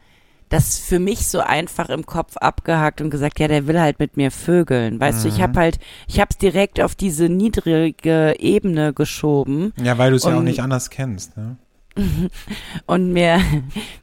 das 0.52 0.80
für 0.80 1.00
mich 1.00 1.28
so 1.28 1.40
einfach 1.40 1.90
im 1.90 2.06
Kopf 2.06 2.36
abgehakt 2.38 3.00
und 3.00 3.10
gesagt, 3.10 3.40
ja, 3.40 3.48
der 3.48 3.68
will 3.68 3.80
halt 3.80 4.00
mit 4.00 4.18
mir 4.18 4.32
vögeln. 4.32 5.00
Weißt 5.00 5.24
du, 5.24 5.30
ich 5.30 5.42
habe 5.42 5.58
halt, 5.58 5.80
ich 6.08 6.20
habe 6.20 6.28
es 6.30 6.38
direkt 6.38 6.82
auf 6.82 6.94
diese 6.94 7.30
niedrige 7.30 8.36
Ebene 8.38 8.94
geschoben 8.94 9.72
Ja, 9.82 9.98
weil 9.98 10.10
du 10.10 10.18
es 10.18 10.24
ja 10.24 10.38
auch 10.38 10.42
nicht 10.42 10.62
anders 10.62 10.90
kennst. 10.90 11.38
Ne? 11.38 11.56
Und 12.86 13.12
mir, 13.12 13.42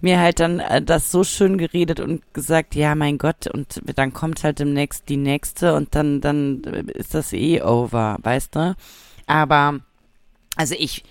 mir 0.00 0.18
halt 0.18 0.40
dann 0.40 0.60
äh, 0.60 0.82
das 0.82 1.10
so 1.10 1.24
schön 1.24 1.58
geredet 1.58 2.00
und 2.00 2.22
gesagt, 2.34 2.74
ja, 2.74 2.94
mein 2.94 3.18
Gott, 3.18 3.46
und 3.46 3.80
dann 3.96 4.12
kommt 4.12 4.44
halt 4.44 4.58
demnächst 4.58 5.08
die 5.08 5.16
nächste 5.16 5.74
und 5.74 5.94
dann, 5.94 6.20
dann 6.20 6.62
ist 6.62 7.14
das 7.14 7.32
eh 7.32 7.62
over, 7.62 8.18
weißt 8.22 8.56
du? 8.56 8.76
Aber, 9.26 9.80
also 10.56 10.74
ich, 10.78 11.04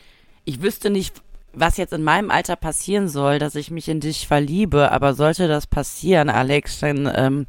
ich 0.46 0.62
wüsste 0.62 0.90
nicht, 0.90 1.22
was 1.54 1.78
jetzt 1.78 1.94
in 1.94 2.04
meinem 2.04 2.30
Alter 2.32 2.56
passieren 2.56 3.08
soll, 3.10 3.40
dass 3.40 3.56
ich 3.56 3.72
mich 3.72 3.88
in 3.90 4.00
dich 4.00 4.28
verliebe, 4.28 4.92
aber 4.92 5.14
sollte 5.16 5.48
das 5.48 5.66
passieren, 5.68 6.30
Alex, 6.30 6.80
dann 6.80 7.12
ähm, 7.16 7.46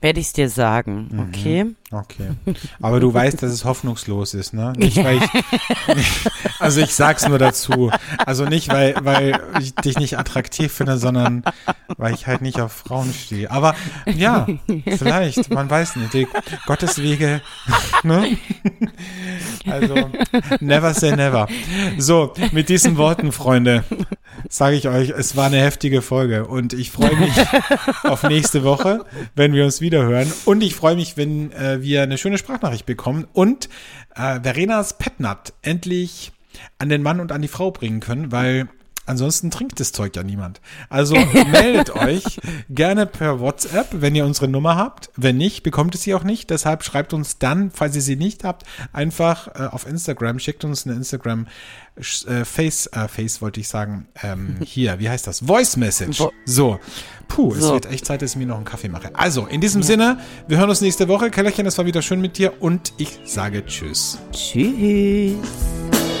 werde 0.00 0.18
ich 0.18 0.26
es 0.26 0.32
dir 0.32 0.48
sagen, 0.48 1.08
Mhm. 1.12 1.20
okay? 1.20 1.66
Okay. 1.92 2.30
Aber 2.80 3.00
du 3.00 3.12
weißt, 3.12 3.42
dass 3.42 3.52
es 3.52 3.66
hoffnungslos 3.66 4.32
ist, 4.32 4.54
ne? 4.54 4.72
Nicht, 4.78 4.96
weil 5.04 5.18
ich, 5.18 5.28
also 6.58 6.80
ich 6.80 6.94
sag's 6.94 7.28
nur 7.28 7.38
dazu. 7.38 7.90
Also 8.24 8.46
nicht, 8.46 8.68
weil, 8.70 8.94
weil 9.02 9.38
ich 9.60 9.74
dich 9.74 9.98
nicht 9.98 10.18
attraktiv 10.18 10.72
finde, 10.72 10.96
sondern 10.96 11.44
weil 11.98 12.14
ich 12.14 12.26
halt 12.26 12.40
nicht 12.40 12.60
auf 12.62 12.72
Frauen 12.72 13.12
stehe. 13.12 13.50
Aber 13.50 13.74
ja, 14.06 14.46
vielleicht, 14.86 15.50
man 15.50 15.68
weiß 15.68 15.96
nicht. 15.96 16.14
Die 16.14 16.26
Gottes 16.64 16.96
Wege, 17.02 17.42
ne? 18.02 18.38
Also, 19.70 19.94
never 20.60 20.94
say 20.94 21.14
never. 21.14 21.46
So, 21.98 22.32
mit 22.52 22.70
diesen 22.70 22.96
Worten, 22.96 23.32
Freunde, 23.42 23.82
sage 24.48 24.76
ich 24.76 24.88
euch, 24.88 25.10
es 25.10 25.36
war 25.36 25.46
eine 25.46 25.60
heftige 25.60 26.00
Folge 26.00 26.46
und 26.46 26.72
ich 26.74 26.92
freue 26.92 27.16
mich 27.16 27.32
auf 28.04 28.22
nächste 28.22 28.62
Woche, 28.62 29.04
wenn 29.34 29.52
wir 29.52 29.64
uns 29.64 29.80
wieder 29.80 30.04
hören. 30.04 30.32
Und 30.44 30.62
ich 30.62 30.76
freue 30.76 30.94
mich, 30.94 31.16
wenn 31.16 31.50
äh, 31.50 31.82
wir 31.82 32.02
eine 32.04 32.18
schöne 32.18 32.38
Sprachnachricht 32.38 32.86
bekommen 32.86 33.26
und 33.32 33.68
äh, 34.14 34.40
Verenas 34.40 34.96
Petnat 34.96 35.54
endlich 35.62 36.30
an 36.78 36.88
den 36.88 37.02
Mann 37.02 37.18
und 37.18 37.32
an 37.32 37.42
die 37.42 37.48
Frau 37.48 37.72
bringen 37.72 37.98
können, 37.98 38.30
weil 38.30 38.68
ansonsten 39.06 39.50
trinkt 39.50 39.80
das 39.80 39.92
Zeug 39.92 40.16
ja 40.16 40.22
niemand. 40.22 40.60
Also 40.88 41.14
meldet 41.50 41.94
euch 41.94 42.40
gerne 42.70 43.06
per 43.06 43.40
WhatsApp, 43.40 43.88
wenn 43.92 44.14
ihr 44.14 44.24
unsere 44.24 44.48
Nummer 44.48 44.76
habt. 44.76 45.10
Wenn 45.16 45.36
nicht, 45.36 45.62
bekommt 45.62 45.94
es 45.94 46.02
sie 46.02 46.14
auch 46.14 46.24
nicht. 46.24 46.50
Deshalb 46.50 46.84
schreibt 46.84 47.12
uns 47.12 47.38
dann, 47.38 47.70
falls 47.70 47.96
ihr 47.96 48.02
sie 48.02 48.16
nicht 48.16 48.44
habt, 48.44 48.64
einfach 48.92 49.48
äh, 49.48 49.66
auf 49.66 49.86
Instagram, 49.86 50.38
schickt 50.38 50.64
uns 50.64 50.86
eine 50.86 50.94
Instagram 50.96 51.46
äh, 51.96 52.44
Face, 52.44 52.86
äh, 52.86 53.06
Face 53.08 53.42
wollte 53.42 53.60
ich 53.60 53.68
sagen, 53.68 54.08
ähm, 54.22 54.56
hier, 54.64 54.98
wie 54.98 55.08
heißt 55.08 55.26
das? 55.26 55.40
Voice 55.40 55.76
Message. 55.76 56.22
So. 56.44 56.78
Puh, 57.28 57.54
es 57.54 57.60
So. 57.60 57.74
wird 57.74 57.86
echt 57.86 58.06
Zeit, 58.06 58.22
dass 58.22 58.32
ich 58.32 58.36
mir 58.36 58.46
noch 58.46 58.56
einen 58.56 58.64
Kaffee 58.64 58.88
mache. 58.88 59.10
Also, 59.14 59.46
in 59.46 59.60
diesem 59.60 59.82
Sinne, 59.82 60.18
wir 60.48 60.58
hören 60.58 60.68
uns 60.70 60.80
nächste 60.80 61.08
Woche. 61.08 61.30
Kellerchen, 61.30 61.66
es 61.66 61.78
war 61.78 61.86
wieder 61.86 62.02
schön 62.02 62.20
mit 62.20 62.38
dir 62.38 62.60
und 62.62 62.92
ich 62.98 63.20
sage 63.24 63.64
Tschüss. 63.64 64.18
Tschüss. 64.32 66.11